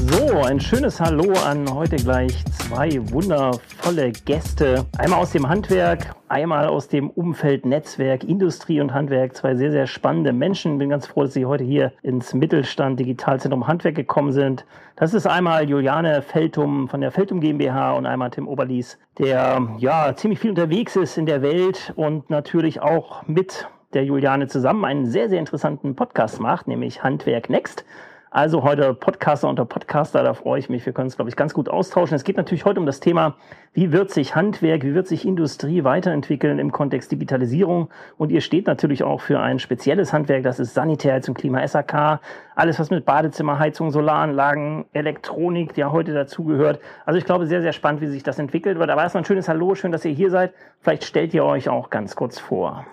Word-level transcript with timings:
So, 0.00 0.42
ein 0.42 0.60
schönes 0.60 1.00
Hallo 1.00 1.32
an 1.44 1.66
heute 1.74 1.96
gleich 1.96 2.44
zwei 2.46 3.00
wundervolle 3.10 4.12
Gäste. 4.12 4.86
Einmal 4.96 5.20
aus 5.20 5.32
dem 5.32 5.48
Handwerk, 5.48 6.14
einmal 6.28 6.66
aus 6.66 6.88
dem 6.88 7.10
Umfeld 7.10 7.66
Netzwerk, 7.66 8.22
Industrie 8.24 8.80
und 8.80 8.94
Handwerk. 8.94 9.34
Zwei 9.34 9.56
sehr, 9.56 9.72
sehr 9.72 9.86
spannende 9.86 10.32
Menschen. 10.32 10.78
Bin 10.78 10.90
ganz 10.90 11.06
froh, 11.06 11.24
dass 11.24 11.34
Sie 11.34 11.46
heute 11.46 11.64
hier 11.64 11.92
ins 12.02 12.32
Mittelstand 12.32 13.00
Digitalzentrum 13.00 13.66
Handwerk 13.66 13.96
gekommen 13.96 14.32
sind. 14.32 14.64
Das 14.96 15.14
ist 15.14 15.26
einmal 15.26 15.68
Juliane 15.68 16.22
Feltum 16.22 16.88
von 16.88 17.00
der 17.00 17.10
Feltum 17.10 17.40
GmbH 17.40 17.92
und 17.92 18.06
einmal 18.06 18.30
Tim 18.30 18.46
Oberlies, 18.46 18.98
der 19.18 19.66
ja 19.78 20.14
ziemlich 20.14 20.38
viel 20.38 20.50
unterwegs 20.50 20.96
ist 20.96 21.18
in 21.18 21.26
der 21.26 21.42
Welt 21.42 21.92
und 21.96 22.30
natürlich 22.30 22.80
auch 22.80 23.26
mit 23.26 23.66
der 23.94 24.04
Juliane 24.04 24.46
zusammen 24.46 24.84
einen 24.84 25.06
sehr, 25.06 25.28
sehr 25.28 25.38
interessanten 25.38 25.96
Podcast 25.96 26.40
macht, 26.40 26.68
nämlich 26.68 27.02
Handwerk 27.02 27.50
Next. 27.50 27.84
Also 28.30 28.62
heute 28.62 28.92
Podcaster 28.92 29.48
unter 29.48 29.64
Podcaster, 29.64 30.22
da 30.22 30.34
freue 30.34 30.58
ich 30.58 30.68
mich. 30.68 30.84
Wir 30.84 30.92
können 30.92 31.06
uns, 31.06 31.16
glaube 31.16 31.30
ich, 31.30 31.36
ganz 31.36 31.54
gut 31.54 31.70
austauschen. 31.70 32.14
Es 32.14 32.24
geht 32.24 32.36
natürlich 32.36 32.66
heute 32.66 32.78
um 32.78 32.84
das 32.84 33.00
Thema, 33.00 33.36
wie 33.72 33.90
wird 33.90 34.10
sich 34.10 34.34
Handwerk, 34.34 34.82
wie 34.82 34.94
wird 34.94 35.06
sich 35.06 35.26
Industrie 35.26 35.82
weiterentwickeln 35.82 36.58
im 36.58 36.70
Kontext 36.70 37.10
Digitalisierung. 37.10 37.88
Und 38.18 38.30
ihr 38.30 38.42
steht 38.42 38.66
natürlich 38.66 39.02
auch 39.02 39.22
für 39.22 39.40
ein 39.40 39.58
spezielles 39.58 40.12
Handwerk, 40.12 40.42
das 40.42 40.60
ist 40.60 40.74
Sanitär 40.74 41.22
zum 41.22 41.32
Klima, 41.32 41.66
SAK, 41.66 42.20
alles 42.54 42.78
was 42.78 42.90
mit 42.90 43.06
Badezimmer, 43.06 43.58
Heizung, 43.58 43.90
Solaranlagen, 43.90 44.84
Elektronik, 44.92 45.72
die 45.72 45.80
ja 45.80 45.90
heute 45.90 46.12
dazugehört. 46.12 46.80
Also 47.06 47.18
ich 47.18 47.24
glaube, 47.24 47.46
sehr, 47.46 47.62
sehr 47.62 47.72
spannend, 47.72 48.02
wie 48.02 48.08
sich 48.08 48.24
das 48.24 48.38
entwickelt 48.38 48.78
wird. 48.78 48.90
Aber 48.90 49.02
erstmal 49.02 49.22
ein 49.22 49.26
schönes 49.26 49.48
Hallo, 49.48 49.74
schön, 49.74 49.90
dass 49.90 50.04
ihr 50.04 50.12
hier 50.12 50.30
seid. 50.30 50.52
Vielleicht 50.80 51.04
stellt 51.04 51.32
ihr 51.32 51.44
euch 51.44 51.70
auch 51.70 51.88
ganz 51.88 52.14
kurz 52.14 52.38
vor. 52.38 52.84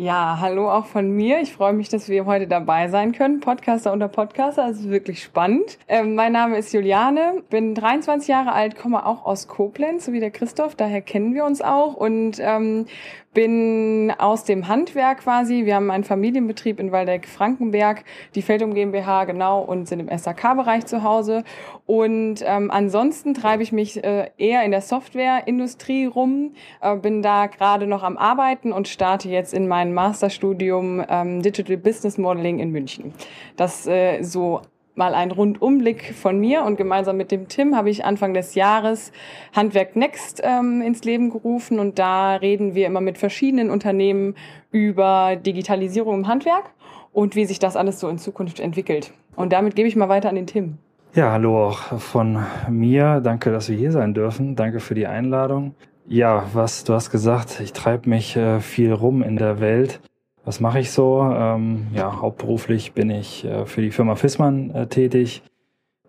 Ja, 0.00 0.38
hallo 0.40 0.70
auch 0.70 0.86
von 0.86 1.10
mir. 1.10 1.42
Ich 1.42 1.52
freue 1.52 1.74
mich, 1.74 1.90
dass 1.90 2.08
wir 2.08 2.24
heute 2.24 2.46
dabei 2.46 2.88
sein 2.88 3.12
können. 3.12 3.40
Podcaster 3.40 3.92
unter 3.92 4.08
Podcaster, 4.08 4.66
das 4.66 4.78
ist 4.78 4.88
wirklich 4.88 5.22
spannend. 5.22 5.76
Ähm, 5.88 6.14
mein 6.14 6.32
Name 6.32 6.56
ist 6.56 6.72
Juliane, 6.72 7.42
bin 7.50 7.74
23 7.74 8.26
Jahre 8.26 8.52
alt, 8.52 8.78
komme 8.78 9.04
auch 9.04 9.26
aus 9.26 9.46
Koblenz, 9.46 10.06
so 10.06 10.14
wie 10.14 10.20
der 10.20 10.30
Christoph, 10.30 10.74
daher 10.74 11.02
kennen 11.02 11.34
wir 11.34 11.44
uns 11.44 11.60
auch 11.60 11.92
und 11.96 12.38
ähm, 12.40 12.86
bin 13.32 14.12
aus 14.18 14.44
dem 14.44 14.66
Handwerk 14.66 15.20
quasi. 15.20 15.64
Wir 15.64 15.76
haben 15.76 15.90
einen 15.90 16.04
Familienbetrieb 16.04 16.80
in 16.80 16.90
Waldeck-Frankenberg, 16.90 18.04
die 18.34 18.42
Feldum 18.42 18.74
GmbH 18.74 19.24
genau 19.24 19.62
und 19.62 19.86
sind 19.86 20.00
im 20.00 20.08
SAK-Bereich 20.16 20.86
zu 20.86 21.04
Hause. 21.04 21.44
Und 21.86 22.42
ähm, 22.44 22.70
ansonsten 22.70 23.34
treibe 23.34 23.62
ich 23.62 23.70
mich 23.70 24.02
äh, 24.02 24.30
eher 24.36 24.64
in 24.64 24.72
der 24.72 24.80
Softwareindustrie 24.80 26.06
rum, 26.06 26.54
äh, 26.80 26.96
bin 26.96 27.22
da 27.22 27.46
gerade 27.46 27.86
noch 27.86 28.02
am 28.02 28.16
Arbeiten 28.16 28.72
und 28.72 28.88
starte 28.88 29.28
jetzt 29.28 29.54
in 29.54 29.68
mein 29.68 29.94
Masterstudium 29.94 31.04
ähm, 31.08 31.42
Digital 31.42 31.76
Business 31.76 32.18
Modeling 32.18 32.58
in 32.58 32.70
München. 32.70 33.14
Das 33.56 33.86
äh, 33.86 34.22
so 34.22 34.62
mal 34.94 35.14
einen 35.14 35.30
Rundumblick 35.30 36.14
von 36.14 36.38
mir 36.38 36.64
und 36.64 36.76
gemeinsam 36.76 37.16
mit 37.16 37.30
dem 37.30 37.48
Tim 37.48 37.76
habe 37.76 37.90
ich 37.90 38.04
Anfang 38.04 38.34
des 38.34 38.54
Jahres 38.54 39.12
Handwerk 39.54 39.96
Next 39.96 40.42
ähm, 40.44 40.82
ins 40.82 41.04
Leben 41.04 41.30
gerufen 41.30 41.78
und 41.78 41.98
da 41.98 42.36
reden 42.36 42.74
wir 42.74 42.86
immer 42.86 43.00
mit 43.00 43.18
verschiedenen 43.18 43.70
Unternehmen 43.70 44.34
über 44.70 45.36
Digitalisierung 45.36 46.20
im 46.20 46.28
Handwerk 46.28 46.70
und 47.12 47.36
wie 47.36 47.44
sich 47.44 47.58
das 47.58 47.76
alles 47.76 48.00
so 48.00 48.08
in 48.08 48.18
Zukunft 48.18 48.60
entwickelt. 48.60 49.12
Und 49.36 49.52
damit 49.52 49.76
gebe 49.76 49.88
ich 49.88 49.96
mal 49.96 50.08
weiter 50.08 50.28
an 50.28 50.34
den 50.34 50.46
Tim. 50.46 50.78
Ja, 51.14 51.32
hallo 51.32 51.66
auch 51.66 51.98
von 51.98 52.38
mir. 52.68 53.20
Danke, 53.20 53.50
dass 53.50 53.68
wir 53.68 53.76
hier 53.76 53.90
sein 53.90 54.14
dürfen. 54.14 54.54
Danke 54.54 54.78
für 54.78 54.94
die 54.94 55.06
Einladung. 55.06 55.74
Ja, 56.06 56.44
was 56.52 56.84
du 56.84 56.94
hast 56.94 57.10
gesagt, 57.10 57.60
ich 57.60 57.72
treibe 57.72 58.08
mich 58.08 58.36
äh, 58.36 58.60
viel 58.60 58.92
rum 58.92 59.22
in 59.22 59.36
der 59.36 59.60
Welt. 59.60 60.00
Was 60.44 60.60
mache 60.60 60.80
ich 60.80 60.90
so? 60.90 61.22
Ähm, 61.22 61.88
ja, 61.94 62.20
hauptberuflich 62.20 62.92
bin 62.92 63.10
ich 63.10 63.44
äh, 63.44 63.66
für 63.66 63.82
die 63.82 63.90
Firma 63.90 64.14
Fissmann 64.14 64.70
äh, 64.70 64.86
tätig, 64.86 65.42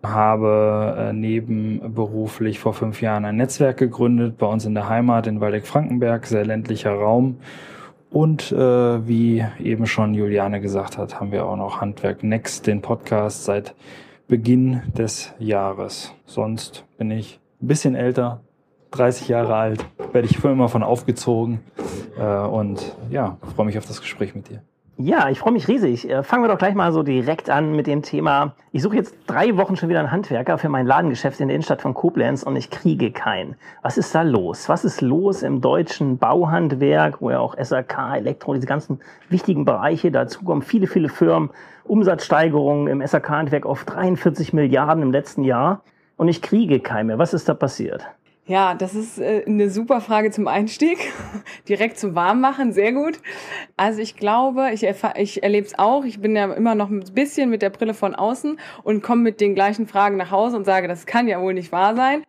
habe 0.02 0.96
äh, 0.98 1.12
nebenberuflich 1.12 2.58
vor 2.58 2.72
fünf 2.72 3.02
Jahren 3.02 3.24
ein 3.24 3.36
Netzwerk 3.36 3.76
gegründet 3.76 4.38
bei 4.38 4.46
uns 4.46 4.64
in 4.64 4.74
der 4.74 4.88
Heimat 4.88 5.26
in 5.26 5.40
Waldeck-Frankenberg, 5.40 6.26
sehr 6.26 6.44
ländlicher 6.44 6.92
Raum. 6.92 7.38
Und 8.10 8.52
äh, 8.52 9.06
wie 9.08 9.44
eben 9.58 9.86
schon 9.86 10.12
Juliane 10.12 10.60
gesagt 10.60 10.98
hat, 10.98 11.18
haben 11.18 11.32
wir 11.32 11.46
auch 11.46 11.56
noch 11.56 11.80
Handwerk 11.80 12.22
Next, 12.22 12.66
den 12.66 12.82
Podcast 12.82 13.44
seit 13.44 13.74
Beginn 14.28 14.82
des 14.96 15.32
Jahres. 15.38 16.14
Sonst 16.26 16.84
bin 16.98 17.10
ich 17.10 17.40
ein 17.62 17.68
bisschen 17.68 17.94
älter, 17.94 18.40
30 18.92 19.28
Jahre 19.28 19.54
alt, 19.54 19.84
werde 20.12 20.28
ich 20.28 20.42
immer 20.44 20.68
von 20.68 20.82
aufgezogen. 20.82 21.60
Äh, 22.18 22.24
und 22.24 22.94
ja, 23.10 23.36
freue 23.56 23.66
mich 23.66 23.78
auf 23.78 23.86
das 23.86 24.00
Gespräch 24.00 24.34
mit 24.34 24.48
dir. 24.48 24.62
Ja, 24.98 25.30
ich 25.30 25.38
freue 25.38 25.54
mich 25.54 25.66
riesig. 25.68 26.08
Äh, 26.08 26.22
fangen 26.22 26.44
wir 26.44 26.48
doch 26.48 26.58
gleich 26.58 26.74
mal 26.74 26.92
so 26.92 27.02
direkt 27.02 27.48
an 27.48 27.74
mit 27.74 27.86
dem 27.86 28.02
Thema. 28.02 28.54
Ich 28.72 28.82
suche 28.82 28.96
jetzt 28.96 29.14
drei 29.26 29.56
Wochen 29.56 29.74
schon 29.74 29.88
wieder 29.88 29.98
einen 30.00 30.12
Handwerker 30.12 30.58
für 30.58 30.68
mein 30.68 30.86
Ladengeschäft 30.86 31.40
in 31.40 31.48
der 31.48 31.54
Innenstadt 31.54 31.80
von 31.80 31.94
Koblenz 31.94 32.42
und 32.42 32.56
ich 32.56 32.70
kriege 32.70 33.10
keinen. 33.10 33.56
Was 33.80 33.96
ist 33.96 34.14
da 34.14 34.22
los? 34.22 34.68
Was 34.68 34.84
ist 34.84 35.00
los 35.00 35.42
im 35.42 35.62
deutschen 35.62 36.18
Bauhandwerk, 36.18 37.22
wo 37.22 37.30
ja 37.30 37.40
auch 37.40 37.56
SAK, 37.58 38.16
Elektro, 38.16 38.54
diese 38.54 38.66
ganzen 38.66 39.00
wichtigen 39.30 39.64
Bereiche 39.64 40.10
dazukommen? 40.10 40.62
Viele, 40.62 40.86
viele 40.86 41.08
Firmen, 41.08 41.50
Umsatzsteigerungen 41.84 42.86
im 42.86 43.04
SAK-Handwerk 43.04 43.64
auf 43.64 43.84
43 43.84 44.52
Milliarden 44.52 45.02
im 45.02 45.10
letzten 45.10 45.42
Jahr 45.42 45.82
und 46.16 46.28
ich 46.28 46.42
kriege 46.42 46.80
keinen 46.80 47.06
mehr. 47.08 47.18
Was 47.18 47.34
ist 47.34 47.48
da 47.48 47.54
passiert? 47.54 48.06
Ja, 48.44 48.74
das 48.74 48.94
ist 48.96 49.18
äh, 49.18 49.44
eine 49.46 49.70
super 49.70 50.00
Frage 50.00 50.30
zum 50.32 50.48
Einstieg. 50.48 50.98
Direkt 51.68 51.98
zum 51.98 52.16
Warmmachen, 52.16 52.72
sehr 52.72 52.92
gut. 52.92 53.18
Also 53.76 54.00
ich 54.00 54.16
glaube, 54.16 54.70
ich, 54.72 54.82
ich 55.16 55.42
erlebe 55.42 55.66
es 55.66 55.78
auch. 55.78 56.04
Ich 56.04 56.20
bin 56.20 56.34
ja 56.34 56.52
immer 56.52 56.74
noch 56.74 56.90
ein 56.90 57.04
bisschen 57.14 57.50
mit 57.50 57.62
der 57.62 57.70
Brille 57.70 57.94
von 57.94 58.16
außen 58.16 58.58
und 58.82 59.02
komme 59.02 59.22
mit 59.22 59.40
den 59.40 59.54
gleichen 59.54 59.86
Fragen 59.86 60.16
nach 60.16 60.32
Hause 60.32 60.56
und 60.56 60.64
sage, 60.64 60.88
das 60.88 61.06
kann 61.06 61.28
ja 61.28 61.40
wohl 61.40 61.54
nicht 61.54 61.70
wahr 61.70 61.94
sein 61.94 62.24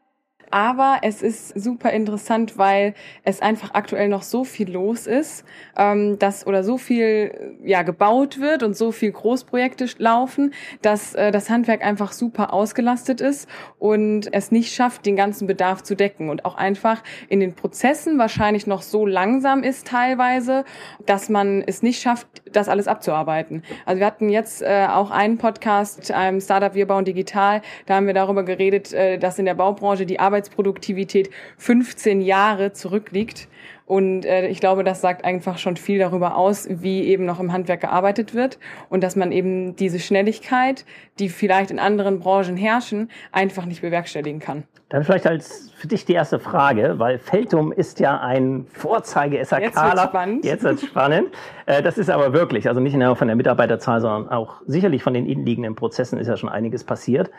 aber 0.53 0.99
es 1.01 1.23
ist 1.23 1.59
super 1.59 1.89
interessant, 1.89 2.59
weil 2.59 2.93
es 3.23 3.41
einfach 3.41 3.73
aktuell 3.73 4.07
noch 4.07 4.21
so 4.21 4.43
viel 4.43 4.71
los 4.71 5.07
ist, 5.07 5.45
ähm, 5.75 6.19
dass 6.19 6.45
oder 6.45 6.63
so 6.63 6.77
viel 6.77 7.57
ja 7.63 7.81
gebaut 7.81 8.39
wird 8.39 8.61
und 8.61 8.77
so 8.77 8.91
viel 8.91 9.11
Großprojekte 9.11 9.87
laufen, 9.97 10.53
dass 10.83 11.15
äh, 11.15 11.31
das 11.31 11.49
Handwerk 11.49 11.83
einfach 11.83 12.11
super 12.11 12.53
ausgelastet 12.53 13.19
ist 13.19 13.49
und 13.79 14.31
es 14.31 14.51
nicht 14.51 14.75
schafft, 14.75 15.07
den 15.07 15.15
ganzen 15.15 15.47
Bedarf 15.47 15.81
zu 15.81 15.95
decken 15.95 16.29
und 16.29 16.45
auch 16.45 16.55
einfach 16.55 17.01
in 17.29 17.39
den 17.39 17.55
Prozessen 17.55 18.19
wahrscheinlich 18.19 18.67
noch 18.67 18.83
so 18.83 19.07
langsam 19.07 19.63
ist 19.63 19.87
teilweise, 19.87 20.65
dass 21.07 21.29
man 21.29 21.63
es 21.65 21.81
nicht 21.81 21.99
schafft, 21.99 22.27
das 22.51 22.69
alles 22.69 22.87
abzuarbeiten. 22.87 23.63
Also 23.87 23.99
wir 23.99 24.05
hatten 24.05 24.29
jetzt 24.29 24.61
äh, 24.61 24.85
auch 24.87 25.09
einen 25.09 25.39
Podcast, 25.39 26.11
einem 26.11 26.39
Startup 26.41 26.75
Wir 26.75 26.85
bauen 26.85 27.05
digital, 27.05 27.63
da 27.87 27.95
haben 27.95 28.05
wir 28.05 28.13
darüber 28.13 28.43
geredet, 28.43 28.93
äh, 28.93 29.17
dass 29.17 29.39
in 29.39 29.45
der 29.45 29.55
Baubranche 29.55 30.05
die 30.05 30.19
Arbeit 30.19 30.42
Arbeitsproduktivität 30.43 31.29
15 31.57 32.21
Jahre 32.21 32.73
zurückliegt. 32.73 33.47
Und 33.85 34.25
äh, 34.25 34.47
ich 34.47 34.59
glaube, 34.59 34.83
das 34.83 35.01
sagt 35.01 35.25
einfach 35.25 35.57
schon 35.57 35.75
viel 35.75 35.99
darüber 35.99 36.37
aus, 36.37 36.67
wie 36.69 37.03
eben 37.03 37.25
noch 37.25 37.39
im 37.39 37.51
Handwerk 37.51 37.81
gearbeitet 37.81 38.33
wird 38.33 38.57
und 38.89 39.03
dass 39.03 39.15
man 39.15 39.31
eben 39.31 39.75
diese 39.75 39.99
Schnelligkeit, 39.99 40.85
die 41.19 41.29
vielleicht 41.29 41.69
in 41.69 41.79
anderen 41.79 42.19
Branchen 42.19 42.55
herrschen, 42.55 43.09
einfach 43.31 43.65
nicht 43.65 43.81
bewerkstelligen 43.81 44.39
kann. 44.39 44.63
Dann 44.89 45.03
vielleicht 45.03 45.27
als 45.27 45.72
für 45.83 45.89
dich 45.89 46.05
die 46.05 46.13
erste 46.13 46.39
Frage, 46.39 46.95
weil 46.97 47.19
Feltum 47.19 47.73
ist 47.73 47.99
ja 47.99 48.17
ein 48.21 48.65
Vorzeige 48.71 49.43
SAK. 49.43 49.63
Jetzt 49.63 49.75
wird's 49.75 50.01
spannend. 50.01 50.45
Jetzt 50.45 50.85
spannend. 50.85 51.27
Äh, 51.65 51.83
das 51.83 51.97
ist 51.97 52.09
aber 52.09 52.31
wirklich, 52.31 52.69
also 52.69 52.79
nicht 52.79 52.95
nur 52.95 53.17
von 53.17 53.27
der 53.27 53.35
Mitarbeiterzahl, 53.35 53.99
sondern 53.99 54.29
auch 54.29 54.61
sicherlich 54.65 55.03
von 55.03 55.13
den 55.13 55.25
innenliegenden 55.25 55.75
Prozessen 55.75 56.19
ist 56.19 56.29
ja 56.29 56.37
schon 56.37 56.47
einiges 56.47 56.85
passiert. 56.85 57.31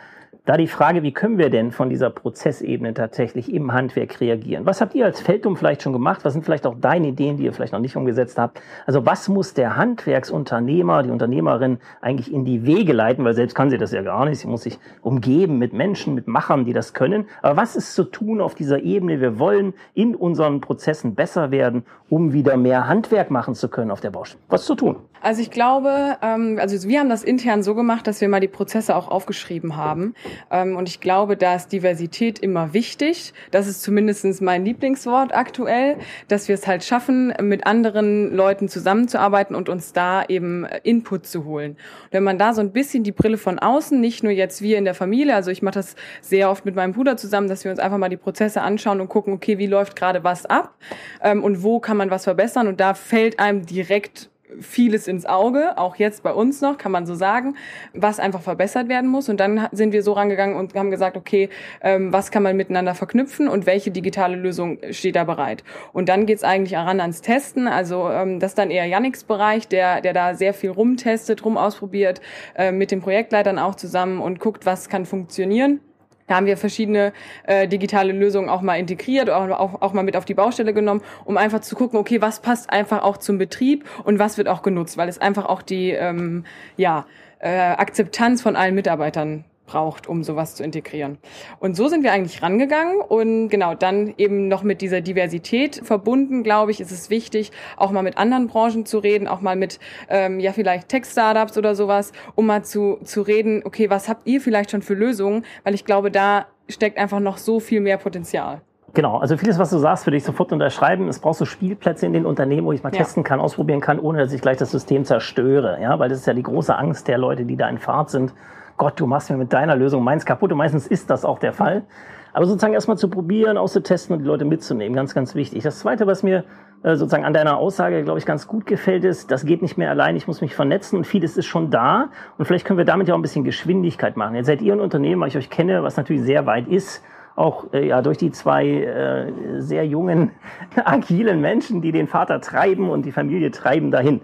Da 0.46 0.58
die 0.58 0.66
Frage, 0.66 1.02
wie 1.02 1.12
können 1.12 1.38
wir 1.38 1.48
denn 1.48 1.72
von 1.72 1.88
dieser 1.88 2.10
Prozessebene 2.10 2.92
tatsächlich 2.92 3.50
im 3.50 3.72
Handwerk 3.72 4.20
reagieren? 4.20 4.66
Was 4.66 4.82
habt 4.82 4.94
ihr 4.94 5.06
als 5.06 5.22
Feldum 5.22 5.56
vielleicht 5.56 5.80
schon 5.80 5.94
gemacht? 5.94 6.22
Was 6.22 6.34
sind 6.34 6.44
vielleicht 6.44 6.66
auch 6.66 6.74
deine 6.78 7.08
Ideen, 7.08 7.38
die 7.38 7.44
ihr 7.44 7.54
vielleicht 7.54 7.72
noch 7.72 7.80
nicht 7.80 7.96
umgesetzt 7.96 8.36
habt? 8.36 8.60
Also 8.84 9.06
was 9.06 9.30
muss 9.30 9.54
der 9.54 9.76
Handwerksunternehmer, 9.76 11.02
die 11.02 11.08
Unternehmerin 11.08 11.78
eigentlich 12.02 12.30
in 12.30 12.44
die 12.44 12.66
Wege 12.66 12.92
leiten? 12.92 13.24
Weil 13.24 13.32
selbst 13.32 13.54
kann 13.54 13.70
sie 13.70 13.78
das 13.78 13.92
ja 13.92 14.02
gar 14.02 14.26
nicht. 14.26 14.40
Sie 14.40 14.46
muss 14.46 14.64
sich 14.64 14.78
umgeben 15.00 15.56
mit 15.56 15.72
Menschen, 15.72 16.14
mit 16.14 16.28
Machern, 16.28 16.66
die 16.66 16.74
das 16.74 16.92
können. 16.92 17.24
Aber 17.40 17.56
was 17.56 17.74
ist 17.74 17.94
zu 17.94 18.04
tun 18.04 18.33
auf 18.40 18.54
dieser 18.54 18.82
Ebene? 18.82 19.20
Wir 19.20 19.38
wollen 19.38 19.75
in 19.94 20.14
unseren 20.14 20.60
Prozessen 20.60 21.14
besser 21.14 21.50
werden, 21.50 21.84
um 22.08 22.32
wieder 22.32 22.56
mehr 22.56 22.88
Handwerk 22.88 23.31
machen 23.31 23.54
zu 23.54 23.69
können 23.69 23.90
auf 23.90 24.00
der 24.00 24.10
Baustelle. 24.10 24.42
Was 24.48 24.64
zu 24.64 24.75
tun? 24.75 24.96
Also 25.24 25.40
ich 25.40 25.50
glaube, 25.50 26.18
ähm, 26.20 26.58
also 26.60 26.86
wir 26.86 27.00
haben 27.00 27.08
das 27.08 27.24
intern 27.24 27.62
so 27.62 27.74
gemacht, 27.74 28.06
dass 28.06 28.20
wir 28.20 28.28
mal 28.28 28.40
die 28.40 28.48
Prozesse 28.48 28.94
auch 28.94 29.08
aufgeschrieben 29.08 29.74
haben. 29.74 30.14
Ähm, 30.50 30.76
und 30.76 30.86
ich 30.86 31.00
glaube, 31.00 31.38
da 31.38 31.54
ist 31.54 31.72
Diversität 31.72 32.38
immer 32.38 32.74
wichtig. 32.74 33.32
Das 33.50 33.66
ist 33.66 33.82
zumindest 33.82 34.42
mein 34.42 34.66
Lieblingswort 34.66 35.34
aktuell. 35.34 35.96
dass 36.28 36.48
wir 36.48 36.54
es 36.54 36.66
halt 36.66 36.84
schaffen, 36.84 37.32
mit 37.40 37.66
anderen 37.66 38.34
Leuten 38.34 38.68
zusammenzuarbeiten 38.68 39.56
und 39.56 39.70
uns 39.70 39.94
da 39.94 40.24
eben 40.26 40.66
Input 40.82 41.26
zu 41.26 41.46
holen. 41.46 41.72
Und 41.72 42.12
wenn 42.12 42.22
man 42.22 42.38
da 42.38 42.52
so 42.52 42.60
ein 42.60 42.72
bisschen 42.72 43.02
die 43.02 43.12
Brille 43.12 43.38
von 43.38 43.58
außen, 43.58 43.98
nicht 43.98 44.22
nur 44.22 44.32
jetzt 44.32 44.60
wir 44.60 44.76
in 44.76 44.84
der 44.84 44.94
Familie, 44.94 45.34
also 45.34 45.50
ich 45.50 45.62
mache 45.62 45.74
das 45.74 45.96
sehr 46.20 46.50
oft 46.50 46.66
mit 46.66 46.74
meinem 46.74 46.92
Bruder 46.92 47.16
zusammen, 47.16 47.48
dass 47.48 47.64
wir 47.64 47.70
uns 47.70 47.80
einfach 47.80 47.98
mal 47.98 48.10
die 48.10 48.18
Prozesse 48.18 48.60
anschauen 48.60 49.00
und 49.00 49.08
gucken, 49.08 49.32
okay, 49.32 49.56
wie 49.56 49.66
läuft 49.66 49.96
gerade 49.96 50.22
was 50.22 50.44
ab 50.44 50.74
ähm, 51.22 51.42
und 51.42 51.62
wo 51.62 51.80
kann 51.80 51.96
man 51.96 52.10
was 52.10 52.24
verbessern 52.24 52.66
und 52.66 52.78
da 52.78 52.92
fällt 52.92 53.38
einem 53.38 53.64
direkt 53.64 54.28
vieles 54.60 55.08
ins 55.08 55.26
Auge, 55.26 55.78
auch 55.78 55.96
jetzt 55.96 56.22
bei 56.22 56.32
uns 56.32 56.60
noch, 56.60 56.78
kann 56.78 56.92
man 56.92 57.06
so 57.06 57.14
sagen, 57.14 57.56
was 57.92 58.20
einfach 58.20 58.40
verbessert 58.40 58.88
werden 58.88 59.10
muss. 59.10 59.28
Und 59.28 59.40
dann 59.40 59.68
sind 59.72 59.92
wir 59.92 60.02
so 60.02 60.12
rangegangen 60.12 60.56
und 60.56 60.74
haben 60.74 60.90
gesagt, 60.90 61.16
okay, 61.16 61.48
ähm, 61.80 62.12
was 62.12 62.30
kann 62.30 62.42
man 62.42 62.56
miteinander 62.56 62.94
verknüpfen 62.94 63.48
und 63.48 63.66
welche 63.66 63.90
digitale 63.90 64.36
Lösung 64.36 64.78
steht 64.90 65.16
da 65.16 65.24
bereit? 65.24 65.64
Und 65.92 66.08
dann 66.08 66.26
geht's 66.26 66.44
eigentlich 66.44 66.76
ran 66.76 67.00
ans 67.00 67.20
Testen. 67.20 67.68
Also 67.68 68.10
ähm, 68.10 68.40
das 68.40 68.52
ist 68.52 68.58
dann 68.58 68.70
eher 68.70 68.86
Yannicks 68.86 69.24
Bereich, 69.24 69.68
der, 69.68 70.00
der 70.00 70.12
da 70.12 70.34
sehr 70.34 70.54
viel 70.54 70.70
rumtestet, 70.70 71.44
rum 71.44 71.56
ausprobiert, 71.56 72.20
äh, 72.54 72.72
mit 72.72 72.90
den 72.90 73.00
Projektleitern 73.00 73.58
auch 73.58 73.74
zusammen 73.74 74.20
und 74.20 74.40
guckt, 74.40 74.66
was 74.66 74.88
kann 74.88 75.06
funktionieren. 75.06 75.80
Da 76.26 76.36
haben 76.36 76.46
wir 76.46 76.56
verschiedene 76.56 77.12
äh, 77.46 77.68
digitale 77.68 78.12
Lösungen 78.12 78.48
auch 78.48 78.62
mal 78.62 78.76
integriert, 78.76 79.28
auch, 79.28 79.48
auch, 79.50 79.82
auch 79.82 79.92
mal 79.92 80.02
mit 80.02 80.16
auf 80.16 80.24
die 80.24 80.34
Baustelle 80.34 80.72
genommen, 80.72 81.02
um 81.24 81.36
einfach 81.36 81.60
zu 81.60 81.76
gucken, 81.76 81.98
okay, 81.98 82.22
was 82.22 82.40
passt 82.40 82.70
einfach 82.70 83.02
auch 83.02 83.18
zum 83.18 83.36
Betrieb 83.38 83.84
und 84.04 84.18
was 84.18 84.38
wird 84.38 84.48
auch 84.48 84.62
genutzt, 84.62 84.96
weil 84.96 85.08
es 85.08 85.18
einfach 85.18 85.44
auch 85.44 85.60
die 85.60 85.90
ähm, 85.90 86.44
ja, 86.76 87.06
äh, 87.40 87.50
Akzeptanz 87.50 88.40
von 88.40 88.56
allen 88.56 88.74
Mitarbeitern 88.74 89.44
braucht, 89.66 90.06
um 90.06 90.22
sowas 90.22 90.55
zu 90.55 90.62
integrieren. 90.62 91.19
Und 91.58 91.76
so 91.76 91.88
sind 91.88 92.02
wir 92.02 92.12
eigentlich 92.12 92.43
rangegangen 92.43 93.00
und 93.00 93.49
genau 93.49 93.75
dann 93.75 94.14
eben 94.19 94.49
noch 94.49 94.62
mit 94.62 94.81
dieser 94.81 95.00
Diversität 95.00 95.81
verbunden, 95.84 96.43
glaube 96.43 96.70
ich, 96.70 96.81
ist 96.81 96.90
es 96.90 97.11
wichtig, 97.11 97.50
auch 97.76 97.90
mal 97.90 98.02
mit 98.02 98.19
anderen 98.19 98.46
Branchen 98.46 98.87
zu 98.87 98.99
reden, 98.99 99.28
auch 99.28 99.40
mal 99.40 99.56
mit 99.56 99.78
ähm, 100.08 100.40
ja 100.40 100.52
vielleicht 100.52 100.88
Tech-Startups 100.88 101.56
oder 101.56 101.75
sowas, 101.75 102.12
um 102.34 102.46
mal 102.46 102.64
zu, 102.64 102.99
zu 103.05 103.22
reden, 103.22 103.62
okay, 103.64 103.90
was 103.90 104.08
habt 104.08 104.26
ihr 104.26 104.40
vielleicht 104.40 104.70
schon 104.70 104.82
für 104.82 104.94
Lösungen? 104.94 105.44
Weil 105.64 105.75
ich 105.75 105.84
glaube, 105.84 106.10
da 106.10 106.46
steckt 106.69 106.99
einfach 106.99 107.20
noch 107.20 107.38
so 107.38 107.60
viel 107.60 107.81
mehr 107.81 107.99
Potenzial. 107.99 108.60
Genau, 108.94 109.19
also 109.19 109.37
vieles, 109.37 109.58
was 109.58 109.70
du 109.70 109.78
sagst, 109.78 110.06
würde 110.06 110.17
ich 110.17 110.22
sofort 110.22 110.52
unterschreiben. 110.52 111.08
Es 111.08 111.19
braucht 111.19 111.38
so 111.38 111.44
Spielplätze 111.44 112.06
in 112.06 112.12
den 112.12 112.25
Unternehmen, 112.25 112.64
wo 112.64 112.72
ich 112.72 112.84
mal 112.84 112.93
ja. 112.93 112.99
testen 112.99 113.25
kann, 113.25 113.40
ausprobieren 113.40 113.81
kann, 113.81 113.99
ohne 113.99 114.19
dass 114.19 114.32
ich 114.32 114.40
gleich 114.40 114.56
das 114.56 114.70
System 114.70 115.05
zerstöre. 115.05 115.78
Ja, 115.82 115.99
weil 115.99 116.08
das 116.08 116.20
ist 116.20 116.26
ja 116.26 116.34
die 116.34 116.44
große 116.44 116.76
Angst 116.76 117.08
der 117.08 117.19
Leute, 117.19 117.44
die 117.44 117.56
da 117.56 117.69
in 117.69 117.78
Fahrt 117.78 118.10
sind 118.10 118.32
Gott, 118.76 118.98
du 118.98 119.06
machst 119.06 119.30
mir 119.30 119.36
mit 119.36 119.52
deiner 119.52 119.76
Lösung 119.76 120.02
meins 120.02 120.24
kaputt. 120.24 120.52
Und 120.52 120.58
meistens 120.58 120.86
ist 120.86 121.10
das 121.10 121.24
auch 121.24 121.38
der 121.38 121.52
Fall. 121.52 121.84
Aber 122.32 122.46
sozusagen 122.46 122.74
erstmal 122.74 122.98
zu 122.98 123.08
probieren, 123.08 123.56
auszutesten 123.56 124.16
und 124.16 124.22
die 124.22 124.26
Leute 124.26 124.44
mitzunehmen, 124.44 124.96
ganz, 124.96 125.14
ganz 125.14 125.36
wichtig. 125.36 125.62
Das 125.62 125.78
Zweite, 125.78 126.08
was 126.08 126.24
mir 126.24 126.44
äh, 126.82 126.96
sozusagen 126.96 127.24
an 127.24 127.32
deiner 127.32 127.58
Aussage, 127.58 128.02
glaube 128.02 128.18
ich, 128.18 128.26
ganz 128.26 128.48
gut 128.48 128.66
gefällt, 128.66 129.04
ist, 129.04 129.30
das 129.30 129.44
geht 129.44 129.62
nicht 129.62 129.78
mehr 129.78 129.90
allein, 129.90 130.16
ich 130.16 130.26
muss 130.26 130.40
mich 130.40 130.56
vernetzen 130.56 130.98
und 130.98 131.06
vieles 131.06 131.36
ist 131.36 131.46
schon 131.46 131.70
da. 131.70 132.08
Und 132.36 132.46
vielleicht 132.46 132.66
können 132.66 132.78
wir 132.78 132.84
damit 132.84 133.06
ja 133.06 133.14
auch 133.14 133.18
ein 133.18 133.22
bisschen 133.22 133.44
Geschwindigkeit 133.44 134.16
machen. 134.16 134.34
Jetzt 134.34 134.46
seid 134.46 134.62
ihr 134.62 134.72
ein 134.72 134.80
Unternehmen, 134.80 135.20
weil 135.20 135.28
ich 135.28 135.36
euch 135.36 135.48
kenne, 135.48 135.84
was 135.84 135.96
natürlich 135.96 136.22
sehr 136.22 136.44
weit 136.44 136.66
ist 136.66 137.04
auch 137.36 137.72
äh, 137.72 137.88
ja 137.88 138.00
durch 138.02 138.18
die 138.18 138.30
zwei 138.30 138.66
äh, 138.66 139.60
sehr 139.60 139.86
jungen 139.86 140.30
agilen 140.84 141.40
Menschen, 141.40 141.82
die 141.82 141.92
den 141.92 142.06
Vater 142.06 142.40
treiben 142.40 142.90
und 142.90 143.04
die 143.04 143.12
Familie 143.12 143.50
treiben 143.50 143.90
dahin. 143.90 144.20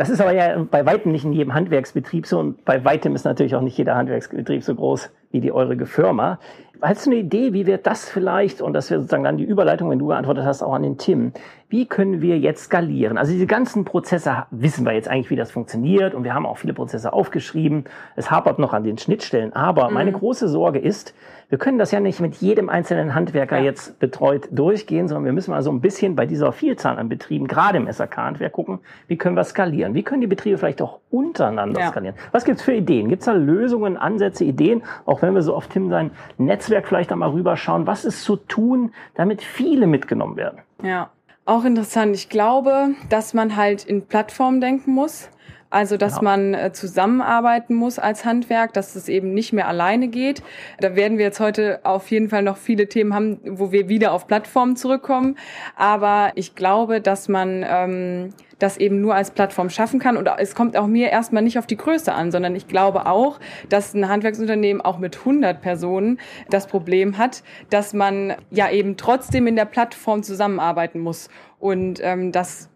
Das 0.00 0.08
ist 0.08 0.22
aber 0.22 0.32
ja 0.32 0.56
bei 0.70 0.86
weitem 0.86 1.12
nicht 1.12 1.26
in 1.26 1.34
jedem 1.34 1.52
Handwerksbetrieb 1.52 2.26
so 2.26 2.38
und 2.38 2.64
bei 2.64 2.86
weitem 2.86 3.14
ist 3.14 3.24
natürlich 3.24 3.54
auch 3.54 3.60
nicht 3.60 3.76
jeder 3.76 3.96
Handwerksbetrieb 3.96 4.64
so 4.64 4.74
groß 4.74 5.10
wie 5.30 5.42
die 5.42 5.52
eurige 5.52 5.84
Firma. 5.84 6.38
Hast 6.80 7.04
du 7.04 7.10
eine 7.10 7.20
Idee, 7.20 7.52
wie 7.52 7.66
wird 7.66 7.86
das 7.86 8.08
vielleicht, 8.08 8.62
und 8.62 8.72
das 8.72 8.90
wäre 8.90 9.02
sozusagen 9.02 9.24
dann 9.24 9.36
die 9.36 9.44
Überleitung, 9.44 9.90
wenn 9.90 9.98
du 9.98 10.06
geantwortet 10.06 10.46
hast, 10.46 10.62
auch 10.62 10.72
an 10.72 10.84
den 10.84 10.96
Tim, 10.96 11.34
wie 11.70 11.86
können 11.86 12.20
wir 12.20 12.36
jetzt 12.38 12.64
skalieren? 12.64 13.16
Also 13.16 13.32
diese 13.32 13.46
ganzen 13.46 13.84
Prozesse 13.84 14.44
wissen 14.50 14.84
wir 14.84 14.92
jetzt 14.92 15.08
eigentlich, 15.08 15.30
wie 15.30 15.36
das 15.36 15.52
funktioniert 15.52 16.14
und 16.14 16.24
wir 16.24 16.34
haben 16.34 16.44
auch 16.44 16.58
viele 16.58 16.74
Prozesse 16.74 17.12
aufgeschrieben. 17.12 17.84
Es 18.16 18.30
hapert 18.30 18.58
noch 18.58 18.72
an 18.72 18.82
den 18.82 18.98
Schnittstellen, 18.98 19.52
aber 19.52 19.88
mhm. 19.88 19.94
meine 19.94 20.12
große 20.12 20.48
Sorge 20.48 20.80
ist, 20.80 21.14
wir 21.48 21.58
können 21.58 21.78
das 21.78 21.90
ja 21.90 21.98
nicht 21.98 22.20
mit 22.20 22.36
jedem 22.36 22.68
einzelnen 22.68 23.14
Handwerker 23.14 23.58
ja. 23.58 23.64
jetzt 23.64 23.98
betreut 23.98 24.48
durchgehen, 24.52 25.08
sondern 25.08 25.24
wir 25.24 25.32
müssen 25.32 25.52
also 25.52 25.70
ein 25.70 25.80
bisschen 25.80 26.14
bei 26.14 26.26
dieser 26.26 26.52
Vielzahl 26.52 26.98
an 26.98 27.08
Betrieben, 27.08 27.46
gerade 27.48 27.78
im 27.78 27.90
SAK-Handwerk, 27.90 28.52
gucken, 28.52 28.78
wie 29.08 29.16
können 29.16 29.36
wir 29.36 29.44
skalieren? 29.44 29.94
Wie 29.94 30.02
können 30.04 30.20
die 30.20 30.28
Betriebe 30.28 30.58
vielleicht 30.58 30.80
auch 30.82 31.00
untereinander 31.10 31.80
ja. 31.80 31.88
skalieren? 31.88 32.14
Was 32.32 32.44
gibt's 32.44 32.62
für 32.62 32.74
Ideen? 32.74 33.08
Gibt's 33.08 33.26
da 33.26 33.32
Lösungen, 33.32 33.96
Ansätze, 33.96 34.44
Ideen? 34.44 34.82
Auch 35.06 35.22
wenn 35.22 35.34
wir 35.34 35.42
so 35.42 35.54
auf 35.54 35.66
Tim 35.66 35.88
sein 35.90 36.12
Netzwerk 36.38 36.86
vielleicht 36.86 37.10
einmal 37.10 37.30
rüberschauen, 37.30 37.86
was 37.86 38.04
ist 38.04 38.22
zu 38.22 38.36
tun, 38.36 38.92
damit 39.14 39.42
viele 39.42 39.88
mitgenommen 39.88 40.36
werden? 40.36 40.60
Ja, 40.82 41.10
auch 41.50 41.64
interessant. 41.64 42.14
Ich 42.14 42.28
glaube, 42.28 42.94
dass 43.08 43.34
man 43.34 43.56
halt 43.56 43.84
in 43.84 44.06
Plattformen 44.06 44.60
denken 44.60 44.92
muss. 44.92 45.28
Also, 45.70 45.96
dass 45.96 46.16
ja. 46.16 46.22
man 46.22 46.54
äh, 46.54 46.72
zusammenarbeiten 46.72 47.74
muss 47.74 47.98
als 47.98 48.24
Handwerk, 48.24 48.72
dass 48.72 48.96
es 48.96 49.08
eben 49.08 49.32
nicht 49.32 49.52
mehr 49.52 49.68
alleine 49.68 50.08
geht. 50.08 50.42
Da 50.80 50.96
werden 50.96 51.16
wir 51.16 51.24
jetzt 51.24 51.40
heute 51.40 51.80
auf 51.84 52.10
jeden 52.10 52.28
Fall 52.28 52.42
noch 52.42 52.56
viele 52.56 52.88
Themen 52.88 53.14
haben, 53.14 53.38
wo 53.44 53.70
wir 53.70 53.88
wieder 53.88 54.12
auf 54.12 54.26
Plattformen 54.26 54.74
zurückkommen. 54.74 55.38
Aber 55.76 56.32
ich 56.34 56.56
glaube, 56.56 57.00
dass 57.00 57.28
man 57.28 57.64
ähm, 57.66 58.30
das 58.58 58.76
eben 58.76 59.00
nur 59.00 59.14
als 59.14 59.30
Plattform 59.30 59.70
schaffen 59.70 59.98
kann. 59.98 60.16
Und 60.16 60.28
es 60.38 60.54
kommt 60.54 60.76
auch 60.76 60.86
mir 60.86 61.10
erstmal 61.10 61.42
nicht 61.42 61.58
auf 61.58 61.66
die 61.66 61.76
Größe 61.76 62.12
an, 62.12 62.30
sondern 62.30 62.54
ich 62.54 62.68
glaube 62.68 63.06
auch, 63.06 63.40
dass 63.68 63.94
ein 63.94 64.08
Handwerksunternehmen 64.08 64.80
auch 64.82 64.98
mit 64.98 65.18
100 65.18 65.60
Personen 65.60 66.20
das 66.50 66.66
Problem 66.66 67.18
hat, 67.18 67.42
dass 67.70 67.92
man 67.94 68.34
ja 68.50 68.70
eben 68.70 68.96
trotzdem 68.96 69.46
in 69.46 69.56
der 69.56 69.64
Plattform 69.64 70.22
zusammenarbeiten 70.22 71.00
muss. 71.00 71.28
Und 71.58 72.00
ähm, 72.02 72.32
das 72.32 72.70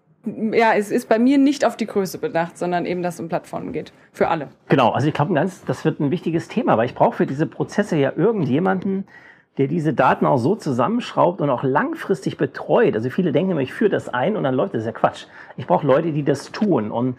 ja, 0.53 0.75
es 0.75 0.91
ist 0.91 1.09
bei 1.09 1.19
mir 1.19 1.39
nicht 1.39 1.65
auf 1.65 1.77
die 1.77 1.87
Größe 1.87 2.19
bedacht, 2.19 2.57
sondern 2.59 2.87
eben, 2.87 3.03
dass 3.03 3.15
es 3.15 3.21
um 3.21 3.29
Plattformen 3.29 3.73
geht. 3.73 3.93
Für 4.13 4.29
alle. 4.29 4.49
Genau, 4.69 4.91
also 4.91 5.09
ich 5.09 5.15
glaube, 5.15 5.35
ganz, 5.35 5.65
das 5.65 5.85
wird 5.85 6.01
ein 6.01 6.11
wichtiges 6.11 6.49
Thema, 6.49 6.77
weil 6.79 6.87
ich 6.87 6.95
brauche 6.95 7.17
für 7.17 7.27
diese 7.27 7.47
Prozesse 7.47 7.97
ja 7.97 8.13
irgendjemanden, 8.17 9.07
der 9.59 9.69
diese 9.69 9.93
Daten 9.93 10.27
auch 10.27 10.39
so 10.39 10.57
zusammenschraubt 10.57 11.41
und 11.41 11.51
auch 11.51 11.63
langfristig 11.63 12.37
betreut. 12.37 12.95
Also 12.95 13.11
viele 13.11 13.33
denken 13.33 13.53
immer, 13.53 13.61
ich 13.61 13.73
führe 13.73 13.91
das 13.91 14.09
ein 14.09 14.37
und 14.37 14.45
dann 14.45 14.55
läuft 14.55 14.75
das. 14.75 14.85
ja 14.85 14.93
Quatsch. 14.93 15.27
Ich 15.57 15.67
brauche 15.67 15.87
Leute, 15.87 16.13
die 16.13 16.25
das 16.25 16.51
tun. 16.51 16.91
Und 16.91 17.17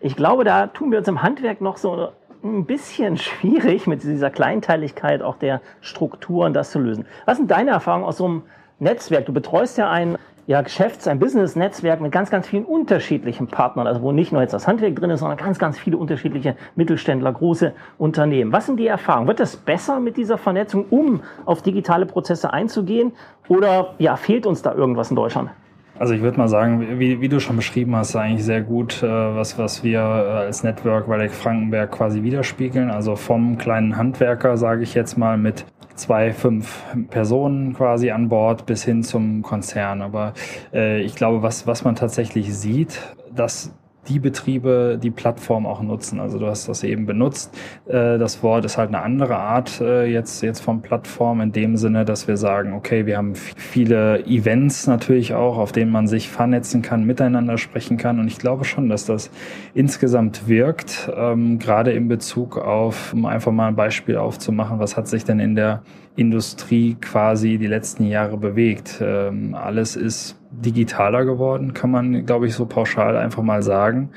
ich 0.00 0.16
glaube, 0.16 0.44
da 0.44 0.66
tun 0.66 0.90
wir 0.90 0.98
uns 0.98 1.08
im 1.08 1.22
Handwerk 1.22 1.60
noch 1.60 1.76
so 1.76 2.10
ein 2.44 2.66
bisschen 2.66 3.16
schwierig 3.18 3.86
mit 3.86 4.02
dieser 4.02 4.30
Kleinteiligkeit 4.30 5.22
auch 5.22 5.36
der 5.36 5.60
Strukturen 5.80 6.52
das 6.52 6.70
zu 6.70 6.78
lösen. 6.78 7.06
Was 7.24 7.38
sind 7.38 7.50
deine 7.50 7.70
Erfahrungen 7.70 8.04
aus 8.04 8.18
so 8.18 8.26
einem 8.26 8.42
Netzwerk? 8.78 9.26
Du 9.26 9.32
betreust 9.32 9.78
ja 9.78 9.90
ein 9.90 10.18
ja, 10.48 10.62
Geschäfts-, 10.62 11.06
ein 11.06 11.18
Business-Netzwerk 11.18 12.00
mit 12.00 12.10
ganz, 12.10 12.30
ganz 12.30 12.48
vielen 12.48 12.64
unterschiedlichen 12.64 13.48
Partnern, 13.48 13.86
also 13.86 14.00
wo 14.00 14.12
nicht 14.12 14.32
nur 14.32 14.40
jetzt 14.40 14.54
das 14.54 14.66
Handwerk 14.66 14.96
drin 14.96 15.10
ist, 15.10 15.20
sondern 15.20 15.36
ganz, 15.36 15.58
ganz 15.58 15.78
viele 15.78 15.98
unterschiedliche 15.98 16.56
Mittelständler, 16.74 17.32
große 17.32 17.74
Unternehmen. 17.98 18.50
Was 18.50 18.64
sind 18.64 18.80
die 18.80 18.86
Erfahrungen? 18.86 19.28
Wird 19.28 19.40
es 19.40 19.58
besser 19.58 20.00
mit 20.00 20.16
dieser 20.16 20.38
Vernetzung, 20.38 20.86
um 20.88 21.20
auf 21.44 21.60
digitale 21.60 22.06
Prozesse 22.06 22.50
einzugehen? 22.50 23.12
Oder 23.48 23.94
ja, 23.98 24.16
fehlt 24.16 24.46
uns 24.46 24.62
da 24.62 24.74
irgendwas 24.74 25.10
in 25.10 25.16
Deutschland? 25.16 25.50
Also 25.98 26.14
ich 26.14 26.22
würde 26.22 26.38
mal 26.38 26.48
sagen, 26.48 26.98
wie, 26.98 27.20
wie, 27.20 27.28
du 27.28 27.40
schon 27.40 27.56
beschrieben 27.56 27.94
hast, 27.94 28.16
eigentlich 28.16 28.44
sehr 28.44 28.62
gut, 28.62 29.02
äh, 29.02 29.06
was, 29.06 29.58
was 29.58 29.84
wir 29.84 29.98
äh, 29.98 30.46
als 30.46 30.62
Network 30.62 31.08
Waldeck 31.08 31.32
Frankenberg 31.32 31.90
quasi 31.90 32.22
widerspiegeln. 32.22 32.90
Also 32.90 33.16
vom 33.16 33.58
kleinen 33.58 33.98
Handwerker, 33.98 34.56
sage 34.56 34.82
ich 34.82 34.94
jetzt 34.94 35.18
mal, 35.18 35.36
mit 35.36 35.66
zwei, 35.98 36.32
fünf 36.32 36.82
Personen 37.10 37.74
quasi 37.74 38.10
an 38.10 38.28
Bord 38.28 38.66
bis 38.66 38.84
hin 38.84 39.02
zum 39.02 39.42
Konzern. 39.42 40.02
Aber 40.02 40.32
äh, 40.72 41.00
ich 41.02 41.14
glaube, 41.14 41.42
was, 41.42 41.66
was 41.66 41.84
man 41.84 41.96
tatsächlich 41.96 42.54
sieht, 42.54 43.00
dass 43.34 43.72
die 44.08 44.18
Betriebe 44.18 44.98
die 45.02 45.10
Plattform 45.10 45.66
auch 45.66 45.82
nutzen. 45.82 46.20
Also 46.20 46.38
du 46.38 46.46
hast 46.46 46.68
das 46.68 46.82
eben 46.82 47.06
benutzt. 47.06 47.56
Äh, 47.86 48.18
das 48.18 48.42
Wort 48.42 48.64
ist 48.64 48.78
halt 48.78 48.88
eine 48.88 49.02
andere 49.02 49.36
Art 49.36 49.80
äh, 49.80 50.06
jetzt, 50.06 50.42
jetzt 50.42 50.60
von 50.60 50.82
Plattform 50.82 51.40
in 51.40 51.52
dem 51.52 51.76
Sinne, 51.76 52.04
dass 52.04 52.28
wir 52.28 52.36
sagen, 52.36 52.72
okay, 52.72 53.06
wir 53.06 53.16
haben 53.16 53.34
viele 53.34 54.24
Events 54.26 54.86
natürlich 54.86 55.34
auch, 55.34 55.58
auf 55.58 55.72
denen 55.72 55.90
man 55.90 56.06
sich 56.06 56.28
vernetzen 56.28 56.82
kann, 56.82 57.04
miteinander 57.04 57.58
sprechen 57.58 57.96
kann. 57.96 58.18
Und 58.18 58.28
ich 58.28 58.38
glaube 58.38 58.64
schon, 58.64 58.88
dass 58.88 59.04
das 59.04 59.30
insgesamt 59.74 60.48
wirkt, 60.48 61.10
ähm, 61.14 61.58
gerade 61.58 61.92
in 61.92 62.08
Bezug 62.08 62.56
auf, 62.56 63.12
um 63.12 63.26
einfach 63.26 63.52
mal 63.52 63.68
ein 63.68 63.76
Beispiel 63.76 64.16
aufzumachen, 64.16 64.78
was 64.78 64.96
hat 64.96 65.08
sich 65.08 65.24
denn 65.24 65.40
in 65.40 65.54
der 65.54 65.82
Industrie 66.16 66.96
quasi 67.00 67.58
die 67.58 67.68
letzten 67.68 68.06
Jahre 68.06 68.36
bewegt. 68.36 69.00
Ähm, 69.00 69.54
alles 69.54 69.94
ist 69.94 70.36
digitaler 70.60 71.24
geworden, 71.24 71.74
kann 71.74 71.90
man, 71.90 72.26
glaube 72.26 72.46
ich, 72.46 72.54
so 72.54 72.66
pauschal 72.66 73.16
einfach 73.16 73.42
mal 73.42 73.62
sagen. 73.62 74.10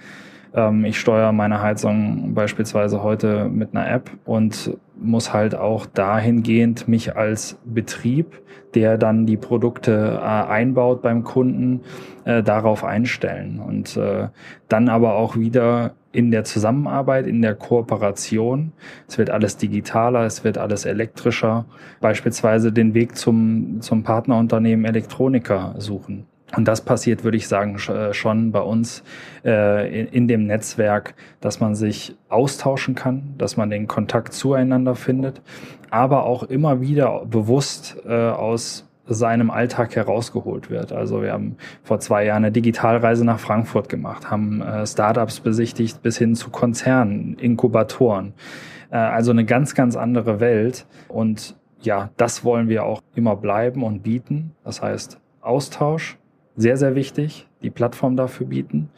Ähm, 0.54 0.86
ich 0.86 1.00
steuere 1.00 1.32
meine 1.32 1.62
Heizung 1.62 2.34
beispielsweise 2.34 3.04
heute 3.04 3.46
mit 3.50 3.76
einer 3.76 3.90
App 3.90 4.10
und 4.26 4.78
muss 5.00 5.34
halt 5.34 5.56
auch 5.56 5.86
dahingehend 5.86 6.88
mich 6.88 7.16
als 7.16 7.58
Betrieb, 7.66 8.40
der 8.76 8.98
dann 8.98 9.26
die 9.26 9.38
Produkte 9.38 10.20
äh, 10.22 10.26
einbaut 10.26 11.02
beim 11.02 11.24
Kunden, 11.24 11.82
äh, 12.26 12.44
darauf 12.44 12.84
einstellen. 12.84 13.60
Und 13.60 13.98
äh, 13.98 14.28
dann 14.68 14.90
aber 14.90 15.16
auch 15.16 15.38
wieder 15.38 15.94
in 16.12 16.30
der 16.30 16.44
Zusammenarbeit, 16.44 17.26
in 17.26 17.42
der 17.42 17.56
Kooperation. 17.56 18.74
Es 19.08 19.18
wird 19.18 19.30
alles 19.30 19.58
digitaler, 19.58 20.26
es 20.26 20.44
wird 20.44 20.58
alles 20.58 20.86
elektrischer. 20.86 21.66
Beispielsweise 22.02 22.74
den 22.74 22.94
Weg 22.94 23.16
zum, 23.16 23.82
zum 23.82 24.04
Partnerunternehmen 24.04 24.86
Elektroniker 24.86 25.76
suchen 25.78 26.26
Und 26.56 26.68
das 26.68 26.82
passiert, 26.82 27.24
würde 27.24 27.38
ich 27.38 27.48
sagen, 27.48 27.78
äh, 27.78 28.14
schon 28.14 28.52
bei 28.52 28.62
uns 28.62 29.04
äh, 29.46 30.04
in, 30.04 30.28
dem 30.28 30.46
Netzwerk, 30.48 31.14
dass 31.40 31.60
man 31.60 31.76
sich 31.76 32.16
austauschen 32.30 32.96
kann, 32.96 33.36
dass 33.38 33.58
man 33.58 33.70
den 33.70 33.88
Kontakt 33.88 34.34
zueinander 34.34 34.96
findet, 34.96 35.42
aber 35.90 36.24
auch 36.24 36.44
immer 36.44 36.82
wieder 36.82 37.26
bewusst 37.26 37.98
äh, 38.06 38.12
aus 38.12 38.88
seinem 39.08 39.50
Alltag 39.50 39.96
herausgeholt 39.96 40.70
wird. 40.70 40.94
Also 40.94 41.22
wir 41.22 41.34
haben 41.34 41.58
vor 41.84 42.00
zwei 42.00 42.26
Jahren 42.26 42.44
eine 42.44 42.52
Digitalreise 42.52 43.26
nach 43.26 43.40
Frankfurt 43.40 43.90
gemacht, 43.90 44.30
haben 44.30 44.64
Startups 44.86 45.42
besichtigt 45.42 46.02
bis 46.02 46.18
hin 46.18 46.34
zu 46.36 46.50
Konzernen, 46.50 47.36
Inkubatoren. 47.38 48.34
also 48.90 49.32
eine 49.32 49.44
ganz, 49.44 49.76
ganz 49.76 49.98
andere 49.98 50.40
Welt. 50.40 50.86
Und 51.10 51.58
ja, 51.82 52.12
das 52.16 52.46
wollen 52.46 52.70
wir 52.70 52.86
auch 52.86 53.02
immer 53.14 53.36
bleiben 53.36 53.84
und 53.84 54.02
bieten. 54.04 54.56
Das 54.64 54.82
heißt 54.82 55.20
Austausch, 55.42 56.18
sehr, 56.56 56.78
sehr 56.78 56.96
wichtig, 56.96 57.48
die 57.62 57.70
Plattform 57.70 58.16
dafür 58.16 58.48
bieten. 58.48 58.90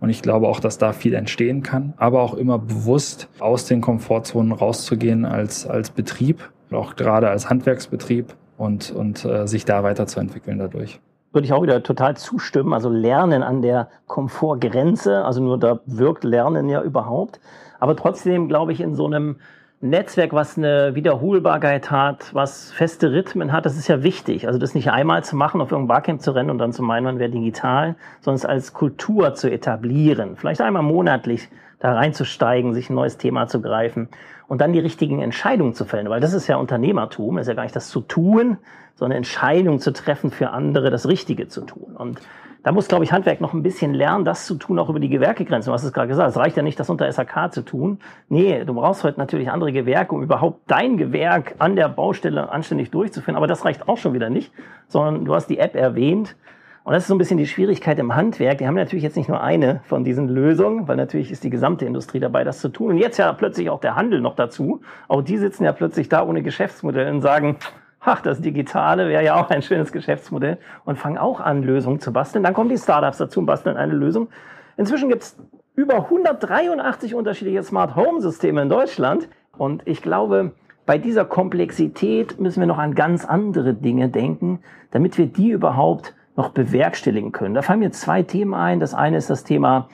Und 0.00 0.08
ich 0.08 0.22
glaube 0.22 0.48
auch, 0.48 0.60
dass 0.60 0.78
da 0.78 0.92
viel 0.92 1.14
entstehen 1.14 1.62
kann, 1.62 1.92
aber 1.96 2.22
auch 2.22 2.34
immer 2.34 2.58
bewusst 2.58 3.28
aus 3.38 3.66
den 3.66 3.80
Komfortzonen 3.80 4.52
rauszugehen 4.52 5.24
als, 5.24 5.66
als 5.66 5.90
Betrieb, 5.90 6.50
auch 6.70 6.96
gerade 6.96 7.28
als 7.28 7.50
Handwerksbetrieb 7.50 8.34
und, 8.56 8.90
und 8.90 9.24
äh, 9.24 9.46
sich 9.46 9.64
da 9.64 9.82
weiterzuentwickeln 9.82 10.58
dadurch. 10.58 11.00
Würde 11.32 11.46
ich 11.46 11.52
auch 11.52 11.62
wieder 11.62 11.82
total 11.82 12.16
zustimmen. 12.16 12.72
Also 12.72 12.88
Lernen 12.88 13.42
an 13.42 13.62
der 13.62 13.88
Komfortgrenze, 14.06 15.24
also 15.24 15.42
nur 15.42 15.58
da 15.58 15.80
wirkt 15.86 16.24
Lernen 16.24 16.68
ja 16.68 16.82
überhaupt. 16.82 17.40
Aber 17.78 17.96
trotzdem 17.96 18.48
glaube 18.48 18.72
ich 18.72 18.80
in 18.80 18.94
so 18.94 19.06
einem 19.06 19.36
Netzwerk, 19.82 20.34
was 20.34 20.58
eine 20.58 20.94
Wiederholbarkeit 20.94 21.90
hat, 21.90 22.34
was 22.34 22.70
feste 22.70 23.12
Rhythmen 23.12 23.50
hat, 23.50 23.64
das 23.64 23.78
ist 23.78 23.88
ja 23.88 24.02
wichtig. 24.02 24.46
Also 24.46 24.58
das 24.58 24.74
nicht 24.74 24.90
einmal 24.90 25.24
zu 25.24 25.36
machen, 25.36 25.62
auf 25.62 25.72
irgendein 25.72 25.88
Barcamp 25.88 26.20
zu 26.20 26.32
rennen 26.32 26.50
und 26.50 26.58
dann 26.58 26.74
zu 26.74 26.82
meinen, 26.82 27.04
man 27.04 27.18
wäre 27.18 27.30
digital, 27.30 27.96
sondern 28.20 28.36
es 28.36 28.44
als 28.44 28.74
Kultur 28.74 29.32
zu 29.32 29.50
etablieren. 29.50 30.36
Vielleicht 30.36 30.60
einmal 30.60 30.82
monatlich 30.82 31.48
da 31.78 31.94
reinzusteigen, 31.94 32.74
sich 32.74 32.90
ein 32.90 32.94
neues 32.94 33.16
Thema 33.16 33.46
zu 33.46 33.62
greifen 33.62 34.10
und 34.48 34.60
dann 34.60 34.74
die 34.74 34.80
richtigen 34.80 35.22
Entscheidungen 35.22 35.72
zu 35.72 35.86
fällen. 35.86 36.10
Weil 36.10 36.20
das 36.20 36.34
ist 36.34 36.46
ja 36.46 36.56
Unternehmertum, 36.56 37.38
ist 37.38 37.46
ja 37.46 37.54
gar 37.54 37.62
nicht 37.62 37.74
das 37.74 37.88
zu 37.88 38.02
tun, 38.02 38.58
sondern 38.96 39.16
Entscheidungen 39.16 39.78
zu 39.78 39.94
treffen 39.94 40.30
für 40.30 40.50
andere, 40.50 40.90
das 40.90 41.08
Richtige 41.08 41.48
zu 41.48 41.62
tun. 41.62 41.96
Und 41.96 42.20
da 42.62 42.72
muss, 42.72 42.88
glaube 42.88 43.04
ich, 43.04 43.12
Handwerk 43.12 43.40
noch 43.40 43.54
ein 43.54 43.62
bisschen 43.62 43.94
lernen, 43.94 44.24
das 44.24 44.46
zu 44.46 44.54
tun, 44.54 44.78
auch 44.78 44.88
über 44.90 45.00
die 45.00 45.08
Gewerkegrenzen. 45.08 45.70
Du 45.70 45.74
hast 45.74 45.84
es 45.84 45.92
gerade 45.92 46.08
gesagt, 46.08 46.30
es 46.30 46.36
reicht 46.36 46.56
ja 46.56 46.62
nicht, 46.62 46.78
das 46.78 46.90
unter 46.90 47.10
SAK 47.10 47.52
zu 47.52 47.62
tun. 47.62 47.98
Nee, 48.28 48.64
du 48.64 48.74
brauchst 48.74 49.02
heute 49.04 49.18
natürlich 49.18 49.50
andere 49.50 49.72
Gewerke, 49.72 50.14
um 50.14 50.22
überhaupt 50.22 50.60
dein 50.66 50.96
Gewerk 50.96 51.54
an 51.58 51.76
der 51.76 51.88
Baustelle 51.88 52.50
anständig 52.50 52.90
durchzuführen. 52.90 53.36
Aber 53.36 53.46
das 53.46 53.64
reicht 53.64 53.88
auch 53.88 53.96
schon 53.96 54.12
wieder 54.12 54.30
nicht, 54.30 54.52
sondern 54.88 55.24
du 55.24 55.34
hast 55.34 55.46
die 55.48 55.58
App 55.58 55.74
erwähnt. 55.74 56.36
Und 56.82 56.94
das 56.94 57.04
ist 57.04 57.08
so 57.08 57.14
ein 57.14 57.18
bisschen 57.18 57.36
die 57.36 57.46
Schwierigkeit 57.46 57.98
im 57.98 58.14
Handwerk. 58.14 58.58
Die 58.58 58.66
haben 58.66 58.74
natürlich 58.74 59.04
jetzt 59.04 59.16
nicht 59.16 59.28
nur 59.28 59.42
eine 59.42 59.80
von 59.84 60.02
diesen 60.02 60.28
Lösungen, 60.28 60.88
weil 60.88 60.96
natürlich 60.96 61.30
ist 61.30 61.44
die 61.44 61.50
gesamte 61.50 61.84
Industrie 61.84 62.20
dabei, 62.20 62.42
das 62.42 62.60
zu 62.60 62.68
tun. 62.68 62.92
Und 62.92 62.98
jetzt 62.98 63.18
ja 63.18 63.32
plötzlich 63.32 63.68
auch 63.70 63.80
der 63.80 63.96
Handel 63.96 64.20
noch 64.20 64.34
dazu. 64.34 64.80
Auch 65.06 65.22
die 65.22 65.36
sitzen 65.36 65.64
ja 65.64 65.72
plötzlich 65.72 66.08
da 66.08 66.24
ohne 66.24 66.42
Geschäftsmodell 66.42 67.12
und 67.12 67.20
sagen, 67.20 67.56
ach, 68.00 68.22
das 68.22 68.40
Digitale 68.40 69.08
wäre 69.08 69.24
ja 69.24 69.40
auch 69.40 69.50
ein 69.50 69.62
schönes 69.62 69.92
Geschäftsmodell 69.92 70.58
und 70.84 70.98
fangen 70.98 71.18
auch 71.18 71.40
an, 71.40 71.62
Lösungen 71.62 72.00
zu 72.00 72.12
basteln. 72.12 72.42
Dann 72.42 72.54
kommen 72.54 72.70
die 72.70 72.78
Startups 72.78 73.18
dazu 73.18 73.40
und 73.40 73.46
basteln 73.46 73.76
eine 73.76 73.92
Lösung. 73.92 74.28
Inzwischen 74.76 75.08
gibt 75.08 75.22
es 75.22 75.36
über 75.74 75.96
183 75.96 77.14
unterschiedliche 77.14 77.62
Smart 77.62 77.96
Home 77.96 78.20
Systeme 78.20 78.62
in 78.62 78.68
Deutschland 78.68 79.28
und 79.56 79.82
ich 79.86 80.02
glaube, 80.02 80.52
bei 80.86 80.98
dieser 80.98 81.24
Komplexität 81.24 82.40
müssen 82.40 82.60
wir 82.60 82.66
noch 82.66 82.78
an 82.78 82.94
ganz 82.94 83.24
andere 83.24 83.74
Dinge 83.74 84.08
denken, 84.08 84.60
damit 84.90 85.18
wir 85.18 85.26
die 85.26 85.50
überhaupt 85.50 86.14
noch 86.36 86.50
bewerkstelligen 86.50 87.32
können. 87.32 87.54
Da 87.54 87.62
fallen 87.62 87.80
mir 87.80 87.92
zwei 87.92 88.22
Themen 88.22 88.54
ein. 88.54 88.80
Das 88.80 88.94
eine 88.94 89.16
ist 89.16 89.30
das 89.30 89.44
Thema 89.44 89.88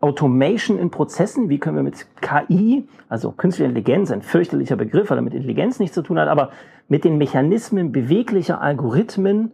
Automation 0.00 0.78
in 0.78 0.90
Prozessen, 0.90 1.48
wie 1.48 1.58
können 1.58 1.76
wir 1.76 1.82
mit 1.82 2.06
KI, 2.20 2.86
also 3.08 3.32
künstliche 3.32 3.68
Intelligenz, 3.68 4.12
ein 4.12 4.22
fürchterlicher 4.22 4.76
Begriff, 4.76 5.10
weil 5.10 5.18
er 5.18 5.22
mit 5.22 5.34
Intelligenz 5.34 5.80
nichts 5.80 5.94
zu 5.94 6.02
tun 6.02 6.18
hat, 6.18 6.28
aber 6.28 6.50
mit 6.88 7.04
den 7.04 7.18
Mechanismen 7.18 7.90
beweglicher 7.90 8.60
Algorithmen 8.60 9.52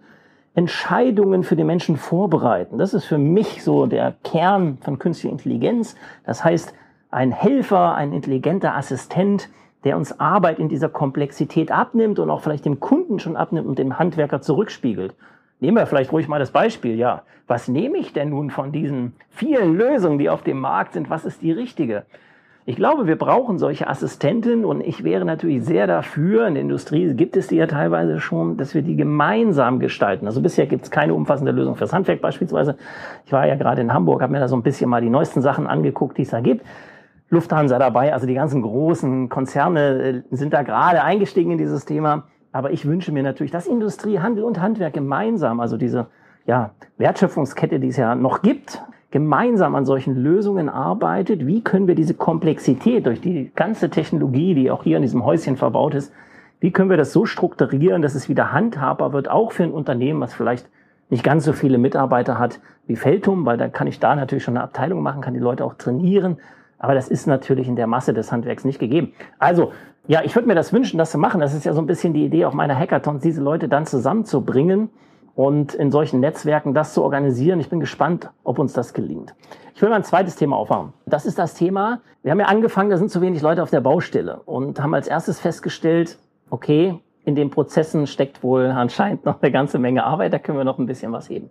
Entscheidungen 0.54 1.42
für 1.42 1.56
den 1.56 1.66
Menschen 1.66 1.96
vorbereiten. 1.96 2.78
Das 2.78 2.94
ist 2.94 3.06
für 3.06 3.18
mich 3.18 3.64
so 3.64 3.86
der 3.86 4.14
Kern 4.22 4.78
von 4.82 4.98
künstlicher 4.98 5.32
Intelligenz. 5.32 5.96
Das 6.24 6.44
heißt, 6.44 6.74
ein 7.10 7.32
Helfer, 7.32 7.94
ein 7.94 8.12
intelligenter 8.12 8.76
Assistent, 8.76 9.48
der 9.82 9.96
uns 9.96 10.18
Arbeit 10.20 10.58
in 10.58 10.68
dieser 10.68 10.88
Komplexität 10.88 11.72
abnimmt 11.72 12.18
und 12.18 12.30
auch 12.30 12.40
vielleicht 12.40 12.64
dem 12.64 12.80
Kunden 12.80 13.18
schon 13.18 13.36
abnimmt 13.36 13.66
und 13.66 13.78
dem 13.78 13.98
Handwerker 13.98 14.40
zurückspiegelt. 14.40 15.14
Nehmen 15.60 15.76
wir 15.76 15.86
vielleicht 15.86 16.12
ruhig 16.12 16.28
mal 16.28 16.38
das 16.38 16.50
Beispiel, 16.50 16.96
ja. 16.96 17.22
Was 17.46 17.68
nehme 17.68 17.98
ich 17.98 18.12
denn 18.12 18.30
nun 18.30 18.50
von 18.50 18.72
diesen 18.72 19.14
vielen 19.30 19.76
Lösungen, 19.76 20.18
die 20.18 20.30
auf 20.30 20.42
dem 20.42 20.60
Markt 20.60 20.94
sind? 20.94 21.10
Was 21.10 21.24
ist 21.24 21.42
die 21.42 21.52
richtige? 21.52 22.04
Ich 22.66 22.76
glaube, 22.76 23.06
wir 23.06 23.16
brauchen 23.16 23.58
solche 23.58 23.88
Assistenten 23.88 24.64
und 24.64 24.80
ich 24.80 25.04
wäre 25.04 25.26
natürlich 25.26 25.64
sehr 25.64 25.86
dafür, 25.86 26.46
in 26.46 26.54
der 26.54 26.62
Industrie 26.62 27.12
gibt 27.12 27.36
es 27.36 27.48
die 27.48 27.56
ja 27.56 27.66
teilweise 27.66 28.20
schon, 28.20 28.56
dass 28.56 28.74
wir 28.74 28.80
die 28.80 28.96
gemeinsam 28.96 29.80
gestalten. 29.80 30.26
Also 30.26 30.40
bisher 30.40 30.64
gibt 30.64 30.84
es 30.84 30.90
keine 30.90 31.12
umfassende 31.12 31.52
Lösung 31.52 31.76
fürs 31.76 31.92
Handwerk 31.92 32.22
beispielsweise. 32.22 32.78
Ich 33.26 33.32
war 33.32 33.46
ja 33.46 33.56
gerade 33.56 33.82
in 33.82 33.92
Hamburg, 33.92 34.22
habe 34.22 34.32
mir 34.32 34.40
da 34.40 34.48
so 34.48 34.56
ein 34.56 34.62
bisschen 34.62 34.88
mal 34.88 35.02
die 35.02 35.10
neuesten 35.10 35.42
Sachen 35.42 35.66
angeguckt, 35.66 36.16
die 36.16 36.22
es 36.22 36.30
da 36.30 36.40
gibt. 36.40 36.64
Lufthansa 37.28 37.78
dabei, 37.78 38.14
also 38.14 38.26
die 38.26 38.34
ganzen 38.34 38.62
großen 38.62 39.28
Konzerne 39.28 40.22
äh, 40.30 40.34
sind 40.34 40.54
da 40.54 40.62
gerade 40.62 41.02
eingestiegen 41.02 41.50
in 41.50 41.58
dieses 41.58 41.84
Thema. 41.84 42.24
Aber 42.54 42.70
ich 42.70 42.86
wünsche 42.86 43.10
mir 43.10 43.24
natürlich, 43.24 43.50
dass 43.50 43.66
Industrie, 43.66 44.20
Handel 44.20 44.44
und 44.44 44.60
Handwerk 44.60 44.94
gemeinsam, 44.94 45.58
also 45.58 45.76
diese 45.76 46.06
ja, 46.46 46.70
Wertschöpfungskette, 46.98 47.80
die 47.80 47.88
es 47.88 47.96
ja 47.96 48.14
noch 48.14 48.42
gibt, 48.42 48.80
gemeinsam 49.10 49.74
an 49.74 49.84
solchen 49.84 50.14
Lösungen 50.14 50.68
arbeitet. 50.68 51.48
Wie 51.48 51.64
können 51.64 51.88
wir 51.88 51.96
diese 51.96 52.14
Komplexität 52.14 53.06
durch 53.06 53.20
die 53.20 53.50
ganze 53.56 53.90
Technologie, 53.90 54.54
die 54.54 54.70
auch 54.70 54.84
hier 54.84 54.98
in 54.98 55.02
diesem 55.02 55.24
Häuschen 55.24 55.56
verbaut 55.56 55.96
ist, 55.96 56.12
wie 56.60 56.70
können 56.70 56.90
wir 56.90 56.96
das 56.96 57.12
so 57.12 57.26
strukturieren, 57.26 58.02
dass 58.02 58.14
es 58.14 58.28
wieder 58.28 58.52
handhabbar 58.52 59.12
wird, 59.12 59.28
auch 59.28 59.50
für 59.50 59.64
ein 59.64 59.72
Unternehmen, 59.72 60.20
was 60.20 60.32
vielleicht 60.32 60.68
nicht 61.10 61.24
ganz 61.24 61.44
so 61.44 61.54
viele 61.54 61.78
Mitarbeiter 61.78 62.38
hat 62.38 62.60
wie 62.86 62.94
Feltum, 62.94 63.44
weil 63.46 63.58
dann 63.58 63.72
kann 63.72 63.88
ich 63.88 63.98
da 63.98 64.14
natürlich 64.14 64.44
schon 64.44 64.56
eine 64.56 64.62
Abteilung 64.62 65.02
machen, 65.02 65.22
kann 65.22 65.34
die 65.34 65.40
Leute 65.40 65.64
auch 65.64 65.74
trainieren. 65.74 66.36
Aber 66.78 66.94
das 66.94 67.08
ist 67.08 67.26
natürlich 67.26 67.66
in 67.66 67.74
der 67.74 67.88
Masse 67.88 68.14
des 68.14 68.30
Handwerks 68.30 68.64
nicht 68.64 68.78
gegeben. 68.78 69.12
Also 69.40 69.72
ja, 70.06 70.22
ich 70.22 70.34
würde 70.34 70.48
mir 70.48 70.54
das 70.54 70.72
wünschen, 70.72 70.98
das 70.98 71.10
zu 71.10 71.18
machen. 71.18 71.40
Das 71.40 71.54
ist 71.54 71.64
ja 71.64 71.72
so 71.72 71.80
ein 71.80 71.86
bisschen 71.86 72.12
die 72.12 72.24
Idee 72.24 72.44
auch 72.44 72.52
meiner 72.52 72.78
Hackathons, 72.78 73.22
diese 73.22 73.42
Leute 73.42 73.68
dann 73.68 73.86
zusammenzubringen 73.86 74.90
und 75.34 75.74
in 75.74 75.90
solchen 75.90 76.20
Netzwerken 76.20 76.74
das 76.74 76.94
zu 76.94 77.02
organisieren. 77.02 77.58
Ich 77.60 77.70
bin 77.70 77.80
gespannt, 77.80 78.30
ob 78.44 78.58
uns 78.58 78.72
das 78.72 78.92
gelingt. 78.92 79.34
Ich 79.74 79.82
will 79.82 79.88
mal 79.88 79.96
ein 79.96 80.04
zweites 80.04 80.36
Thema 80.36 80.56
aufmachen. 80.56 80.92
Das 81.06 81.26
ist 81.26 81.38
das 81.38 81.54
Thema, 81.54 82.00
wir 82.22 82.30
haben 82.30 82.40
ja 82.40 82.46
angefangen, 82.46 82.90
da 82.90 82.96
sind 82.96 83.10
zu 83.10 83.20
wenig 83.20 83.42
Leute 83.42 83.62
auf 83.62 83.70
der 83.70 83.80
Baustelle 83.80 84.40
und 84.44 84.80
haben 84.80 84.94
als 84.94 85.08
erstes 85.08 85.40
festgestellt, 85.40 86.18
okay, 86.50 87.00
in 87.24 87.34
den 87.34 87.50
Prozessen 87.50 88.06
steckt 88.06 88.42
wohl 88.42 88.66
anscheinend 88.66 89.24
noch 89.24 89.42
eine 89.42 89.50
ganze 89.50 89.78
Menge 89.78 90.04
Arbeit, 90.04 90.32
da 90.32 90.38
können 90.38 90.58
wir 90.58 90.64
noch 90.64 90.78
ein 90.78 90.86
bisschen 90.86 91.10
was 91.12 91.28
heben. 91.28 91.50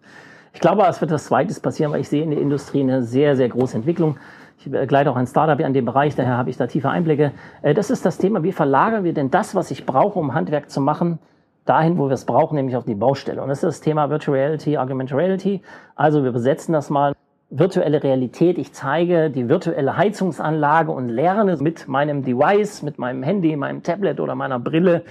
Ich 0.53 0.59
glaube, 0.59 0.83
es 0.87 1.01
wird 1.01 1.11
das 1.11 1.25
Zweites 1.25 1.59
passieren, 1.59 1.91
weil 1.91 2.01
ich 2.01 2.09
sehe 2.09 2.23
in 2.23 2.29
der 2.29 2.39
Industrie 2.39 2.81
eine 2.81 3.01
sehr, 3.01 3.35
sehr 3.35 3.49
große 3.49 3.75
Entwicklung. 3.75 4.17
Ich 4.59 4.69
begleite 4.69 5.11
auch 5.11 5.15
ein 5.15 5.27
Startup 5.27 5.59
in 5.59 5.73
dem 5.73 5.85
Bereich, 5.85 6.15
daher 6.15 6.37
habe 6.37 6.49
ich 6.49 6.57
da 6.57 6.67
tiefe 6.67 6.89
Einblicke. 6.89 7.31
Äh, 7.61 7.73
das 7.73 7.89
ist 7.89 8.05
das 8.05 8.17
Thema, 8.17 8.43
wie 8.43 8.51
verlagern 8.51 9.03
wir 9.03 9.13
denn 9.13 9.29
das, 9.31 9.55
was 9.55 9.71
ich 9.71 9.85
brauche, 9.85 10.17
um 10.19 10.33
Handwerk 10.33 10.69
zu 10.69 10.81
machen, 10.81 11.19
dahin, 11.65 11.97
wo 11.97 12.07
wir 12.07 12.13
es 12.13 12.25
brauchen, 12.25 12.55
nämlich 12.55 12.75
auf 12.75 12.85
die 12.85 12.95
Baustelle. 12.95 13.41
Und 13.41 13.49
das 13.49 13.59
ist 13.59 13.63
das 13.63 13.81
Thema 13.81 14.09
Virtual 14.09 14.37
Reality, 14.37 14.77
Augmented 14.77 15.17
Reality. 15.17 15.61
Also 15.95 16.23
wir 16.23 16.31
besetzen 16.31 16.73
das 16.73 16.89
mal. 16.89 17.13
Virtuelle 17.55 18.01
Realität. 18.01 18.57
Ich 18.57 18.73
zeige 18.73 19.29
die 19.29 19.47
virtuelle 19.47 19.95
Heizungsanlage 19.95 20.91
und 20.91 21.07
lerne 21.07 21.55
mit 21.57 21.87
meinem 21.87 22.23
Device, 22.23 22.81
mit 22.81 22.97
meinem 22.97 23.21
Handy, 23.21 23.55
meinem 23.55 23.83
Tablet 23.83 24.19
oder 24.19 24.33
meiner 24.33 24.57
Brille, 24.59 25.03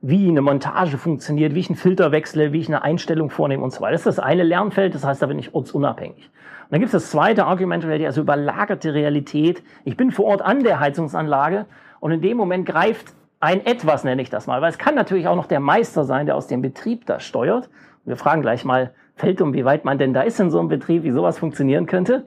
wie 0.00 0.28
eine 0.28 0.42
Montage 0.42 0.96
funktioniert, 0.96 1.54
wie 1.54 1.60
ich 1.60 1.68
einen 1.68 1.76
Filter 1.76 2.12
wechsle, 2.12 2.52
wie 2.52 2.60
ich 2.60 2.68
eine 2.68 2.82
Einstellung 2.82 3.30
vornehme 3.30 3.62
und 3.62 3.72
so 3.72 3.80
weiter. 3.80 3.92
Das 3.92 4.02
ist 4.02 4.06
das 4.06 4.18
eine 4.18 4.44
Lernfeld, 4.44 4.94
das 4.94 5.04
heißt, 5.04 5.20
da 5.20 5.26
bin 5.26 5.38
ich 5.38 5.54
ortsunabhängig. 5.54 6.30
Und 6.68 6.72
dann 6.72 6.80
gibt 6.80 6.92
es 6.94 7.02
das 7.02 7.10
zweite 7.10 7.46
Argumental 7.46 7.88
Reality, 7.88 8.06
also 8.06 8.20
überlagerte 8.20 8.94
Realität. 8.94 9.62
Ich 9.84 9.96
bin 9.96 10.10
vor 10.10 10.26
Ort 10.26 10.42
an 10.42 10.62
der 10.62 10.80
Heizungsanlage 10.80 11.66
und 12.00 12.12
in 12.12 12.20
dem 12.20 12.36
Moment 12.36 12.66
greift 12.66 13.14
ein 13.40 13.64
Etwas, 13.64 14.04
nenne 14.04 14.22
ich 14.22 14.30
das 14.30 14.46
mal, 14.46 14.60
weil 14.60 14.70
es 14.70 14.78
kann 14.78 14.94
natürlich 14.94 15.28
auch 15.28 15.36
noch 15.36 15.46
der 15.46 15.60
Meister 15.60 16.04
sein, 16.04 16.26
der 16.26 16.36
aus 16.36 16.46
dem 16.46 16.60
Betrieb 16.60 17.06
das 17.06 17.24
steuert. 17.24 17.68
Wir 18.04 18.16
fragen 18.16 18.42
gleich 18.42 18.64
mal 18.64 18.92
Feldum, 19.16 19.52
wie 19.52 19.64
weit 19.64 19.84
man 19.84 19.98
denn 19.98 20.12
da 20.12 20.22
ist 20.22 20.38
in 20.40 20.50
so 20.50 20.58
einem 20.58 20.68
Betrieb, 20.68 21.02
wie 21.02 21.10
sowas 21.10 21.38
funktionieren 21.38 21.86
könnte. 21.86 22.26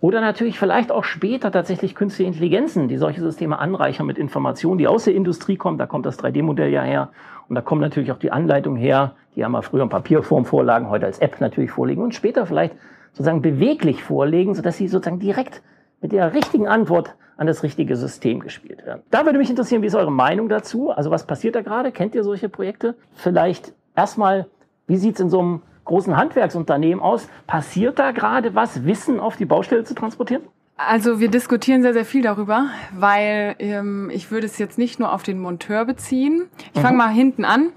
Oder 0.00 0.20
natürlich 0.20 0.58
vielleicht 0.58 0.92
auch 0.92 1.04
später 1.04 1.50
tatsächlich 1.50 1.94
künstliche 1.94 2.28
Intelligenzen, 2.28 2.88
die 2.88 2.98
solche 2.98 3.20
Systeme 3.20 3.58
anreichern 3.58 4.06
mit 4.06 4.18
Informationen, 4.18 4.78
die 4.78 4.86
aus 4.86 5.04
der 5.04 5.14
Industrie 5.14 5.56
kommen. 5.56 5.78
Da 5.78 5.86
kommt 5.86 6.04
das 6.04 6.18
3D-Modell 6.18 6.70
ja 6.70 6.82
her. 6.82 7.10
Und 7.48 7.54
da 7.54 7.62
kommen 7.62 7.80
natürlich 7.80 8.12
auch 8.12 8.18
die 8.18 8.30
Anleitungen 8.30 8.78
her, 8.78 9.14
die 9.34 9.40
ja 9.40 9.48
mal 9.48 9.62
früher 9.62 9.82
in 9.82 9.88
Papierform 9.88 10.44
vorlagen, 10.44 10.90
heute 10.90 11.06
als 11.06 11.18
App 11.20 11.40
natürlich 11.40 11.70
vorliegen 11.70 12.02
und 12.02 12.14
später 12.14 12.44
vielleicht 12.46 12.74
sozusagen 13.12 13.40
beweglich 13.40 14.02
vorlegen, 14.02 14.54
sodass 14.54 14.76
sie 14.76 14.88
sozusagen 14.88 15.18
direkt 15.18 15.62
mit 16.02 16.12
der 16.12 16.34
richtigen 16.34 16.68
Antwort 16.68 17.14
an 17.38 17.46
das 17.46 17.62
richtige 17.62 17.96
System 17.96 18.40
gespielt 18.40 18.84
werden. 18.84 19.02
Da 19.10 19.24
würde 19.24 19.38
mich 19.38 19.50
interessieren, 19.50 19.82
wie 19.82 19.86
ist 19.86 19.94
eure 19.94 20.12
Meinung 20.12 20.48
dazu? 20.48 20.90
Also 20.90 21.10
was 21.10 21.26
passiert 21.26 21.54
da 21.54 21.62
gerade? 21.62 21.92
Kennt 21.92 22.14
ihr 22.14 22.24
solche 22.24 22.48
Projekte? 22.48 22.94
Vielleicht 23.14 23.72
erstmal, 23.94 24.46
wie 24.86 24.96
sieht 24.96 25.14
es 25.14 25.20
in 25.20 25.30
so 25.30 25.40
einem 25.40 25.62
großen 25.86 26.16
Handwerksunternehmen 26.16 27.02
aus. 27.02 27.28
Passiert 27.46 27.98
da 27.98 28.10
gerade 28.10 28.54
was, 28.54 28.84
Wissen 28.84 29.18
auf 29.18 29.36
die 29.36 29.46
Baustelle 29.46 29.84
zu 29.84 29.94
transportieren? 29.94 30.42
Also 30.78 31.20
wir 31.20 31.30
diskutieren 31.30 31.80
sehr, 31.80 31.94
sehr 31.94 32.04
viel 32.04 32.20
darüber, 32.20 32.68
weil 32.94 33.56
ähm, 33.60 34.10
ich 34.12 34.30
würde 34.30 34.44
es 34.44 34.58
jetzt 34.58 34.76
nicht 34.76 34.98
nur 34.98 35.10
auf 35.10 35.22
den 35.22 35.38
Monteur 35.38 35.86
beziehen. 35.86 36.50
Ich 36.74 36.80
mhm. 36.80 36.84
fange 36.84 36.98
mal 36.98 37.08
hinten 37.08 37.46
an. 37.46 37.70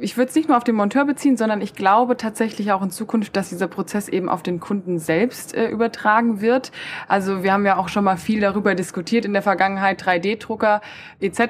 Ich 0.00 0.16
würde 0.16 0.30
es 0.30 0.34
nicht 0.34 0.48
nur 0.48 0.56
auf 0.56 0.64
den 0.64 0.74
Monteur 0.74 1.04
beziehen, 1.04 1.36
sondern 1.36 1.60
ich 1.60 1.74
glaube 1.74 2.16
tatsächlich 2.16 2.72
auch 2.72 2.80
in 2.80 2.90
Zukunft, 2.90 3.36
dass 3.36 3.50
dieser 3.50 3.68
Prozess 3.68 4.08
eben 4.08 4.30
auf 4.30 4.42
den 4.42 4.60
Kunden 4.60 4.98
selbst 4.98 5.54
äh, 5.54 5.68
übertragen 5.68 6.40
wird. 6.40 6.72
Also 7.06 7.42
wir 7.42 7.52
haben 7.52 7.66
ja 7.66 7.76
auch 7.76 7.90
schon 7.90 8.02
mal 8.02 8.16
viel 8.16 8.40
darüber 8.40 8.74
diskutiert 8.74 9.26
in 9.26 9.34
der 9.34 9.42
Vergangenheit, 9.42 10.02
3D-Drucker 10.02 10.80
etc. 11.20 11.40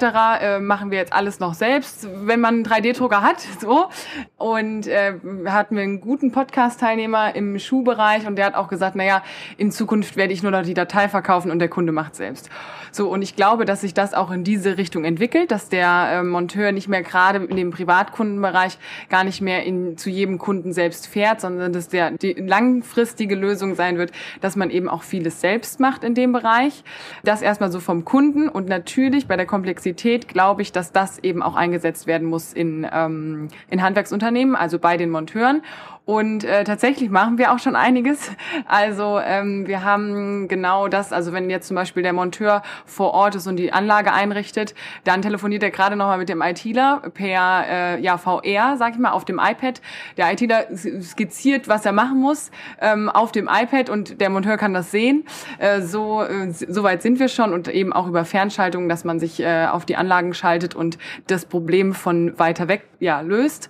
Äh, 0.40 0.58
machen 0.58 0.90
wir 0.90 0.98
jetzt 0.98 1.12
alles 1.12 1.38
noch 1.38 1.54
selbst, 1.54 2.08
wenn 2.24 2.40
man 2.40 2.54
einen 2.54 2.64
3D-Drucker 2.66 3.22
hat. 3.22 3.36
So 3.60 3.88
und 4.36 4.86
äh, 4.86 5.14
hatten 5.46 5.74
wir 5.74 5.82
einen 5.82 6.00
guten 6.00 6.30
Podcast-Teilnehmer 6.32 7.34
im 7.34 7.58
Schuhbereich 7.58 8.26
und 8.26 8.36
der 8.36 8.46
hat 8.46 8.54
auch 8.54 8.68
gesagt, 8.68 8.94
naja, 8.94 9.22
in 9.56 9.72
Zukunft 9.72 10.16
werde 10.16 10.32
ich 10.32 10.42
nur 10.42 10.52
noch 10.52 10.62
die 10.62 10.74
Datei 10.88 11.08
verkaufen 11.08 11.50
und 11.50 11.58
der 11.58 11.68
Kunde 11.68 11.92
macht 11.92 12.16
selbst. 12.16 12.48
So, 12.90 13.10
und 13.10 13.20
ich 13.20 13.36
glaube, 13.36 13.66
dass 13.66 13.82
sich 13.82 13.92
das 13.92 14.14
auch 14.14 14.30
in 14.30 14.44
diese 14.44 14.78
Richtung 14.78 15.04
entwickelt, 15.04 15.50
dass 15.50 15.68
der 15.68 16.08
äh, 16.10 16.22
Monteur 16.22 16.72
nicht 16.72 16.88
mehr 16.88 17.02
gerade 17.02 17.44
in 17.44 17.56
dem 17.56 17.70
Privatkundenbereich 17.70 18.78
gar 19.10 19.24
nicht 19.24 19.42
mehr 19.42 19.64
in, 19.64 19.98
zu 19.98 20.08
jedem 20.08 20.38
Kunden 20.38 20.72
selbst 20.72 21.06
fährt, 21.06 21.40
sondern 21.40 21.72
dass 21.72 21.88
der 21.88 22.12
die 22.12 22.32
langfristige 22.32 23.34
Lösung 23.34 23.74
sein 23.74 23.98
wird, 23.98 24.12
dass 24.40 24.56
man 24.56 24.70
eben 24.70 24.88
auch 24.88 25.02
vieles 25.02 25.40
selbst 25.40 25.80
macht 25.80 26.02
in 26.02 26.14
dem 26.14 26.32
Bereich. 26.32 26.82
Das 27.22 27.42
erstmal 27.42 27.70
so 27.70 27.80
vom 27.80 28.04
Kunden 28.04 28.48
und 28.48 28.68
natürlich 28.68 29.28
bei 29.28 29.36
der 29.36 29.46
Komplexität 29.46 30.28
glaube 30.28 30.62
ich, 30.62 30.72
dass 30.72 30.90
das 30.90 31.18
eben 31.18 31.42
auch 31.42 31.56
eingesetzt 31.56 32.06
werden 32.06 32.26
muss 32.26 32.54
in, 32.54 32.86
ähm, 32.90 33.48
in 33.70 33.82
Handwerksunternehmen, 33.82 34.56
also 34.56 34.78
bei 34.78 34.96
den 34.96 35.10
Monteuren. 35.10 35.62
Und 36.08 36.42
äh, 36.42 36.64
tatsächlich 36.64 37.10
machen 37.10 37.36
wir 37.36 37.52
auch 37.52 37.58
schon 37.58 37.76
einiges. 37.76 38.30
Also 38.64 39.20
ähm, 39.22 39.66
wir 39.66 39.84
haben 39.84 40.48
genau 40.48 40.88
das, 40.88 41.12
also 41.12 41.34
wenn 41.34 41.50
jetzt 41.50 41.68
zum 41.68 41.74
Beispiel 41.74 42.02
der 42.02 42.14
Monteur 42.14 42.62
vor 42.86 43.12
Ort 43.12 43.34
ist 43.34 43.46
und 43.46 43.56
die 43.56 43.74
Anlage 43.74 44.10
einrichtet, 44.10 44.74
dann 45.04 45.20
telefoniert 45.20 45.62
er 45.62 45.70
gerade 45.70 45.96
nochmal 45.96 46.16
mit 46.16 46.30
dem 46.30 46.40
ITler 46.40 47.02
per 47.12 47.66
äh, 47.68 48.00
ja, 48.00 48.16
VR, 48.16 48.78
sag 48.78 48.94
ich 48.94 48.98
mal, 48.98 49.10
auf 49.10 49.26
dem 49.26 49.38
iPad. 49.38 49.82
Der 50.16 50.32
ITler 50.32 50.68
skizziert, 51.02 51.68
was 51.68 51.84
er 51.84 51.92
machen 51.92 52.18
muss 52.22 52.52
ähm, 52.80 53.10
auf 53.10 53.30
dem 53.30 53.46
iPad 53.46 53.90
und 53.90 54.18
der 54.18 54.30
Monteur 54.30 54.56
kann 54.56 54.72
das 54.72 54.90
sehen. 54.90 55.26
Äh, 55.58 55.82
so, 55.82 56.22
äh, 56.22 56.50
so 56.50 56.84
weit 56.84 57.02
sind 57.02 57.20
wir 57.20 57.28
schon 57.28 57.52
und 57.52 57.68
eben 57.68 57.92
auch 57.92 58.06
über 58.06 58.24
Fernschaltung, 58.24 58.88
dass 58.88 59.04
man 59.04 59.20
sich 59.20 59.40
äh, 59.40 59.66
auf 59.66 59.84
die 59.84 59.96
Anlagen 59.96 60.32
schaltet 60.32 60.74
und 60.74 60.96
das 61.26 61.44
Problem 61.44 61.92
von 61.92 62.38
weiter 62.38 62.66
weg 62.66 62.84
ja, 62.98 63.20
löst 63.20 63.68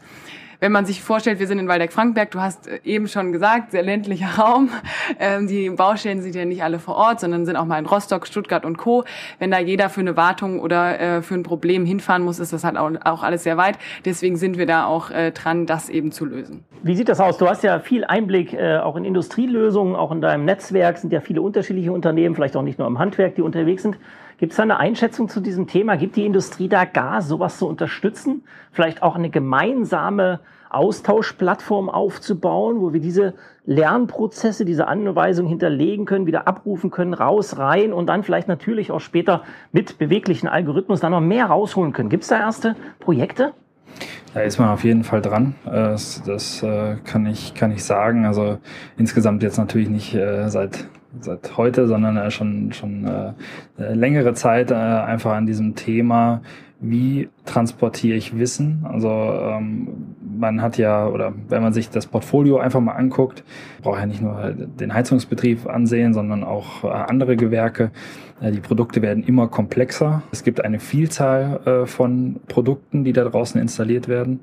wenn 0.60 0.72
man 0.72 0.86
sich 0.86 1.02
vorstellt, 1.02 1.38
wir 1.38 1.46
sind 1.46 1.58
in 1.58 1.68
Waldeck-Frankenberg, 1.68 2.30
du 2.32 2.40
hast 2.40 2.66
äh, 2.66 2.80
eben 2.84 3.08
schon 3.08 3.32
gesagt, 3.32 3.70
sehr 3.70 3.82
ländlicher 3.82 4.26
Raum. 4.38 4.70
Ähm, 5.18 5.46
die 5.46 5.70
Baustellen 5.70 6.20
sind 6.22 6.34
ja 6.34 6.44
nicht 6.44 6.62
alle 6.62 6.78
vor 6.78 6.96
Ort, 6.96 7.20
sondern 7.20 7.46
sind 7.46 7.56
auch 7.56 7.64
mal 7.64 7.78
in 7.78 7.86
Rostock, 7.86 8.26
Stuttgart 8.26 8.64
und 8.64 8.76
Co. 8.76 9.04
Wenn 9.38 9.50
da 9.50 9.58
jeder 9.58 9.88
für 9.88 10.00
eine 10.00 10.16
Wartung 10.16 10.60
oder 10.60 11.00
äh, 11.00 11.22
für 11.22 11.34
ein 11.34 11.42
Problem 11.42 11.84
hinfahren 11.84 12.22
muss, 12.22 12.38
ist 12.38 12.52
das 12.52 12.64
halt 12.64 12.76
auch, 12.76 13.22
alles 13.22 13.42
sehr 13.42 13.56
weit. 13.56 13.78
Deswegen 14.04 14.36
sind 14.36 14.58
wir 14.58 14.66
da 14.66 14.86
auch 14.86 15.10
äh, 15.10 15.32
dran, 15.32 15.66
das 15.66 15.88
eben 15.88 16.12
zu 16.12 16.24
lösen. 16.24 16.64
Wie 16.82 16.94
sieht 16.94 17.08
das 17.08 17.20
aus? 17.20 17.38
Du 17.38 17.48
hast 17.48 17.62
ja 17.64 17.80
viel 17.80 18.04
Einblick 18.04 18.56
auch 18.56 18.94
in 18.96 19.04
Industrielösungen, 19.04 19.96
auch 19.96 20.12
in 20.12 20.20
deinem 20.20 20.44
Netzwerk 20.44 20.98
sind 20.98 21.12
ja 21.12 21.20
viele 21.20 21.42
unterschiedliche 21.42 21.92
Unternehmen, 21.92 22.36
vielleicht 22.36 22.56
auch 22.56 22.62
nicht 22.62 22.78
nur 22.78 22.86
im 22.86 22.98
Handwerk, 22.98 23.34
die 23.34 23.42
unterwegs 23.42 23.82
sind. 23.82 23.98
Gibt 24.38 24.52
es 24.52 24.56
da 24.56 24.62
eine 24.62 24.78
Einschätzung 24.78 25.28
zu 25.28 25.40
diesem 25.40 25.66
Thema? 25.66 25.96
Gibt 25.96 26.14
die 26.14 26.24
Industrie 26.24 26.68
da 26.68 26.84
gar 26.84 27.22
sowas 27.22 27.58
zu 27.58 27.66
unterstützen? 27.66 28.44
Vielleicht 28.70 29.02
auch 29.02 29.16
eine 29.16 29.30
gemeinsame 29.30 30.38
Austauschplattform 30.70 31.90
aufzubauen, 31.90 32.80
wo 32.80 32.92
wir 32.92 33.00
diese 33.00 33.34
Lernprozesse, 33.66 34.64
diese 34.64 34.86
Anweisungen 34.86 35.48
hinterlegen 35.48 36.04
können, 36.04 36.26
wieder 36.26 36.46
abrufen 36.46 36.92
können, 36.92 37.14
raus, 37.14 37.58
rein 37.58 37.92
und 37.92 38.06
dann 38.06 38.22
vielleicht 38.22 38.46
natürlich 38.46 38.92
auch 38.92 39.00
später 39.00 39.42
mit 39.72 39.98
beweglichen 39.98 40.46
Algorithmus 40.46 41.00
dann 41.00 41.12
noch 41.12 41.20
mehr 41.20 41.46
rausholen 41.46 41.92
können. 41.92 42.08
Gibt 42.08 42.22
es 42.22 42.28
da 42.28 42.38
erste 42.38 42.76
Projekte? 43.00 43.54
Da 44.34 44.40
ist 44.42 44.58
man 44.58 44.68
auf 44.68 44.84
jeden 44.84 45.02
Fall 45.02 45.20
dran. 45.20 45.56
Äh, 45.66 45.70
das, 45.70 46.22
das 46.24 46.62
äh, 46.62 46.96
kann, 47.02 47.26
ich, 47.26 47.54
kann 47.54 47.72
ich 47.72 47.82
sagen. 47.82 48.24
Also 48.24 48.58
insgesamt 48.96 49.42
jetzt 49.42 49.58
natürlich 49.58 49.88
nicht 49.88 50.14
äh, 50.14 50.48
seit 50.48 50.86
seit 51.20 51.56
heute, 51.56 51.86
sondern 51.86 52.16
äh, 52.16 52.30
schon, 52.30 52.72
schon 52.72 53.04
äh, 53.06 53.32
äh, 53.78 53.94
längere 53.94 54.34
Zeit 54.34 54.70
äh, 54.70 54.74
einfach 54.74 55.32
an 55.32 55.46
diesem 55.46 55.74
Thema, 55.74 56.42
wie 56.80 57.28
transportiere 57.44 58.16
ich 58.16 58.38
Wissen? 58.38 58.86
Also 58.88 59.08
ähm, 59.08 59.88
man 60.38 60.62
hat 60.62 60.78
ja, 60.78 61.08
oder 61.08 61.32
wenn 61.48 61.62
man 61.62 61.72
sich 61.72 61.90
das 61.90 62.06
Portfolio 62.06 62.58
einfach 62.58 62.80
mal 62.80 62.92
anguckt, 62.92 63.42
braucht 63.82 63.98
ja 63.98 64.06
nicht 64.06 64.22
nur 64.22 64.52
den 64.52 64.94
Heizungsbetrieb 64.94 65.66
ansehen, 65.66 66.14
sondern 66.14 66.44
auch 66.44 66.84
äh, 66.84 66.88
andere 66.88 67.36
Gewerke. 67.36 67.90
Äh, 68.40 68.52
die 68.52 68.60
Produkte 68.60 69.02
werden 69.02 69.24
immer 69.24 69.48
komplexer. 69.48 70.22
Es 70.30 70.44
gibt 70.44 70.64
eine 70.64 70.78
Vielzahl 70.78 71.86
von 71.86 72.36
Produkten, 72.46 73.02
die 73.02 73.12
da 73.12 73.24
draußen 73.24 73.60
installiert 73.60 74.06
werden. 74.06 74.40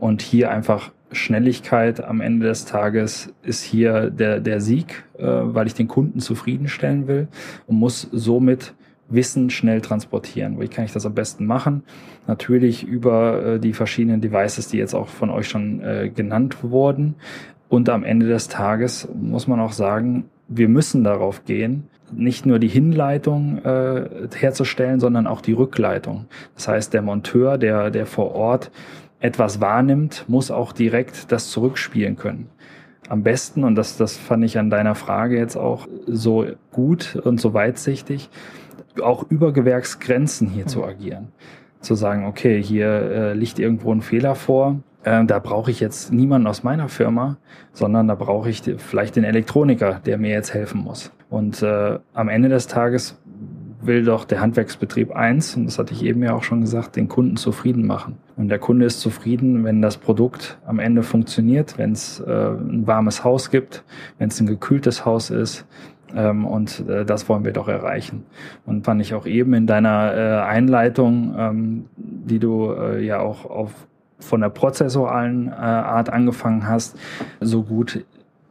Und 0.00 0.22
hier 0.22 0.50
einfach 0.50 0.92
Schnelligkeit 1.12 2.02
am 2.04 2.20
Ende 2.20 2.46
des 2.46 2.64
Tages 2.64 3.32
ist 3.42 3.62
hier 3.62 4.10
der, 4.10 4.40
der 4.40 4.60
Sieg, 4.60 5.04
äh, 5.18 5.24
weil 5.24 5.66
ich 5.66 5.74
den 5.74 5.88
Kunden 5.88 6.20
zufriedenstellen 6.20 7.06
will 7.06 7.28
und 7.66 7.76
muss 7.76 8.08
somit 8.12 8.74
Wissen 9.10 9.48
schnell 9.48 9.80
transportieren. 9.80 10.60
Wie 10.60 10.68
kann 10.68 10.84
ich 10.84 10.92
das 10.92 11.06
am 11.06 11.14
besten 11.14 11.46
machen? 11.46 11.82
Natürlich 12.26 12.84
über 12.84 13.42
äh, 13.42 13.58
die 13.58 13.72
verschiedenen 13.72 14.20
Devices, 14.20 14.68
die 14.68 14.76
jetzt 14.76 14.94
auch 14.94 15.08
von 15.08 15.30
euch 15.30 15.48
schon 15.48 15.80
äh, 15.80 16.10
genannt 16.14 16.62
wurden. 16.62 17.14
Und 17.68 17.88
am 17.88 18.04
Ende 18.04 18.26
des 18.26 18.48
Tages 18.48 19.08
muss 19.14 19.46
man 19.46 19.60
auch 19.60 19.72
sagen, 19.72 20.24
wir 20.48 20.68
müssen 20.68 21.04
darauf 21.04 21.44
gehen, 21.44 21.88
nicht 22.10 22.46
nur 22.46 22.58
die 22.58 22.68
Hinleitung 22.68 23.58
äh, 23.64 24.08
herzustellen, 24.34 25.00
sondern 25.00 25.26
auch 25.26 25.42
die 25.42 25.52
Rückleitung. 25.52 26.26
Das 26.54 26.68
heißt, 26.68 26.94
der 26.94 27.02
Monteur, 27.02 27.58
der, 27.58 27.90
der 27.90 28.06
vor 28.06 28.34
Ort 28.34 28.70
etwas 29.20 29.60
wahrnimmt, 29.60 30.24
muss 30.28 30.50
auch 30.50 30.72
direkt 30.72 31.32
das 31.32 31.50
zurückspielen 31.50 32.16
können. 32.16 32.48
Am 33.08 33.22
besten, 33.22 33.64
und 33.64 33.74
das, 33.74 33.96
das 33.96 34.16
fand 34.16 34.44
ich 34.44 34.58
an 34.58 34.70
deiner 34.70 34.94
Frage 34.94 35.38
jetzt 35.38 35.56
auch 35.56 35.88
so 36.06 36.46
gut 36.72 37.16
und 37.16 37.40
so 37.40 37.54
weitsichtig, 37.54 38.28
auch 39.02 39.24
über 39.30 39.52
Gewerksgrenzen 39.52 40.48
hier 40.48 40.66
zu 40.66 40.84
agieren. 40.84 41.28
Zu 41.80 41.94
sagen, 41.94 42.26
okay, 42.26 42.62
hier 42.62 42.88
äh, 42.88 43.32
liegt 43.34 43.58
irgendwo 43.58 43.92
ein 43.92 44.02
Fehler 44.02 44.34
vor, 44.34 44.80
äh, 45.04 45.24
da 45.24 45.38
brauche 45.38 45.70
ich 45.70 45.80
jetzt 45.80 46.12
niemanden 46.12 46.46
aus 46.46 46.62
meiner 46.62 46.88
Firma, 46.88 47.38
sondern 47.72 48.08
da 48.08 48.14
brauche 48.14 48.50
ich 48.50 48.62
vielleicht 48.78 49.16
den 49.16 49.24
Elektroniker, 49.24 50.00
der 50.04 50.18
mir 50.18 50.30
jetzt 50.30 50.52
helfen 50.52 50.82
muss. 50.82 51.12
Und 51.30 51.62
äh, 51.62 51.98
am 52.14 52.28
Ende 52.28 52.48
des 52.48 52.66
Tages 52.66 53.16
will 53.80 54.04
doch 54.04 54.24
der 54.24 54.40
Handwerksbetrieb 54.40 55.12
eins, 55.12 55.56
und 55.56 55.66
das 55.66 55.78
hatte 55.78 55.94
ich 55.94 56.04
eben 56.04 56.22
ja 56.22 56.34
auch 56.34 56.42
schon 56.42 56.60
gesagt, 56.60 56.96
den 56.96 57.08
Kunden 57.08 57.36
zufrieden 57.36 57.86
machen. 57.86 58.16
Und 58.36 58.48
der 58.48 58.58
Kunde 58.58 58.86
ist 58.86 59.00
zufrieden, 59.00 59.64
wenn 59.64 59.82
das 59.82 59.96
Produkt 59.96 60.58
am 60.66 60.78
Ende 60.78 61.02
funktioniert, 61.02 61.78
wenn 61.78 61.92
es 61.92 62.20
äh, 62.20 62.30
ein 62.30 62.86
warmes 62.86 63.24
Haus 63.24 63.50
gibt, 63.50 63.84
wenn 64.18 64.28
es 64.28 64.40
ein 64.40 64.46
gekühltes 64.46 65.04
Haus 65.04 65.30
ist. 65.30 65.64
Ähm, 66.14 66.46
und 66.46 66.88
äh, 66.88 67.04
das 67.04 67.28
wollen 67.28 67.44
wir 67.44 67.52
doch 67.52 67.68
erreichen. 67.68 68.24
Und 68.66 68.84
fand 68.84 69.00
ich 69.00 69.14
auch 69.14 69.26
eben 69.26 69.54
in 69.54 69.66
deiner 69.66 70.14
äh, 70.14 70.40
Einleitung, 70.42 71.34
ähm, 71.38 71.84
die 71.96 72.38
du 72.38 72.72
äh, 72.72 73.04
ja 73.04 73.20
auch 73.20 73.44
auf 73.44 73.72
von 74.20 74.40
der 74.40 74.48
prozessualen 74.48 75.52
Art 75.52 76.10
angefangen 76.10 76.66
hast, 76.66 76.98
so 77.40 77.62
gut. 77.62 78.04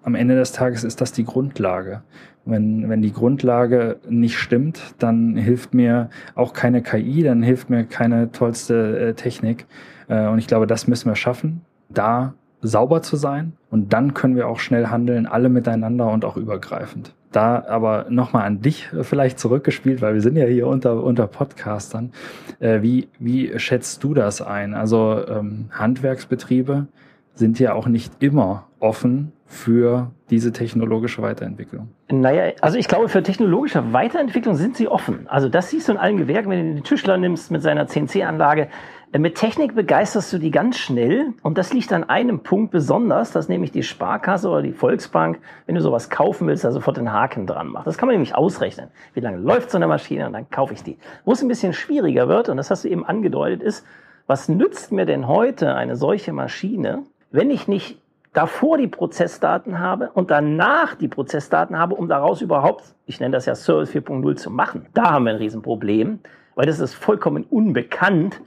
Am 0.07 0.15
Ende 0.15 0.35
des 0.35 0.53
Tages 0.53 0.85
ist 0.85 1.01
das 1.01 1.11
die 1.11 1.25
Grundlage. 1.25 2.01
Wenn, 2.45 2.87
wenn 2.87 3.01
die 3.01 3.11
Grundlage 3.11 3.97
nicht 4.07 4.37
stimmt, 4.39 4.95
dann 4.99 5.35
hilft 5.35 5.73
mir 5.73 6.09
auch 6.33 6.53
keine 6.53 6.81
KI, 6.81 7.23
dann 7.23 7.43
hilft 7.43 7.69
mir 7.69 7.83
keine 7.83 8.31
tollste 8.31 8.97
äh, 8.97 9.13
Technik. 9.15 9.65
Äh, 10.07 10.27
und 10.27 10.39
ich 10.39 10.47
glaube, 10.47 10.65
das 10.65 10.87
müssen 10.87 11.09
wir 11.09 11.17
schaffen, 11.17 11.59
da 11.89 12.35
sauber 12.61 13.01
zu 13.01 13.17
sein. 13.17 13.57
Und 13.69 13.91
dann 13.91 14.13
können 14.13 14.37
wir 14.37 14.47
auch 14.47 14.59
schnell 14.59 14.87
handeln, 14.87 15.25
alle 15.25 15.49
miteinander 15.49 16.09
und 16.09 16.23
auch 16.23 16.37
übergreifend. 16.37 17.13
Da 17.33 17.65
aber 17.67 18.05
nochmal 18.09 18.45
an 18.45 18.61
dich 18.61 18.89
äh, 18.93 19.03
vielleicht 19.03 19.39
zurückgespielt, 19.39 20.01
weil 20.01 20.13
wir 20.13 20.21
sind 20.21 20.37
ja 20.37 20.45
hier 20.45 20.67
unter, 20.67 21.03
unter 21.03 21.27
Podcastern. 21.27 22.13
Äh, 22.61 22.81
wie, 22.81 23.09
wie 23.19 23.59
schätzt 23.59 24.05
du 24.05 24.13
das 24.13 24.41
ein? 24.41 24.73
Also 24.73 25.21
ähm, 25.27 25.65
Handwerksbetriebe 25.71 26.87
sind 27.33 27.59
ja 27.59 27.73
auch 27.73 27.87
nicht 27.87 28.23
immer 28.23 28.66
offen 28.79 29.31
für 29.45 30.11
diese 30.29 30.51
technologische 30.51 31.21
Weiterentwicklung? 31.21 31.89
Naja, 32.09 32.53
also 32.61 32.77
ich 32.77 32.87
glaube, 32.87 33.09
für 33.09 33.23
technologische 33.23 33.93
Weiterentwicklung 33.93 34.55
sind 34.55 34.75
sie 34.75 34.87
offen. 34.87 35.27
Also 35.27 35.49
das 35.49 35.69
siehst 35.69 35.87
du 35.87 35.93
in 35.93 35.97
allen 35.97 36.17
Gewerken, 36.17 36.49
wenn 36.49 36.67
du 36.67 36.73
den 36.75 36.83
Tischler 36.83 37.17
nimmst 37.17 37.49
mit 37.51 37.61
seiner 37.61 37.87
CNC-Anlage. 37.87 38.67
Äh, 39.13 39.19
mit 39.19 39.35
Technik 39.35 39.73
begeisterst 39.73 40.33
du 40.33 40.37
die 40.37 40.51
ganz 40.51 40.77
schnell 40.77 41.33
und 41.43 41.57
das 41.57 41.73
liegt 41.73 41.93
an 41.93 42.03
einem 42.03 42.41
Punkt 42.41 42.71
besonders, 42.71 43.31
dass 43.31 43.47
nämlich 43.47 43.71
die 43.71 43.83
Sparkasse 43.83 44.49
oder 44.49 44.61
die 44.61 44.73
Volksbank, 44.73 45.39
wenn 45.65 45.75
du 45.75 45.81
sowas 45.81 46.09
kaufen 46.09 46.47
willst, 46.47 46.65
da 46.65 46.71
sofort 46.71 46.97
den 46.97 47.13
Haken 47.13 47.47
dran 47.47 47.67
macht. 47.67 47.87
Das 47.87 47.97
kann 47.97 48.07
man 48.07 48.15
nämlich 48.15 48.35
ausrechnen. 48.35 48.89
Wie 49.13 49.21
lange 49.21 49.37
läuft 49.37 49.71
so 49.71 49.77
eine 49.77 49.87
Maschine 49.87 50.27
und 50.27 50.33
dann 50.33 50.49
kaufe 50.49 50.73
ich 50.73 50.83
die. 50.83 50.97
Wo 51.23 51.31
es 51.31 51.41
ein 51.41 51.47
bisschen 51.47 51.73
schwieriger 51.73 52.27
wird, 52.27 52.49
und 52.49 52.57
das 52.57 52.69
hast 52.69 52.83
du 52.83 52.89
eben 52.89 53.05
angedeutet, 53.05 53.63
ist, 53.63 53.85
was 54.27 54.49
nützt 54.49 54.91
mir 54.91 55.05
denn 55.05 55.27
heute 55.27 55.75
eine 55.75 55.95
solche 55.95 56.33
Maschine, 56.33 57.03
wenn 57.31 57.49
ich 57.49 57.69
nicht 57.69 58.01
davor 58.37 58.77
die 58.77 58.87
Prozessdaten 58.87 59.79
habe 59.79 60.11
und 60.13 60.29
danach 60.29 60.93
die 60.93 61.07
Prozessdaten 61.07 61.79
habe, 61.79 61.95
um 61.95 62.07
daraus 62.07 62.39
überhaupt, 62.39 62.93
ich 63.07 63.19
nenne 63.19 63.35
das 63.35 63.47
ja 63.47 63.55
Service 63.55 63.89
4.0 63.89 64.35
zu 64.35 64.51
machen. 64.51 64.85
Da 64.93 65.09
haben 65.09 65.25
wir 65.25 65.31
ein 65.31 65.37
Riesenproblem, 65.37 66.19
weil 66.53 66.67
das 66.67 66.79
ist 66.79 66.93
vollkommen 66.93 67.45
unbekannt. 67.49 68.39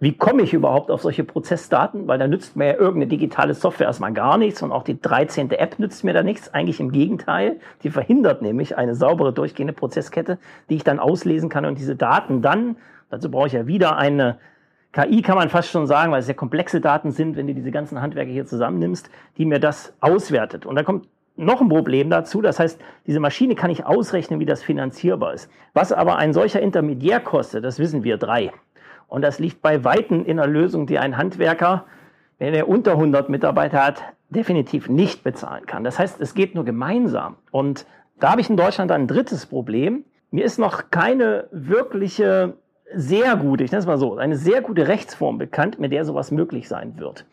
Wie 0.00 0.12
komme 0.18 0.42
ich 0.42 0.52
überhaupt 0.52 0.90
auf 0.90 1.00
solche 1.00 1.24
Prozessdaten? 1.24 2.08
Weil 2.08 2.18
da 2.18 2.28
nützt 2.28 2.56
mir 2.56 2.66
ja 2.66 2.72
irgendeine 2.74 3.06
digitale 3.06 3.54
Software 3.54 3.86
erstmal 3.86 4.12
gar 4.12 4.36
nichts 4.36 4.60
und 4.60 4.70
auch 4.70 4.82
die 4.82 5.00
13. 5.00 5.50
App 5.52 5.78
nützt 5.78 6.04
mir 6.04 6.12
da 6.12 6.22
nichts. 6.22 6.52
Eigentlich 6.52 6.78
im 6.78 6.92
Gegenteil. 6.92 7.58
Die 7.84 7.90
verhindert 7.90 8.42
nämlich 8.42 8.76
eine 8.76 8.94
saubere 8.94 9.32
durchgehende 9.32 9.72
Prozesskette, 9.72 10.36
die 10.68 10.74
ich 10.74 10.84
dann 10.84 10.98
auslesen 10.98 11.48
kann 11.48 11.64
und 11.64 11.78
diese 11.78 11.96
Daten 11.96 12.42
dann, 12.42 12.76
dazu 13.08 13.30
brauche 13.30 13.46
ich 13.46 13.54
ja 13.54 13.66
wieder 13.66 13.96
eine 13.96 14.36
KI 14.92 15.22
kann 15.22 15.36
man 15.36 15.48
fast 15.48 15.70
schon 15.70 15.86
sagen, 15.86 16.12
weil 16.12 16.20
es 16.20 16.26
sehr 16.26 16.34
komplexe 16.34 16.80
Daten 16.80 17.12
sind, 17.12 17.36
wenn 17.36 17.46
du 17.46 17.54
diese 17.54 17.70
ganzen 17.70 18.02
Handwerke 18.02 18.30
hier 18.30 18.44
zusammennimmst, 18.44 19.10
die 19.38 19.46
mir 19.46 19.58
das 19.58 19.94
auswertet. 20.00 20.66
Und 20.66 20.76
da 20.76 20.82
kommt 20.82 21.08
noch 21.36 21.60
ein 21.62 21.68
Problem 21.68 22.10
dazu. 22.10 22.42
Das 22.42 22.58
heißt, 22.58 22.80
diese 23.06 23.20
Maschine 23.20 23.54
kann 23.54 23.70
ich 23.70 23.86
ausrechnen, 23.86 24.38
wie 24.38 24.46
das 24.46 24.62
finanzierbar 24.62 25.32
ist. 25.32 25.50
Was 25.72 25.92
aber 25.92 26.16
ein 26.16 26.34
solcher 26.34 26.60
Intermediär 26.60 27.20
kostet, 27.20 27.64
das 27.64 27.78
wissen 27.78 28.04
wir 28.04 28.18
drei. 28.18 28.52
Und 29.08 29.22
das 29.22 29.38
liegt 29.38 29.62
bei 29.62 29.84
Weitem 29.84 30.24
in 30.24 30.38
einer 30.38 30.50
Lösung, 30.50 30.86
die 30.86 30.98
ein 30.98 31.16
Handwerker, 31.16 31.86
wenn 32.38 32.54
er 32.54 32.68
unter 32.68 32.92
100 32.92 33.28
Mitarbeiter 33.28 33.84
hat, 33.84 34.02
definitiv 34.28 34.88
nicht 34.88 35.22
bezahlen 35.24 35.66
kann. 35.66 35.84
Das 35.84 35.98
heißt, 35.98 36.20
es 36.20 36.34
geht 36.34 36.54
nur 36.54 36.64
gemeinsam. 36.64 37.36
Und 37.50 37.86
da 38.18 38.30
habe 38.30 38.40
ich 38.40 38.50
in 38.50 38.56
Deutschland 38.56 38.90
ein 38.90 39.06
drittes 39.06 39.46
Problem. 39.46 40.04
Mir 40.30 40.44
ist 40.44 40.58
noch 40.58 40.90
keine 40.90 41.48
wirkliche 41.50 42.54
sehr 42.94 43.36
gute, 43.36 43.64
ich 43.64 43.72
nenne 43.72 43.80
es 43.80 43.86
mal 43.86 43.98
so, 43.98 44.16
eine 44.16 44.36
sehr 44.36 44.60
gute 44.60 44.88
Rechtsform 44.88 45.38
bekannt, 45.38 45.78
mit 45.78 45.92
der 45.92 46.04
sowas 46.04 46.30
möglich 46.30 46.68
sein 46.68 46.94
wird. 46.98 47.24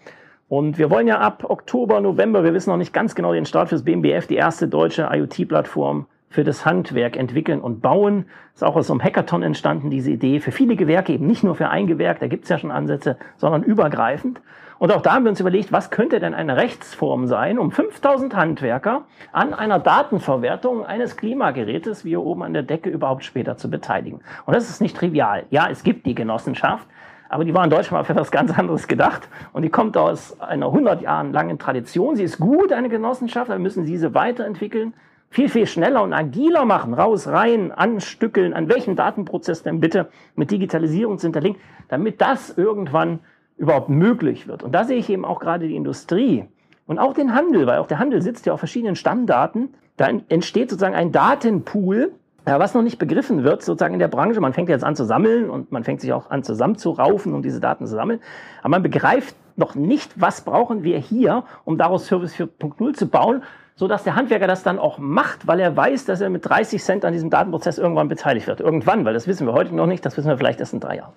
Und 0.47 0.79
wir 0.79 0.89
wollen 0.89 1.07
ja 1.07 1.19
ab 1.19 1.45
Oktober, 1.47 2.01
November, 2.01 2.43
wir 2.43 2.53
wissen 2.53 2.71
noch 2.71 2.77
nicht 2.77 2.93
ganz 2.93 3.13
genau 3.13 3.33
den 3.33 3.45
Start 3.45 3.69
fürs 3.69 3.83
BMBF, 3.83 4.25
die 4.27 4.35
erste 4.35 4.67
deutsche 4.67 5.07
IoT-Plattform 5.11 6.07
für 6.29 6.43
das 6.43 6.65
Handwerk 6.65 7.17
entwickeln 7.17 7.61
und 7.61 7.81
bauen. 7.81 8.25
Ist 8.53 8.63
auch 8.63 8.75
aus 8.75 8.87
so 8.87 8.93
einem 8.93 9.03
Hackathon 9.03 9.43
entstanden, 9.43 9.89
diese 9.89 10.11
Idee, 10.11 10.39
für 10.39 10.51
viele 10.51 10.75
Gewerke, 10.75 11.13
eben 11.13 11.27
nicht 11.27 11.43
nur 11.43 11.55
für 11.55 11.69
ein 11.69 11.87
Gewerk, 11.87 12.19
da 12.19 12.27
gibt 12.27 12.43
es 12.43 12.49
ja 12.49 12.57
schon 12.57 12.71
Ansätze, 12.71 13.17
sondern 13.37 13.63
übergreifend. 13.63 14.41
Und 14.79 14.93
auch 14.93 15.01
da 15.01 15.13
haben 15.13 15.25
wir 15.25 15.29
uns 15.29 15.41
überlegt, 15.41 15.73
was 15.73 15.91
könnte 15.91 16.21
denn 16.21 16.33
eine 16.33 16.55
Rechtsform 16.55 17.27
sein, 17.27 17.59
um 17.59 17.69
5000 17.69 18.33
Handwerker 18.33 19.03
an 19.33 19.53
einer 19.53 19.77
Datenverwertung 19.77 20.85
eines 20.85 21.17
Klimagerätes, 21.17 22.05
wie 22.05 22.09
hier 22.09 22.21
oben 22.21 22.43
an 22.43 22.53
der 22.53 22.63
Decke, 22.63 22.89
überhaupt 22.89 23.25
später 23.25 23.57
zu 23.57 23.69
beteiligen. 23.69 24.21
Und 24.45 24.55
das 24.55 24.69
ist 24.69 24.79
nicht 24.79 24.95
trivial. 24.95 25.43
Ja, 25.49 25.67
es 25.69 25.83
gibt 25.83 26.05
die 26.05 26.15
Genossenschaft, 26.15 26.87
aber 27.27 27.43
die 27.43 27.53
war 27.53 27.65
in 27.65 27.69
Deutschland 27.69 27.91
mal 27.91 28.03
für 28.05 28.13
etwas 28.13 28.31
ganz 28.31 28.57
anderes 28.57 28.87
gedacht. 28.87 29.27
Und 29.51 29.63
die 29.63 29.69
kommt 29.69 29.97
aus 29.97 30.39
einer 30.39 30.67
100 30.67 31.01
Jahren 31.01 31.33
langen 31.33 31.59
Tradition. 31.59 32.15
Sie 32.15 32.23
ist 32.23 32.39
gut, 32.39 32.71
eine 32.71 32.87
Genossenschaft, 32.87 33.51
aber 33.51 33.59
müssen 33.59 33.83
sie 33.85 34.13
weiterentwickeln 34.13 34.93
viel, 35.29 35.49
viel 35.49 35.67
schneller 35.67 36.01
und 36.01 36.13
agiler 36.13 36.65
machen, 36.65 36.93
raus, 36.93 37.27
rein, 37.27 37.71
anstückeln, 37.71 38.53
an 38.53 38.69
welchen 38.69 38.95
Datenprozess 38.95 39.61
denn 39.61 39.79
bitte 39.79 40.09
mit 40.35 40.49
Digitalisierung 40.51 41.19
zu 41.19 41.27
hinterlegen, 41.27 41.59
damit 41.89 42.19
das 42.21 42.57
irgendwann 42.57 43.19
überhaupt 43.59 43.89
möglich 43.89 44.47
wird. 44.47 44.63
Und 44.63 44.71
da 44.71 44.85
sehe 44.85 44.97
ich 44.97 45.09
eben 45.09 45.25
auch 45.25 45.39
gerade 45.39 45.67
die 45.67 45.75
Industrie 45.75 46.45
und 46.87 46.97
auch 46.97 47.13
den 47.13 47.35
Handel, 47.35 47.67
weil 47.67 47.77
auch 47.77 47.87
der 47.87 47.99
Handel 47.99 48.21
sitzt 48.21 48.45
ja 48.45 48.53
auf 48.53 48.59
verschiedenen 48.59 48.95
Stammdaten. 48.95 49.75
Da 49.97 50.07
entsteht 50.29 50.69
sozusagen 50.71 50.95
ein 50.95 51.11
Datenpool, 51.11 52.13
was 52.45 52.73
noch 52.73 52.81
nicht 52.81 52.97
begriffen 52.97 53.43
wird, 53.43 53.61
sozusagen 53.61 53.93
in 53.93 53.99
der 53.99 54.07
Branche. 54.07 54.39
Man 54.39 54.53
fängt 54.53 54.69
jetzt 54.69 54.83
an 54.83 54.95
zu 54.95 55.03
sammeln 55.03 55.49
und 55.51 55.71
man 55.71 55.83
fängt 55.83 56.01
sich 56.01 56.13
auch 56.13 56.31
an 56.31 56.41
zusammenzuraufen, 56.41 57.35
um 57.35 57.43
diese 57.43 57.59
Daten 57.59 57.85
zu 57.85 57.93
sammeln. 57.93 58.21
Aber 58.61 58.69
man 58.69 58.81
begreift 58.81 59.35
noch 59.55 59.75
nicht, 59.75 60.19
was 60.19 60.41
brauchen 60.41 60.83
wir 60.83 60.97
hier, 60.97 61.43
um 61.65 61.77
daraus 61.77 62.07
Service 62.07 62.33
4.0 62.33 62.93
zu 62.93 63.07
bauen, 63.07 63.43
so 63.75 63.87
dass 63.87 64.03
der 64.03 64.15
Handwerker 64.15 64.47
das 64.47 64.63
dann 64.63 64.79
auch 64.79 64.97
macht, 64.97 65.47
weil 65.47 65.59
er 65.59 65.75
weiß, 65.75 66.05
dass 66.05 66.21
er 66.21 66.29
mit 66.29 66.47
30 66.47 66.81
Cent 66.81 67.05
an 67.05 67.13
diesem 67.13 67.29
Datenprozess 67.29 67.77
irgendwann 67.77 68.07
beteiligt 68.07 68.47
wird. 68.47 68.61
Irgendwann, 68.61 69.05
weil 69.05 69.13
das 69.13 69.27
wissen 69.27 69.45
wir 69.45 69.53
heute 69.53 69.75
noch 69.75 69.85
nicht, 69.85 70.05
das 70.05 70.17
wissen 70.17 70.29
wir 70.29 70.37
vielleicht 70.37 70.59
erst 70.59 70.73
in 70.73 70.79
drei 70.79 70.95
Jahren. 70.95 71.13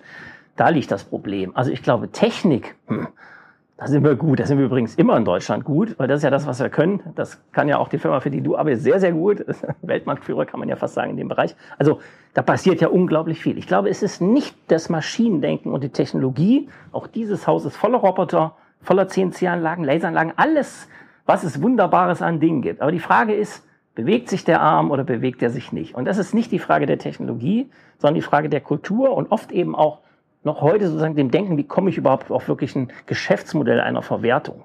Da 0.55 0.69
liegt 0.69 0.91
das 0.91 1.03
Problem. 1.03 1.55
Also 1.55 1.71
ich 1.71 1.81
glaube, 1.81 2.11
Technik, 2.11 2.75
hm, 2.87 3.07
da 3.77 3.87
sind 3.87 4.03
wir 4.03 4.15
gut. 4.15 4.39
Da 4.39 4.45
sind 4.45 4.59
wir 4.59 4.65
übrigens 4.65 4.95
immer 4.95 5.17
in 5.17 5.25
Deutschland 5.25 5.65
gut, 5.65 5.97
weil 5.97 6.07
das 6.07 6.17
ist 6.17 6.23
ja 6.23 6.29
das, 6.29 6.45
was 6.45 6.59
wir 6.59 6.69
können. 6.69 7.01
Das 7.15 7.41
kann 7.51 7.67
ja 7.67 7.79
auch 7.79 7.87
die 7.87 7.97
Firma, 7.97 8.19
für 8.19 8.29
die 8.29 8.41
du 8.41 8.55
arbeitest, 8.55 8.83
sehr, 8.83 8.99
sehr 8.99 9.11
gut. 9.11 9.43
Weltmarktführer 9.81 10.45
kann 10.45 10.59
man 10.59 10.69
ja 10.69 10.75
fast 10.75 10.93
sagen 10.93 11.11
in 11.11 11.17
dem 11.17 11.27
Bereich. 11.27 11.55
Also 11.77 11.99
da 12.33 12.43
passiert 12.43 12.81
ja 12.81 12.87
unglaublich 12.87 13.41
viel. 13.41 13.57
Ich 13.57 13.67
glaube, 13.67 13.89
es 13.89 14.03
ist 14.03 14.21
nicht 14.21 14.55
das 14.67 14.89
Maschinendenken 14.89 15.73
und 15.73 15.83
die 15.83 15.89
Technologie. 15.89 16.69
Auch 16.91 17.07
dieses 17.07 17.47
Haus 17.47 17.65
ist 17.65 17.75
voller 17.75 17.97
Roboter, 17.97 18.55
voller 18.81 19.07
CNC-Anlagen, 19.07 19.83
Laseranlagen, 19.83 20.33
alles, 20.35 20.87
was 21.25 21.43
es 21.43 21.61
Wunderbares 21.61 22.21
an 22.21 22.39
Dingen 22.39 22.61
gibt. 22.61 22.81
Aber 22.81 22.91
die 22.91 22.99
Frage 22.99 23.33
ist, 23.33 23.67
bewegt 23.95 24.29
sich 24.29 24.43
der 24.45 24.61
Arm 24.61 24.91
oder 24.91 25.03
bewegt 25.03 25.41
er 25.41 25.49
sich 25.49 25.71
nicht? 25.71 25.95
Und 25.95 26.05
das 26.05 26.19
ist 26.19 26.33
nicht 26.33 26.51
die 26.51 26.59
Frage 26.59 26.85
der 26.85 26.99
Technologie, 26.99 27.69
sondern 27.97 28.15
die 28.15 28.21
Frage 28.21 28.49
der 28.49 28.61
Kultur 28.61 29.15
und 29.15 29.31
oft 29.31 29.51
eben 29.51 29.75
auch 29.75 29.99
noch 30.43 30.61
heute 30.61 30.87
sozusagen 30.87 31.15
dem 31.15 31.31
Denken, 31.31 31.57
wie 31.57 31.63
komme 31.63 31.89
ich 31.89 31.97
überhaupt 31.97 32.31
auf 32.31 32.47
wirklich 32.47 32.75
ein 32.75 32.91
Geschäftsmodell 33.05 33.79
einer 33.79 34.01
Verwertung. 34.01 34.63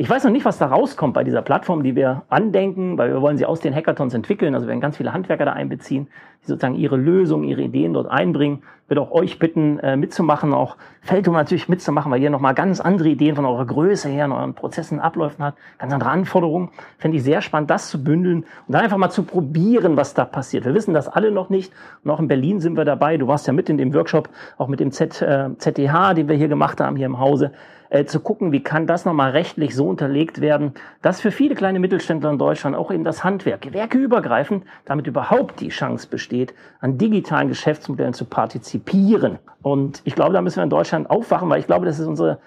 Ich 0.00 0.08
weiß 0.08 0.24
noch 0.24 0.30
nicht, 0.30 0.46
was 0.46 0.56
da 0.56 0.64
rauskommt 0.64 1.12
bei 1.12 1.24
dieser 1.24 1.42
Plattform, 1.42 1.82
die 1.82 1.94
wir 1.94 2.22
andenken, 2.30 2.96
weil 2.96 3.12
wir 3.12 3.20
wollen 3.20 3.36
sie 3.36 3.44
aus 3.44 3.60
den 3.60 3.74
Hackathons 3.74 4.14
entwickeln. 4.14 4.54
Also 4.54 4.66
wir 4.66 4.70
werden 4.70 4.80
ganz 4.80 4.96
viele 4.96 5.12
Handwerker 5.12 5.44
da 5.44 5.52
einbeziehen, 5.52 6.08
die 6.42 6.46
sozusagen 6.46 6.74
ihre 6.74 6.96
Lösungen, 6.96 7.44
ihre 7.44 7.60
Ideen 7.60 7.92
dort 7.92 8.10
einbringen. 8.10 8.62
Ich 8.84 8.88
würde 8.88 9.02
auch 9.02 9.10
euch 9.10 9.38
bitten, 9.38 9.78
äh, 9.80 9.98
mitzumachen, 9.98 10.54
auch 10.54 10.78
Feldum 11.02 11.34
natürlich 11.34 11.68
mitzumachen, 11.68 12.10
weil 12.10 12.22
ihr 12.22 12.30
nochmal 12.30 12.54
ganz 12.54 12.80
andere 12.80 13.10
Ideen 13.10 13.36
von 13.36 13.44
eurer 13.44 13.66
Größe 13.66 14.08
her, 14.08 14.24
in 14.24 14.32
euren 14.32 14.54
Prozessen, 14.54 15.00
Abläufen 15.00 15.44
hat, 15.44 15.56
ganz 15.76 15.92
andere 15.92 16.08
Anforderungen. 16.08 16.70
Fände 16.96 17.18
ich 17.18 17.22
sehr 17.22 17.42
spannend, 17.42 17.68
das 17.68 17.90
zu 17.90 18.02
bündeln 18.02 18.44
und 18.68 18.72
dann 18.72 18.80
einfach 18.80 18.96
mal 18.96 19.10
zu 19.10 19.22
probieren, 19.22 19.98
was 19.98 20.14
da 20.14 20.24
passiert. 20.24 20.64
Wir 20.64 20.72
wissen 20.72 20.94
das 20.94 21.08
alle 21.08 21.30
noch 21.30 21.50
nicht. 21.50 21.74
Und 22.04 22.10
auch 22.10 22.20
in 22.20 22.26
Berlin 22.26 22.60
sind 22.60 22.78
wir 22.78 22.86
dabei. 22.86 23.18
Du 23.18 23.28
warst 23.28 23.46
ja 23.46 23.52
mit 23.52 23.68
in 23.68 23.76
dem 23.76 23.92
Workshop, 23.92 24.30
auch 24.56 24.68
mit 24.68 24.80
dem 24.80 24.92
Z, 24.92 25.20
äh, 25.20 25.50
ZTH, 25.58 26.14
den 26.14 26.26
wir 26.26 26.36
hier 26.36 26.48
gemacht 26.48 26.80
haben, 26.80 26.96
hier 26.96 27.04
im 27.04 27.18
Hause 27.18 27.52
äh, 27.90 28.04
zu 28.04 28.20
gucken, 28.20 28.52
wie 28.52 28.62
kann 28.62 28.86
das 28.86 29.04
nochmal 29.04 29.32
rechtlich 29.32 29.74
so 29.74 29.88
unterlegt 29.88 30.40
werden, 30.40 30.72
dass 31.02 31.20
für 31.20 31.30
viele 31.30 31.54
kleine 31.54 31.80
Mittelständler 31.80 32.30
in 32.30 32.38
Deutschland 32.38 32.76
auch 32.76 32.90
eben 32.90 33.04
das 33.04 33.22
Handwerk, 33.24 33.62
gewerkeübergreifend, 33.62 34.64
damit 34.84 35.06
überhaupt 35.06 35.60
die 35.60 35.68
Chance 35.68 36.08
besteht, 36.08 36.54
an 36.80 36.98
digitalen 36.98 37.48
Geschäftsmodellen 37.48 38.14
zu 38.14 38.24
partizipieren. 38.24 39.38
Und 39.62 40.02
ich 40.04 40.14
glaube, 40.14 40.32
da 40.32 40.40
müssen 40.40 40.56
wir 40.56 40.64
in 40.64 40.70
Deutschland 40.70 41.10
aufwachen, 41.10 41.50
weil 41.50 41.60
ich 41.60 41.66
glaube, 41.66 41.84
das 41.84 41.98
ist 41.98 42.06
unsere 42.06 42.38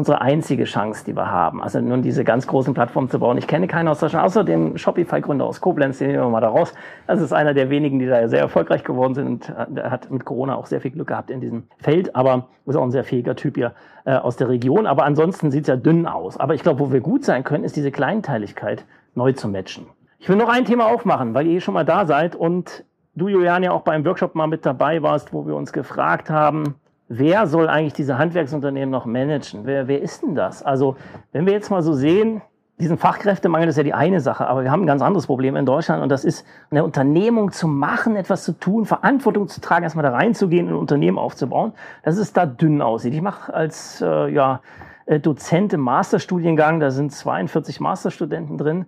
unsere 0.00 0.22
einzige 0.22 0.64
Chance, 0.64 1.04
die 1.04 1.14
wir 1.14 1.30
haben. 1.30 1.62
Also 1.62 1.78
nun 1.78 2.00
diese 2.00 2.24
ganz 2.24 2.46
großen 2.46 2.72
Plattformen 2.72 3.10
zu 3.10 3.18
bauen. 3.18 3.36
Ich 3.36 3.46
kenne 3.46 3.66
keinen 3.66 3.86
aus 3.86 4.00
Deutschland, 4.00 4.24
außer 4.24 4.44
den 4.44 4.78
Shopify-Gründer 4.78 5.44
aus 5.44 5.60
Koblenz, 5.60 5.98
den 5.98 6.08
nehmen 6.08 6.22
wir 6.22 6.30
mal 6.30 6.40
da 6.40 6.48
raus. 6.48 6.72
Das 7.06 7.20
ist 7.20 7.34
einer 7.34 7.52
der 7.52 7.68
wenigen, 7.68 7.98
die 7.98 8.06
da 8.06 8.26
sehr 8.26 8.40
erfolgreich 8.40 8.82
geworden 8.82 9.12
sind 9.14 9.28
und 9.28 9.76
äh, 9.76 9.82
hat 9.82 10.10
mit 10.10 10.24
Corona 10.24 10.56
auch 10.56 10.64
sehr 10.64 10.80
viel 10.80 10.90
Glück 10.90 11.08
gehabt 11.08 11.30
in 11.30 11.42
diesem 11.42 11.64
Feld, 11.76 12.16
aber 12.16 12.48
ist 12.64 12.76
auch 12.76 12.82
ein 12.82 12.90
sehr 12.90 13.04
fähiger 13.04 13.36
Typ 13.36 13.56
hier 13.56 13.74
äh, 14.06 14.14
aus 14.14 14.36
der 14.36 14.48
Region. 14.48 14.86
Aber 14.86 15.04
ansonsten 15.04 15.50
sieht 15.50 15.64
es 15.64 15.68
ja 15.68 15.76
dünn 15.76 16.06
aus. 16.06 16.40
Aber 16.40 16.54
ich 16.54 16.62
glaube, 16.62 16.80
wo 16.80 16.92
wir 16.92 17.00
gut 17.00 17.22
sein 17.22 17.44
können, 17.44 17.64
ist 17.64 17.76
diese 17.76 17.90
Kleinteiligkeit 17.90 18.86
neu 19.14 19.32
zu 19.32 19.48
matchen. 19.48 19.84
Ich 20.18 20.30
will 20.30 20.36
noch 20.36 20.48
ein 20.48 20.64
Thema 20.64 20.86
aufmachen, 20.86 21.34
weil 21.34 21.46
ihr 21.46 21.58
eh 21.58 21.60
schon 21.60 21.74
mal 21.74 21.84
da 21.84 22.06
seid 22.06 22.34
und 22.36 22.84
du, 23.14 23.28
Julian, 23.28 23.62
ja 23.62 23.72
auch 23.72 23.82
beim 23.82 24.02
Workshop 24.06 24.34
mal 24.34 24.46
mit 24.46 24.64
dabei 24.64 25.02
warst, 25.02 25.34
wo 25.34 25.46
wir 25.46 25.56
uns 25.56 25.74
gefragt 25.74 26.30
haben, 26.30 26.76
wer 27.10 27.46
soll 27.48 27.68
eigentlich 27.68 27.92
diese 27.92 28.16
Handwerksunternehmen 28.16 28.88
noch 28.88 29.04
managen? 29.04 29.66
Wer, 29.66 29.88
wer 29.88 30.00
ist 30.00 30.22
denn 30.22 30.34
das? 30.34 30.62
Also, 30.62 30.96
wenn 31.32 31.44
wir 31.44 31.52
jetzt 31.52 31.70
mal 31.70 31.82
so 31.82 31.92
sehen, 31.92 32.40
diesen 32.78 32.96
Fachkräftemangel 32.96 33.68
ist 33.68 33.76
ja 33.76 33.82
die 33.82 33.92
eine 33.92 34.20
Sache, 34.20 34.46
aber 34.46 34.62
wir 34.62 34.70
haben 34.70 34.84
ein 34.84 34.86
ganz 34.86 35.02
anderes 35.02 35.26
Problem 35.26 35.54
in 35.56 35.66
Deutschland 35.66 36.02
und 36.02 36.08
das 36.08 36.24
ist, 36.24 36.46
eine 36.70 36.82
Unternehmung 36.82 37.52
zu 37.52 37.68
machen, 37.68 38.16
etwas 38.16 38.44
zu 38.44 38.52
tun, 38.52 38.86
Verantwortung 38.86 39.48
zu 39.48 39.60
tragen, 39.60 39.82
erstmal 39.82 40.04
da 40.04 40.12
reinzugehen, 40.12 40.68
ein 40.68 40.74
Unternehmen 40.74 41.18
aufzubauen, 41.18 41.72
dass 42.04 42.16
es 42.16 42.32
da 42.32 42.46
dünn 42.46 42.80
aussieht. 42.80 43.12
Ich 43.12 43.20
mache 43.20 43.52
als 43.52 44.00
äh, 44.00 44.32
ja, 44.32 44.62
äh, 45.04 45.20
Dozent 45.20 45.74
im 45.74 45.80
Masterstudiengang, 45.80 46.80
da 46.80 46.90
sind 46.90 47.12
42 47.12 47.80
Masterstudenten 47.80 48.56
drin, 48.56 48.86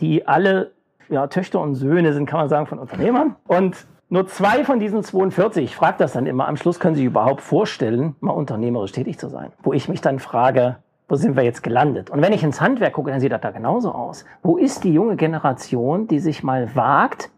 die 0.00 0.26
alle 0.26 0.70
ja, 1.10 1.26
Töchter 1.26 1.60
und 1.60 1.74
Söhne 1.74 2.12
sind, 2.14 2.26
kann 2.26 2.38
man 2.40 2.48
sagen, 2.48 2.66
von 2.66 2.78
Unternehmern. 2.78 3.34
Und 3.46 3.86
nur 4.10 4.26
zwei 4.26 4.64
von 4.64 4.80
diesen 4.80 5.02
42, 5.02 5.64
ich 5.64 5.76
frage 5.76 5.96
das 5.98 6.14
dann 6.14 6.26
immer, 6.26 6.48
am 6.48 6.56
Schluss 6.56 6.80
können 6.80 6.94
Sie 6.94 7.00
sich 7.00 7.08
überhaupt 7.08 7.42
vorstellen, 7.42 8.16
mal 8.20 8.32
unternehmerisch 8.32 8.92
tätig 8.92 9.18
zu 9.18 9.28
sein. 9.28 9.52
Wo 9.62 9.74
ich 9.74 9.88
mich 9.88 10.00
dann 10.00 10.18
frage, 10.18 10.76
wo 11.08 11.16
sind 11.16 11.36
wir 11.36 11.42
jetzt 11.42 11.62
gelandet? 11.62 12.08
Und 12.08 12.22
wenn 12.22 12.32
ich 12.32 12.42
ins 12.42 12.60
Handwerk 12.60 12.94
gucke, 12.94 13.10
dann 13.10 13.20
sieht 13.20 13.32
das 13.32 13.42
da 13.42 13.50
genauso 13.50 13.92
aus. 13.92 14.24
Wo 14.42 14.56
ist 14.56 14.84
die 14.84 14.94
junge 14.94 15.16
Generation, 15.16 16.06
die 16.06 16.20
sich 16.20 16.42
mal 16.42 16.74
wagt, 16.74 17.30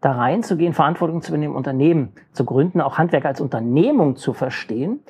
da 0.00 0.12
reinzugehen, 0.12 0.74
Verantwortung 0.74 1.22
zu 1.22 1.30
übernehmen, 1.30 1.56
Unternehmen 1.56 2.12
zu 2.32 2.44
gründen, 2.44 2.80
auch 2.80 2.98
Handwerk 2.98 3.24
als 3.24 3.40
Unternehmung 3.40 4.16
zu 4.16 4.34
verstehen? 4.34 5.00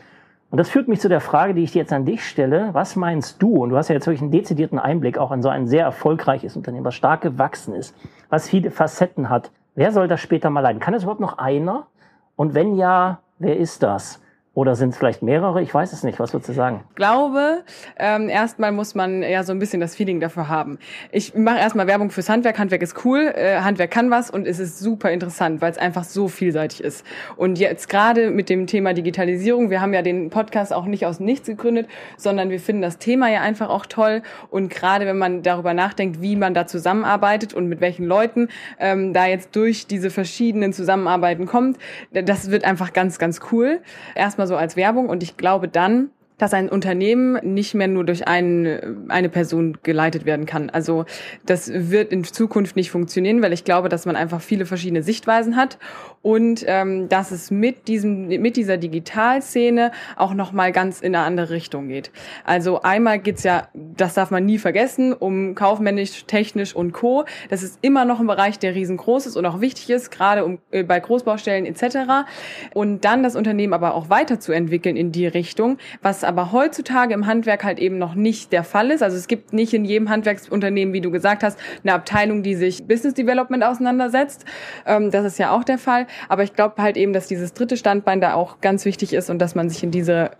Und 0.50 0.58
das 0.58 0.70
führt 0.70 0.88
mich 0.88 1.00
zu 1.00 1.08
der 1.08 1.20
Frage, 1.20 1.52
die 1.52 1.62
ich 1.62 1.74
jetzt 1.74 1.92
an 1.92 2.06
dich 2.06 2.24
stelle. 2.24 2.70
Was 2.72 2.96
meinst 2.96 3.42
du? 3.42 3.62
Und 3.62 3.70
du 3.70 3.76
hast 3.76 3.88
ja 3.88 3.94
jetzt 3.94 4.06
wirklich 4.06 4.22
einen 4.22 4.30
dezidierten 4.30 4.78
Einblick 4.78 5.18
auch 5.18 5.30
in 5.30 5.42
so 5.42 5.48
ein 5.48 5.66
sehr 5.66 5.84
erfolgreiches 5.84 6.56
Unternehmen, 6.56 6.84
was 6.84 6.94
stark 6.94 7.20
gewachsen 7.20 7.74
ist, 7.74 7.94
was 8.30 8.48
viele 8.48 8.70
Facetten 8.70 9.28
hat. 9.28 9.50
Wer 9.78 9.92
soll 9.92 10.08
das 10.08 10.20
später 10.20 10.50
mal 10.50 10.58
leiten? 10.58 10.80
Kann 10.80 10.92
das 10.92 11.04
überhaupt 11.04 11.20
noch 11.20 11.38
einer? 11.38 11.86
Und 12.34 12.54
wenn 12.54 12.74
ja, 12.74 13.20
wer 13.38 13.56
ist 13.56 13.84
das? 13.84 14.20
Oder 14.58 14.74
sind 14.74 14.88
es 14.88 14.98
vielleicht 14.98 15.22
mehrere? 15.22 15.62
Ich 15.62 15.72
weiß 15.72 15.92
es 15.92 16.02
nicht. 16.02 16.18
Was 16.18 16.32
würdest 16.32 16.48
du 16.48 16.52
sagen? 16.52 16.80
Ich 16.88 16.96
glaube, 16.96 17.62
ähm, 17.96 18.28
erstmal 18.28 18.72
muss 18.72 18.96
man 18.96 19.22
ja 19.22 19.44
so 19.44 19.52
ein 19.52 19.60
bisschen 19.60 19.78
das 19.80 19.94
Feeling 19.94 20.18
dafür 20.18 20.48
haben. 20.48 20.80
Ich 21.12 21.36
mache 21.36 21.58
erstmal 21.58 21.86
Werbung 21.86 22.10
fürs 22.10 22.28
Handwerk. 22.28 22.58
Handwerk 22.58 22.82
ist 22.82 23.04
cool, 23.04 23.32
äh, 23.36 23.60
Handwerk 23.60 23.92
kann 23.92 24.10
was 24.10 24.30
und 24.30 24.48
es 24.48 24.58
ist 24.58 24.80
super 24.80 25.12
interessant, 25.12 25.62
weil 25.62 25.70
es 25.70 25.78
einfach 25.78 26.02
so 26.02 26.26
vielseitig 26.26 26.82
ist. 26.82 27.06
Und 27.36 27.60
jetzt 27.60 27.88
gerade 27.88 28.32
mit 28.32 28.48
dem 28.48 28.66
Thema 28.66 28.94
Digitalisierung, 28.94 29.70
wir 29.70 29.80
haben 29.80 29.94
ja 29.94 30.02
den 30.02 30.28
Podcast 30.28 30.72
auch 30.72 30.86
nicht 30.86 31.06
aus 31.06 31.20
nichts 31.20 31.46
gegründet, 31.46 31.86
sondern 32.16 32.50
wir 32.50 32.58
finden 32.58 32.82
das 32.82 32.98
Thema 32.98 33.30
ja 33.30 33.42
einfach 33.42 33.68
auch 33.68 33.86
toll. 33.86 34.22
Und 34.50 34.70
gerade 34.70 35.06
wenn 35.06 35.18
man 35.18 35.44
darüber 35.44 35.72
nachdenkt, 35.72 36.20
wie 36.20 36.34
man 36.34 36.52
da 36.52 36.66
zusammenarbeitet 36.66 37.54
und 37.54 37.68
mit 37.68 37.80
welchen 37.80 38.06
Leuten 38.06 38.48
ähm, 38.80 39.12
da 39.12 39.26
jetzt 39.26 39.54
durch 39.54 39.86
diese 39.86 40.10
verschiedenen 40.10 40.72
Zusammenarbeiten 40.72 41.46
kommt, 41.46 41.78
das 42.10 42.50
wird 42.50 42.64
einfach 42.64 42.92
ganz, 42.92 43.20
ganz 43.20 43.38
cool. 43.52 43.82
Erstmal 44.16 44.47
so 44.48 44.56
als 44.56 44.76
Werbung 44.76 45.08
und 45.08 45.22
ich 45.22 45.36
glaube 45.36 45.68
dann, 45.68 46.10
dass 46.38 46.54
ein 46.54 46.68
Unternehmen 46.68 47.38
nicht 47.42 47.74
mehr 47.74 47.88
nur 47.88 48.04
durch 48.04 48.26
einen, 48.26 49.10
eine 49.10 49.28
Person 49.28 49.78
geleitet 49.82 50.24
werden 50.24 50.46
kann. 50.46 50.70
Also 50.70 51.04
das 51.44 51.70
wird 51.72 52.12
in 52.12 52.24
Zukunft 52.24 52.76
nicht 52.76 52.90
funktionieren, 52.90 53.42
weil 53.42 53.52
ich 53.52 53.64
glaube, 53.64 53.88
dass 53.88 54.06
man 54.06 54.16
einfach 54.16 54.40
viele 54.40 54.64
verschiedene 54.64 55.02
Sichtweisen 55.02 55.56
hat 55.56 55.78
und 56.22 56.64
ähm, 56.66 57.08
dass 57.08 57.30
es 57.30 57.50
mit 57.50 57.88
diesem 57.88 58.28
mit 58.28 58.56
dieser 58.56 58.76
Digitalszene 58.76 59.92
auch 60.16 60.34
noch 60.34 60.52
mal 60.52 60.72
ganz 60.72 61.00
in 61.00 61.14
eine 61.14 61.24
andere 61.24 61.50
Richtung 61.50 61.88
geht. 61.88 62.10
Also 62.44 62.82
einmal 62.82 63.18
geht's 63.18 63.44
ja, 63.44 63.68
das 63.74 64.14
darf 64.14 64.30
man 64.30 64.44
nie 64.44 64.58
vergessen, 64.58 65.12
um 65.12 65.54
kaufmännisch, 65.54 66.24
technisch 66.26 66.74
und 66.74 66.92
co. 66.92 67.24
Das 67.50 67.62
ist 67.62 67.78
immer 67.82 68.04
noch 68.04 68.20
ein 68.20 68.26
Bereich, 68.26 68.58
der 68.58 68.74
riesengroß 68.74 69.26
ist 69.26 69.36
und 69.36 69.46
auch 69.46 69.60
wichtig 69.60 69.90
ist, 69.90 70.10
gerade 70.10 70.44
um 70.44 70.58
äh, 70.70 70.82
bei 70.82 70.98
Großbaustellen 70.98 71.66
etc. 71.66 72.26
Und 72.74 73.04
dann 73.04 73.22
das 73.22 73.36
Unternehmen 73.36 73.72
aber 73.72 73.94
auch 73.94 74.10
weiterzuentwickeln 74.10 74.96
in 74.96 75.12
die 75.12 75.26
Richtung, 75.26 75.78
was 76.02 76.24
aber 76.24 76.52
heutzutage 76.52 77.14
im 77.14 77.26
Handwerk 77.26 77.64
halt 77.64 77.78
eben 77.78 77.98
noch 77.98 78.14
nicht 78.14 78.52
der 78.52 78.64
Fall 78.64 78.90
ist. 78.90 79.02
Also 79.02 79.16
es 79.16 79.28
gibt 79.28 79.52
nicht 79.52 79.72
in 79.72 79.84
jedem 79.84 80.08
Handwerksunternehmen, 80.08 80.92
wie 80.92 81.00
du 81.00 81.10
gesagt 81.10 81.42
hast, 81.42 81.58
eine 81.84 81.94
Abteilung, 81.94 82.42
die 82.42 82.54
sich 82.54 82.84
Business 82.86 83.14
Development 83.14 83.62
auseinandersetzt. 83.62 84.44
Ähm, 84.84 85.10
das 85.10 85.24
ist 85.24 85.38
ja 85.38 85.52
auch 85.52 85.64
der 85.64 85.78
Fall. 85.78 86.06
Aber 86.28 86.42
ich 86.42 86.54
glaube 86.54 86.82
halt 86.82 86.96
eben, 86.96 87.12
dass 87.12 87.26
dieses 87.26 87.54
dritte 87.54 87.76
Standbein 87.76 88.20
da 88.20 88.34
auch 88.34 88.60
ganz 88.60 88.84
wichtig 88.84 89.12
ist 89.12 89.30
und 89.30 89.38
dass 89.38 89.54
man 89.54 89.68
sich 89.68 89.82
in 89.82 89.90
diese 89.90 90.30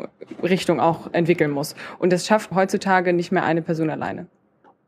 Richtung 0.42 0.80
auch 0.80 1.12
entwickeln 1.12 1.50
muss. 1.50 1.74
Und 1.98 2.12
das 2.12 2.26
schafft 2.26 2.50
heutzutage 2.52 3.12
nicht 3.12 3.32
mehr 3.32 3.44
eine 3.44 3.62
Person 3.62 3.90
alleine. 3.90 4.26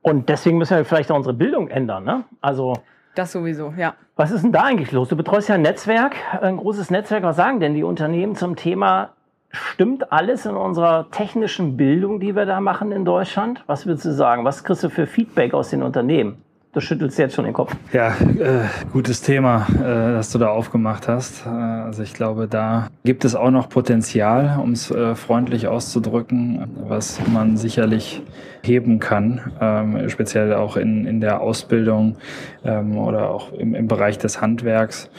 Und 0.03 0.29
deswegen 0.29 0.59
müssen 0.59 0.77
wir 0.77 0.85
vielleicht 0.85 1.11
auch 1.11 1.17
unsere 1.17 1.35
Bildung 1.35 1.69
ändern, 1.69 2.05
ne? 2.05 2.25
Also 2.41 2.75
das 3.15 3.33
sowieso, 3.33 3.75
ja. 3.77 3.95
Was 4.17 4.31
ist 4.31 4.45
denn 4.45 4.53
da 4.53 4.63
eigentlich 4.63 4.93
los? 4.93 5.09
Du 5.09 5.17
betreust 5.17 5.49
ja 5.49 5.57
ein 5.57 5.63
Netzwerk, 5.63 6.15
ein 6.41 6.57
großes 6.57 6.91
Netzwerk. 6.91 7.25
Was 7.25 7.37
sagen 7.37 7.59
denn 7.59 7.75
die 7.75 7.83
Unternehmen 7.83 8.37
zum 8.37 8.55
Thema 8.55 9.11
Stimmt 9.53 10.13
alles 10.13 10.47
in 10.47 10.55
unserer 10.55 11.11
technischen 11.11 11.77
Bildung, 11.77 12.21
die 12.21 12.37
wir 12.37 12.47
da 12.47 12.61
machen 12.61 12.93
in 12.93 13.05
Deutschland? 13.05 13.65
Was 13.67 13.85
würdest 13.85 14.05
du 14.05 14.13
sagen? 14.13 14.45
Was 14.45 14.63
kriegst 14.63 14.85
du 14.85 14.91
für 14.91 15.09
Feedback 15.09 15.55
aus 15.55 15.71
den 15.71 15.83
Unternehmen? 15.83 16.43
Du 16.73 16.79
schüttelst 16.79 17.19
jetzt 17.19 17.35
schon 17.35 17.47
den 17.47 17.53
Kopf. 17.53 17.75
Ja, 17.93 18.11
äh, 18.11 18.61
gutes 18.93 19.23
Thema, 19.23 19.67
äh, 19.75 20.13
das 20.13 20.31
du 20.31 20.39
da 20.39 20.51
aufgemacht 20.51 21.09
hast. 21.09 21.45
Äh, 21.45 21.49
also 21.49 22.05
ich 22.05 22.15
glaube, 22.15 22.47
da 22.47 22.87
gibt 23.03 23.25
es 23.25 23.35
auch 23.35 23.51
noch 23.51 23.69
Potenzial, 23.69 24.57
um 24.63 24.71
es 24.71 24.89
äh, 24.89 25.17
freundlich 25.17 25.67
auszudrücken, 25.67 26.65
was 26.87 27.19
man 27.27 27.57
sicherlich 27.57 28.23
heben 28.63 29.01
kann, 29.01 29.51
ähm, 29.61 30.09
speziell 30.11 30.55
auch 30.55 30.77
in, 30.77 31.07
in 31.07 31.21
der 31.21 31.41
Ausbildung 31.41 32.19
ähm, 32.65 32.97
oder 32.99 33.31
auch 33.31 33.53
im, 33.53 33.75
im 33.75 33.89
Bereich 33.89 34.19
des 34.19 34.41
Handwerks. 34.41 35.11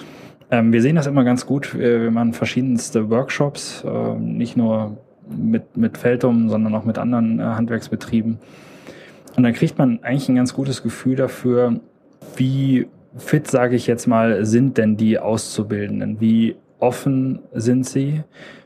Ähm, 0.52 0.72
wir 0.72 0.82
sehen 0.82 0.96
das 0.96 1.06
immer 1.06 1.26
ganz 1.26 1.46
gut. 1.46 1.78
Wir, 1.78 2.12
machen 2.12 2.32
verschiedenste 2.32 3.10
Workshops, 3.10 3.84
äh, 3.84 4.18
nicht 4.18 4.56
nur 4.56 5.00
mit, 5.30 5.76
mit 5.76 5.98
Feldum, 5.98 6.48
sondern 6.48 6.74
auch 6.76 6.86
mit 6.86 6.98
anderen 6.98 7.42
äh, 7.42 7.44
Handwerksbetrieben. 7.44 8.40
Und 9.42 9.46
dann 9.46 9.54
kriegt 9.54 9.80
man 9.80 10.04
eigentlich 10.04 10.30
ein 10.30 10.36
ganz 10.36 10.54
gutes 10.54 10.84
Gefühl 10.84 11.16
dafür, 11.16 11.80
wie 12.36 12.86
fit, 13.18 13.48
sage 13.48 13.76
ich 13.76 13.88
jetzt 13.88 14.06
mal, 14.06 14.46
sind 14.46 14.78
denn 14.78 14.98
die 14.98 15.18
Auszubildenden? 15.18 16.22
Wie 16.22 16.58
offen 16.78 17.40
sind 17.52 17.88
sie 17.88 18.22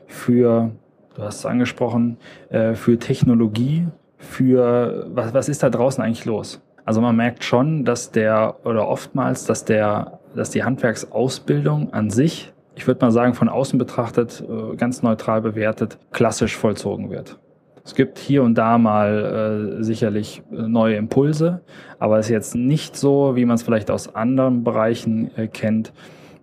für, 0.06 0.70
du 1.14 1.22
hast 1.22 1.38
es 1.38 1.46
angesprochen, 1.46 2.18
äh, 2.50 2.74
für 2.74 2.98
Technologie, 2.98 3.86
für 4.18 5.06
was, 5.14 5.32
was 5.32 5.48
ist 5.48 5.62
da 5.62 5.70
draußen 5.70 6.04
eigentlich 6.04 6.26
los? 6.26 6.60
Also 6.84 7.00
man 7.00 7.16
merkt 7.16 7.42
schon, 7.42 7.86
dass 7.86 8.10
der 8.10 8.56
oder 8.64 8.86
oftmals, 8.86 9.46
dass 9.46 9.64
der 9.64 10.20
dass 10.34 10.50
die 10.50 10.62
Handwerksausbildung 10.62 11.94
an 11.94 12.10
sich, 12.10 12.52
ich 12.74 12.86
würde 12.86 13.02
mal 13.02 13.12
sagen, 13.12 13.32
von 13.32 13.48
außen 13.48 13.78
betrachtet, 13.78 14.44
äh, 14.46 14.76
ganz 14.76 15.02
neutral 15.02 15.40
bewertet, 15.40 15.96
klassisch 16.12 16.54
vollzogen 16.54 17.08
wird. 17.08 17.38
Es 17.86 17.94
gibt 17.94 18.18
hier 18.18 18.42
und 18.42 18.56
da 18.56 18.76
mal 18.76 19.78
äh, 19.78 19.82
sicherlich 19.82 20.42
äh, 20.50 20.56
neue 20.56 20.96
Impulse, 20.96 21.62
aber 21.98 22.18
es 22.18 22.26
ist 22.26 22.32
jetzt 22.32 22.54
nicht 22.54 22.96
so, 22.96 23.36
wie 23.36 23.44
man 23.44 23.54
es 23.54 23.62
vielleicht 23.62 23.90
aus 23.90 24.14
anderen 24.14 24.64
Bereichen 24.64 25.30
äh, 25.36 25.46
kennt, 25.46 25.92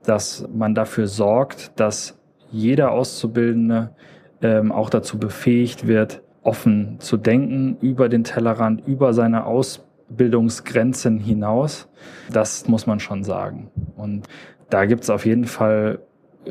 dass 0.06 0.47
man 0.51 0.73
dafür 0.73 1.08
sorgt, 1.08 1.79
dass 1.79 2.17
jeder 2.49 2.91
Auszubildende 2.91 3.91
ähm, 4.41 4.71
auch 4.71 4.89
dazu 4.89 5.19
befähigt 5.19 5.86
wird, 5.86 6.23
offen 6.41 6.95
zu 6.99 7.17
denken 7.17 7.77
über 7.82 8.10
den 8.10 8.23
Tellerrand, 8.23 8.88
über 8.88 9.13
seine 9.13 9.45
Ausbildung 9.45 9.93
Bildungsgrenzen 10.17 11.19
hinaus. 11.19 11.88
Das 12.32 12.67
muss 12.67 12.88
man 12.88 12.99
schon 12.99 13.23
sagen. 13.23 13.71
Und 13.95 14.27
da 14.69 14.86
gibt 14.86 15.03
es 15.03 15.10
auf 15.10 15.25
jeden 15.25 15.45
Fall 15.45 15.99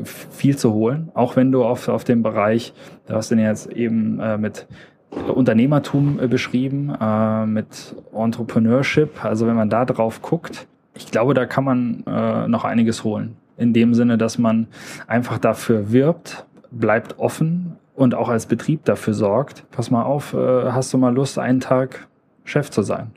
viel 0.05 0.57
zu 0.57 0.73
holen, 0.73 1.11
auch 1.15 1.37
wenn 1.37 1.53
du 1.53 1.65
auf, 1.65 1.89
auf 1.89 2.05
dem 2.05 2.23
Bereich, 2.23 2.73
du 3.07 3.15
hast 3.15 3.31
den 3.31 3.39
jetzt 3.39 3.71
eben 3.73 4.21
äh, 4.21 4.39
mit 4.39 4.67
Unternehmertum 5.11 6.19
äh, 6.21 6.27
beschrieben, 6.27 6.93
äh, 7.01 7.47
mit 7.47 7.95
Entrepreneurship, 8.15 9.25
also 9.25 9.47
wenn 9.47 9.57
man 9.57 9.71
da 9.71 9.85
drauf 9.85 10.23
guckt, 10.23 10.67
ich 10.95 11.11
glaube, 11.11 11.35
da 11.35 11.47
kann 11.47 11.65
man 11.65 12.05
äh, 12.07 12.49
noch 12.49 12.65
einiges 12.65 13.05
holen. 13.05 13.37
In 13.57 13.73
dem 13.73 13.95
Sinne, 13.95 14.19
dass 14.19 14.39
man 14.39 14.67
einfach 15.07 15.39
dafür 15.39 15.93
wirbt, 15.93 16.47
bleibt 16.71 17.19
offen 17.19 17.77
und 17.95 18.15
auch 18.15 18.29
als 18.29 18.47
Betrieb 18.47 18.85
dafür 18.85 19.15
sorgt. 19.15 19.65
Pass 19.71 19.91
mal 19.91 20.03
auf, 20.03 20.35
äh, 20.35 20.71
hast 20.71 20.93
du 20.93 20.99
mal 20.99 21.15
Lust, 21.15 21.39
einen 21.39 21.61
Tag 21.61 22.09
Chef 22.45 22.71
zu 22.71 22.83
sein? 22.83 23.13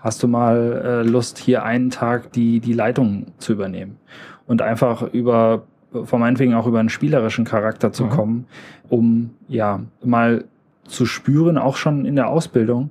hast 0.00 0.22
du 0.22 0.28
mal 0.28 0.82
äh, 0.84 1.08
Lust, 1.08 1.38
hier 1.38 1.62
einen 1.62 1.90
Tag 1.90 2.32
die, 2.32 2.60
die 2.60 2.72
Leitung 2.72 3.26
zu 3.38 3.52
übernehmen 3.52 3.98
und 4.46 4.62
einfach 4.62 5.02
über, 5.12 5.62
von 6.04 6.20
meinetwegen 6.20 6.54
auch 6.54 6.66
über 6.66 6.80
einen 6.80 6.88
spielerischen 6.88 7.44
Charakter 7.44 7.92
zu 7.92 8.04
mhm. 8.04 8.10
kommen, 8.10 8.46
um 8.88 9.30
ja 9.48 9.80
mal 10.02 10.44
zu 10.84 11.06
spüren, 11.06 11.58
auch 11.58 11.76
schon 11.76 12.04
in 12.04 12.16
der 12.16 12.28
Ausbildung, 12.28 12.90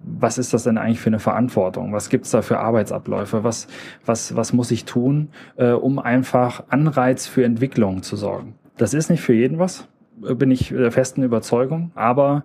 was 0.00 0.38
ist 0.38 0.54
das 0.54 0.62
denn 0.62 0.78
eigentlich 0.78 1.00
für 1.00 1.10
eine 1.10 1.18
Verantwortung? 1.18 1.92
Was 1.92 2.08
gibt's 2.08 2.30
da 2.30 2.42
für 2.42 2.58
Arbeitsabläufe? 2.58 3.44
Was, 3.44 3.66
was, 4.04 4.36
was 4.36 4.52
muss 4.52 4.70
ich 4.70 4.84
tun, 4.84 5.28
äh, 5.56 5.72
um 5.72 5.98
einfach 5.98 6.64
Anreiz 6.68 7.26
für 7.26 7.44
Entwicklung 7.44 8.02
zu 8.02 8.16
sorgen? 8.16 8.54
Das 8.76 8.94
ist 8.94 9.10
nicht 9.10 9.22
für 9.22 9.32
jeden 9.32 9.58
was, 9.58 9.88
bin 10.16 10.50
ich 10.50 10.68
der 10.68 10.92
festen 10.92 11.22
Überzeugung, 11.22 11.90
aber 11.94 12.44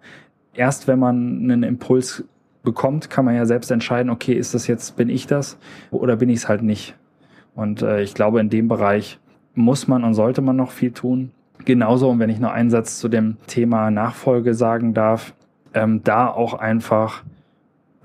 erst 0.53 0.87
wenn 0.87 0.99
man 0.99 1.43
einen 1.43 1.63
Impuls 1.63 2.23
bekommt, 2.63 3.09
kann 3.09 3.25
man 3.25 3.35
ja 3.35 3.45
selbst 3.45 3.71
entscheiden, 3.71 4.09
okay, 4.09 4.33
ist 4.33 4.53
das 4.53 4.67
jetzt, 4.67 4.95
bin 4.95 5.09
ich 5.09 5.27
das 5.27 5.57
oder 5.89 6.15
bin 6.15 6.29
ich 6.29 6.39
es 6.39 6.49
halt 6.49 6.63
nicht. 6.63 6.95
Und 7.53 7.81
äh, 7.81 8.01
ich 8.01 8.13
glaube, 8.13 8.39
in 8.39 8.49
dem 8.49 8.67
Bereich 8.67 9.19
muss 9.55 9.87
man 9.87 10.03
und 10.03 10.13
sollte 10.13 10.41
man 10.41 10.55
noch 10.55 10.71
viel 10.71 10.91
tun. 10.91 11.31
Genauso, 11.65 12.09
und 12.09 12.19
wenn 12.19 12.29
ich 12.29 12.39
noch 12.39 12.51
einen 12.51 12.69
Satz 12.69 12.99
zu 12.99 13.07
dem 13.07 13.37
Thema 13.47 13.91
Nachfolge 13.91 14.53
sagen 14.53 14.93
darf, 14.93 15.33
ähm, 15.73 16.01
da 16.03 16.27
auch 16.27 16.53
einfach 16.53 17.23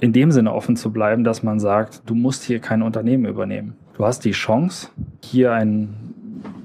in 0.01 0.13
dem 0.13 0.31
Sinne 0.31 0.53
offen 0.53 0.77
zu 0.77 0.93
bleiben, 0.93 1.25
dass 1.25 1.43
man 1.43 1.59
sagt, 1.59 2.03
du 2.07 2.15
musst 2.15 2.45
hier 2.45 2.59
kein 2.59 2.83
Unternehmen 2.83 3.25
übernehmen. 3.25 3.75
Du 3.97 4.05
hast 4.05 4.25
die 4.25 4.33
Chance, 4.33 4.89
hier 5.23 5.53
ein 5.53 5.95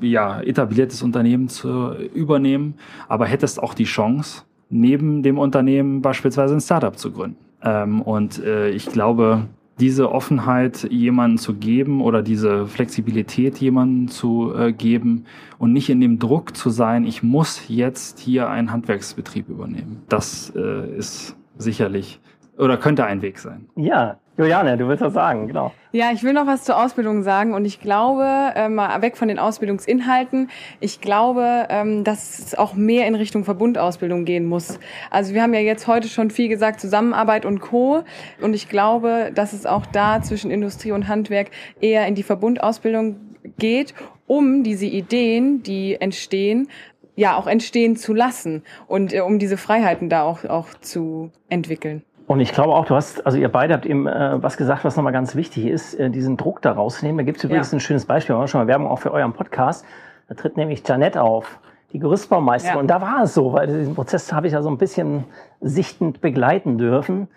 ja, 0.01 0.41
etabliertes 0.41 1.01
Unternehmen 1.01 1.47
zu 1.47 1.93
übernehmen, 2.13 2.75
aber 3.07 3.25
hättest 3.25 3.61
auch 3.61 3.73
die 3.73 3.85
Chance, 3.85 4.43
neben 4.69 5.23
dem 5.23 5.37
Unternehmen 5.37 6.01
beispielsweise 6.01 6.55
ein 6.55 6.61
Startup 6.61 6.97
zu 6.97 7.11
gründen. 7.11 7.37
Ähm, 7.63 8.01
und 8.01 8.43
äh, 8.43 8.69
ich 8.69 8.87
glaube, 8.87 9.43
diese 9.79 10.11
Offenheit 10.11 10.87
jemanden 10.91 11.37
zu 11.37 11.55
geben 11.55 12.01
oder 12.01 12.21
diese 12.21 12.67
Flexibilität 12.67 13.57
jemanden 13.57 14.07
zu 14.07 14.53
äh, 14.53 14.73
geben 14.73 15.25
und 15.57 15.73
nicht 15.73 15.89
in 15.89 16.01
dem 16.01 16.19
Druck 16.19 16.55
zu 16.55 16.69
sein, 16.69 17.05
ich 17.05 17.23
muss 17.23 17.63
jetzt 17.67 18.19
hier 18.19 18.49
einen 18.49 18.71
Handwerksbetrieb 18.71 19.49
übernehmen. 19.49 20.03
Das 20.07 20.53
äh, 20.55 20.95
ist 20.95 21.35
sicherlich 21.57 22.19
oder 22.57 22.77
könnte 22.77 23.05
ein 23.05 23.21
Weg 23.21 23.39
sein. 23.39 23.67
Ja, 23.75 24.17
Juliane, 24.37 24.77
du 24.77 24.87
willst 24.87 25.03
was 25.03 25.13
sagen, 25.13 25.47
genau. 25.47 25.71
Ja, 25.91 26.11
ich 26.13 26.23
will 26.23 26.33
noch 26.33 26.47
was 26.47 26.63
zur 26.63 26.81
Ausbildung 26.81 27.21
sagen 27.21 27.53
und 27.53 27.65
ich 27.65 27.81
glaube, 27.81 28.25
äh, 28.55 28.69
mal 28.69 29.01
weg 29.01 29.17
von 29.17 29.27
den 29.27 29.39
Ausbildungsinhalten, 29.39 30.49
ich 30.79 31.01
glaube, 31.01 31.67
ähm, 31.69 32.03
dass 32.03 32.39
es 32.39 32.55
auch 32.55 32.73
mehr 32.73 33.07
in 33.07 33.15
Richtung 33.15 33.43
Verbundausbildung 33.43 34.23
gehen 34.23 34.45
muss. 34.45 34.79
Also 35.09 35.33
wir 35.33 35.43
haben 35.43 35.53
ja 35.53 35.59
jetzt 35.59 35.87
heute 35.87 36.07
schon 36.07 36.31
viel 36.31 36.47
gesagt, 36.47 36.79
Zusammenarbeit 36.79 37.45
und 37.45 37.59
Co. 37.59 38.03
Und 38.41 38.53
ich 38.53 38.69
glaube, 38.69 39.31
dass 39.35 39.53
es 39.53 39.65
auch 39.65 39.85
da 39.85 40.21
zwischen 40.21 40.49
Industrie 40.49 40.91
und 40.91 41.07
Handwerk 41.07 41.51
eher 41.81 42.07
in 42.07 42.15
die 42.15 42.23
Verbundausbildung 42.23 43.17
geht, 43.57 43.93
um 44.27 44.63
diese 44.63 44.85
Ideen, 44.85 45.61
die 45.61 45.99
entstehen, 45.99 46.69
ja 47.15 47.37
auch 47.37 47.47
entstehen 47.47 47.97
zu 47.97 48.13
lassen 48.13 48.63
und 48.87 49.13
äh, 49.13 49.19
um 49.19 49.39
diese 49.39 49.57
Freiheiten 49.57 50.09
da 50.09 50.23
auch, 50.23 50.45
auch 50.45 50.73
zu 50.79 51.31
entwickeln. 51.49 52.03
Und 52.31 52.39
ich 52.39 52.53
glaube 52.53 52.73
auch, 52.73 52.85
du 52.85 52.95
hast, 52.95 53.25
also 53.25 53.37
ihr 53.37 53.49
beide 53.49 53.73
habt 53.73 53.85
eben 53.85 54.07
äh, 54.07 54.41
was 54.41 54.55
gesagt, 54.55 54.85
was 54.85 54.95
nochmal 54.95 55.11
ganz 55.11 55.35
wichtig 55.35 55.65
ist, 55.65 55.95
äh, 55.95 56.09
diesen 56.09 56.37
Druck 56.37 56.61
da 56.61 56.71
rausnehmen. 56.71 57.17
Da 57.17 57.23
gibt 57.23 57.39
es 57.39 57.43
übrigens 57.43 57.71
ja. 57.71 57.75
ein 57.75 57.81
schönes 57.81 58.05
Beispiel, 58.05 58.35
wir 58.35 58.39
haben 58.39 58.47
schon 58.47 58.61
mal 58.61 58.67
Werbung 58.67 58.87
auch 58.87 58.99
für 58.99 59.11
euren 59.11 59.33
Podcast. 59.33 59.83
Da 60.29 60.35
tritt 60.35 60.55
nämlich 60.55 60.81
Janette 60.87 61.21
auf, 61.21 61.59
die 61.91 61.99
Gerüstbaumeisterin. 61.99 62.75
Ja. 62.77 62.79
Und 62.79 62.87
da 62.87 63.01
war 63.01 63.23
es 63.23 63.33
so, 63.33 63.51
weil 63.51 63.67
diesen 63.67 63.95
Prozess 63.95 64.31
habe 64.31 64.47
ich 64.47 64.53
ja 64.53 64.61
so 64.61 64.69
ein 64.69 64.77
bisschen 64.77 65.25
sichtend 65.59 66.21
begleiten 66.21 66.77
dürfen. 66.77 67.27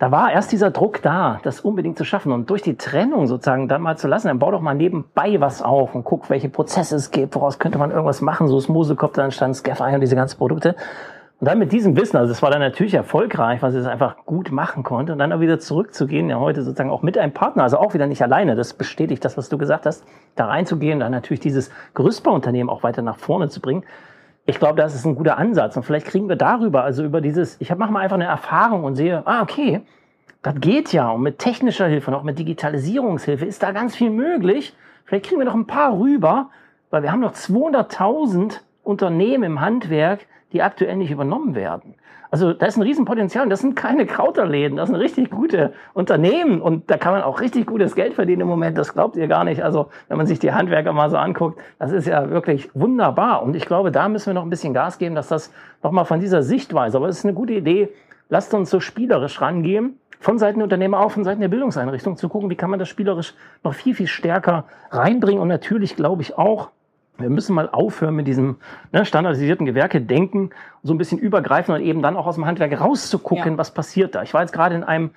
Da 0.00 0.10
war 0.10 0.32
erst 0.32 0.50
dieser 0.50 0.72
Druck 0.72 1.00
da, 1.00 1.38
das 1.44 1.60
unbedingt 1.60 1.96
zu 1.96 2.04
schaffen. 2.04 2.32
Und 2.32 2.50
durch 2.50 2.62
die 2.62 2.76
Trennung 2.76 3.28
sozusagen 3.28 3.68
dann 3.68 3.82
mal 3.82 3.98
zu 3.98 4.08
lassen, 4.08 4.26
dann 4.26 4.40
bau 4.40 4.50
doch 4.50 4.60
mal 4.60 4.74
nebenbei 4.74 5.40
was 5.40 5.62
auf 5.62 5.94
und 5.94 6.02
guck, 6.02 6.28
welche 6.28 6.48
Prozesse 6.48 6.96
es 6.96 7.12
gibt, 7.12 7.36
woraus 7.36 7.60
könnte 7.60 7.78
man 7.78 7.92
irgendwas 7.92 8.20
machen. 8.20 8.48
So 8.48 8.58
ist 8.58 8.68
Mosekopf, 8.68 9.12
dann 9.12 9.30
stand 9.30 9.54
Scaffi 9.54 9.94
und 9.94 10.00
diese 10.00 10.16
ganzen 10.16 10.38
Produkte. 10.38 10.74
Und 11.40 11.46
dann 11.46 11.58
mit 11.58 11.72
diesem 11.72 11.96
Wissen, 11.96 12.18
also 12.18 12.28
das 12.30 12.42
war 12.42 12.50
dann 12.50 12.60
natürlich 12.60 12.92
erfolgreich, 12.92 13.62
weil 13.62 13.72
sie 13.72 13.78
es 13.78 13.86
einfach 13.86 14.26
gut 14.26 14.52
machen 14.52 14.82
konnte 14.82 15.14
und 15.14 15.18
dann 15.18 15.32
auch 15.32 15.40
wieder 15.40 15.58
zurückzugehen, 15.58 16.28
ja 16.28 16.38
heute 16.38 16.62
sozusagen 16.62 16.90
auch 16.90 17.00
mit 17.00 17.16
einem 17.16 17.32
Partner, 17.32 17.62
also 17.62 17.78
auch 17.78 17.94
wieder 17.94 18.06
nicht 18.06 18.20
alleine, 18.20 18.56
das 18.56 18.74
bestätigt 18.74 19.24
das, 19.24 19.38
was 19.38 19.48
du 19.48 19.56
gesagt 19.56 19.86
hast, 19.86 20.04
da 20.36 20.44
reinzugehen, 20.44 21.00
dann 21.00 21.12
natürlich 21.12 21.40
dieses 21.40 21.70
Gerüstbauunternehmen 21.94 22.68
auch 22.68 22.82
weiter 22.82 23.00
nach 23.00 23.16
vorne 23.16 23.48
zu 23.48 23.62
bringen. 23.62 23.84
Ich 24.44 24.58
glaube, 24.58 24.76
das 24.76 24.94
ist 24.94 25.06
ein 25.06 25.14
guter 25.14 25.38
Ansatz 25.38 25.78
und 25.78 25.84
vielleicht 25.84 26.08
kriegen 26.08 26.28
wir 26.28 26.36
darüber, 26.36 26.84
also 26.84 27.02
über 27.04 27.22
dieses, 27.22 27.58
ich 27.58 27.74
mache 27.74 27.90
mal 27.90 28.00
einfach 28.00 28.16
eine 28.16 28.26
Erfahrung 28.26 28.84
und 28.84 28.96
sehe, 28.96 29.22
ah, 29.24 29.40
okay, 29.40 29.80
das 30.42 30.56
geht 30.56 30.92
ja 30.92 31.08
und 31.08 31.22
mit 31.22 31.38
technischer 31.38 31.86
Hilfe 31.86 32.10
und 32.10 32.18
auch 32.18 32.22
mit 32.22 32.38
Digitalisierungshilfe 32.38 33.46
ist 33.46 33.62
da 33.62 33.72
ganz 33.72 33.96
viel 33.96 34.10
möglich. 34.10 34.74
Vielleicht 35.06 35.24
kriegen 35.24 35.40
wir 35.40 35.46
noch 35.46 35.54
ein 35.54 35.66
paar 35.66 35.98
rüber, 35.98 36.50
weil 36.90 37.02
wir 37.02 37.10
haben 37.10 37.20
noch 37.20 37.32
200.000 37.32 38.60
Unternehmen 38.82 39.44
im 39.44 39.60
Handwerk, 39.62 40.26
die 40.52 40.62
aktuell 40.62 40.96
nicht 40.96 41.10
übernommen 41.10 41.54
werden. 41.54 41.94
Also 42.30 42.52
da 42.52 42.66
ist 42.66 42.76
ein 42.76 42.82
Riesenpotenzial 42.82 43.42
und 43.44 43.50
das 43.50 43.60
sind 43.60 43.74
keine 43.74 44.06
Krauterläden, 44.06 44.76
das 44.76 44.88
sind 44.88 44.96
richtig 44.96 45.30
gute 45.30 45.72
Unternehmen 45.94 46.62
und 46.62 46.88
da 46.88 46.96
kann 46.96 47.12
man 47.12 47.22
auch 47.22 47.40
richtig 47.40 47.66
gutes 47.66 47.96
Geld 47.96 48.14
verdienen 48.14 48.42
im 48.42 48.46
Moment, 48.46 48.78
das 48.78 48.92
glaubt 48.92 49.16
ihr 49.16 49.26
gar 49.26 49.42
nicht. 49.42 49.64
Also 49.64 49.88
wenn 50.08 50.16
man 50.16 50.26
sich 50.26 50.38
die 50.38 50.52
Handwerker 50.52 50.92
mal 50.92 51.10
so 51.10 51.16
anguckt, 51.16 51.58
das 51.80 51.90
ist 51.90 52.06
ja 52.06 52.30
wirklich 52.30 52.70
wunderbar 52.72 53.42
und 53.42 53.56
ich 53.56 53.66
glaube, 53.66 53.90
da 53.90 54.08
müssen 54.08 54.26
wir 54.26 54.34
noch 54.34 54.44
ein 54.44 54.50
bisschen 54.50 54.74
Gas 54.74 54.98
geben, 54.98 55.16
dass 55.16 55.26
das 55.26 55.52
nochmal 55.82 56.04
von 56.04 56.20
dieser 56.20 56.42
Sichtweise, 56.42 56.98
aber 56.98 57.08
es 57.08 57.18
ist 57.18 57.24
eine 57.24 57.34
gute 57.34 57.54
Idee, 57.54 57.88
lasst 58.28 58.54
uns 58.54 58.70
so 58.70 58.78
spielerisch 58.78 59.40
rangehen, 59.40 59.98
von 60.20 60.38
Seiten 60.38 60.58
der 60.58 60.64
Unternehmer 60.64 61.00
auch 61.00 61.10
von 61.10 61.24
Seiten 61.24 61.40
der 61.40 61.48
Bildungseinrichtung 61.48 62.16
zu 62.16 62.28
gucken, 62.28 62.48
wie 62.48 62.54
kann 62.54 62.70
man 62.70 62.78
das 62.78 62.88
spielerisch 62.88 63.34
noch 63.64 63.74
viel, 63.74 63.94
viel 63.94 64.06
stärker 64.06 64.66
reinbringen 64.92 65.42
und 65.42 65.48
natürlich 65.48 65.96
glaube 65.96 66.22
ich 66.22 66.38
auch, 66.38 66.70
wir 67.20 67.30
müssen 67.30 67.54
mal 67.54 67.68
aufhören 67.70 68.14
mit 68.14 68.26
diesem 68.26 68.56
ne, 68.92 69.04
standardisierten 69.04 69.66
Gewerke 69.66 70.00
denken, 70.00 70.50
so 70.82 70.94
ein 70.94 70.98
bisschen 70.98 71.18
übergreifen 71.18 71.74
und 71.74 71.82
eben 71.82 72.02
dann 72.02 72.16
auch 72.16 72.26
aus 72.26 72.36
dem 72.36 72.46
Handwerk 72.46 72.80
rauszugucken, 72.80 73.52
ja. 73.52 73.58
was 73.58 73.72
passiert 73.72 74.14
da. 74.14 74.22
Ich 74.22 74.34
war 74.34 74.42
jetzt 74.42 74.52
gerade 74.52 74.74
in 74.74 74.84
einem 74.84 75.10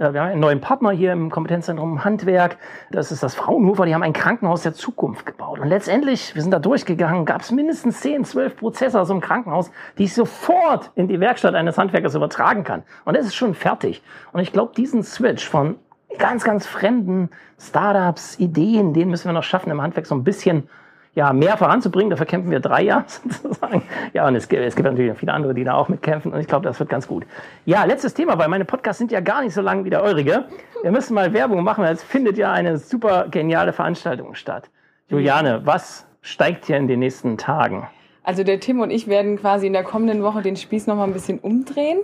äh, 0.00 0.12
wir 0.12 0.20
haben 0.20 0.30
einen 0.30 0.40
neuen 0.40 0.60
Partner 0.60 0.90
hier 0.90 1.12
im 1.12 1.30
Kompetenzzentrum 1.30 2.04
Handwerk. 2.04 2.56
Das 2.90 3.12
ist 3.12 3.22
das 3.22 3.34
Fraunhofer. 3.34 3.86
Die 3.86 3.94
haben 3.94 4.02
ein 4.02 4.12
Krankenhaus 4.12 4.62
der 4.62 4.74
Zukunft 4.74 5.26
gebaut. 5.26 5.60
Und 5.60 5.68
letztendlich, 5.68 6.34
wir 6.34 6.42
sind 6.42 6.50
da 6.50 6.58
durchgegangen, 6.58 7.26
gab 7.26 7.42
es 7.42 7.52
mindestens 7.52 8.00
10, 8.00 8.24
12 8.24 8.56
Prozesse 8.56 9.00
aus 9.00 9.08
dem 9.08 9.20
Krankenhaus, 9.20 9.70
die 9.98 10.04
ich 10.04 10.14
sofort 10.14 10.90
in 10.94 11.06
die 11.06 11.20
Werkstatt 11.20 11.54
eines 11.54 11.78
Handwerkers 11.78 12.14
übertragen 12.14 12.64
kann. 12.64 12.82
Und 13.04 13.16
das 13.16 13.26
ist 13.26 13.34
schon 13.34 13.54
fertig. 13.54 14.02
Und 14.32 14.40
ich 14.40 14.52
glaube, 14.52 14.72
diesen 14.74 15.02
Switch 15.02 15.46
von 15.46 15.76
ganz, 16.18 16.44
ganz 16.44 16.66
fremden 16.66 17.30
Startups, 17.58 18.38
Ideen, 18.38 18.94
den 18.94 19.10
müssen 19.10 19.26
wir 19.26 19.32
noch 19.32 19.42
schaffen, 19.42 19.70
im 19.70 19.82
Handwerk 19.82 20.06
so 20.06 20.14
ein 20.14 20.24
bisschen 20.24 20.68
ja, 21.20 21.34
mehr 21.34 21.58
voranzubringen. 21.58 22.08
Dafür 22.08 22.24
kämpfen 22.24 22.50
wir 22.50 22.60
drei 22.60 22.82
Jahre 22.82 23.04
sozusagen. 23.06 23.82
Ja, 24.14 24.26
und 24.26 24.36
es 24.36 24.48
gibt, 24.48 24.62
es 24.62 24.74
gibt 24.74 24.88
natürlich 24.88 25.18
viele 25.18 25.34
andere, 25.34 25.52
die 25.52 25.64
da 25.64 25.74
auch 25.74 25.90
mitkämpfen. 25.90 26.32
Und 26.32 26.40
ich 26.40 26.46
glaube, 26.46 26.66
das 26.66 26.80
wird 26.80 26.88
ganz 26.88 27.06
gut. 27.06 27.26
Ja, 27.66 27.84
letztes 27.84 28.14
Thema, 28.14 28.38
weil 28.38 28.48
meine 28.48 28.64
Podcasts 28.64 28.98
sind 28.98 29.12
ja 29.12 29.20
gar 29.20 29.42
nicht 29.42 29.52
so 29.52 29.60
lang 29.60 29.84
wie 29.84 29.90
der 29.90 30.02
eurige. 30.02 30.44
Wir 30.80 30.90
müssen 30.90 31.12
mal 31.12 31.34
Werbung 31.34 31.62
machen, 31.62 31.84
weil 31.84 31.92
es 31.92 32.02
findet 32.02 32.38
ja 32.38 32.52
eine 32.52 32.78
super 32.78 33.26
geniale 33.30 33.74
Veranstaltung 33.74 34.34
statt. 34.34 34.70
Juliane, 35.08 35.60
was 35.66 36.06
steigt 36.22 36.64
hier 36.64 36.78
in 36.78 36.88
den 36.88 37.00
nächsten 37.00 37.36
Tagen? 37.36 37.86
Also 38.22 38.42
der 38.42 38.58
Tim 38.58 38.80
und 38.80 38.90
ich 38.90 39.06
werden 39.06 39.38
quasi 39.38 39.66
in 39.66 39.74
der 39.74 39.84
kommenden 39.84 40.22
Woche 40.22 40.40
den 40.40 40.56
Spieß 40.56 40.86
noch 40.86 40.96
mal 40.96 41.04
ein 41.04 41.12
bisschen 41.12 41.38
umdrehen. 41.38 41.98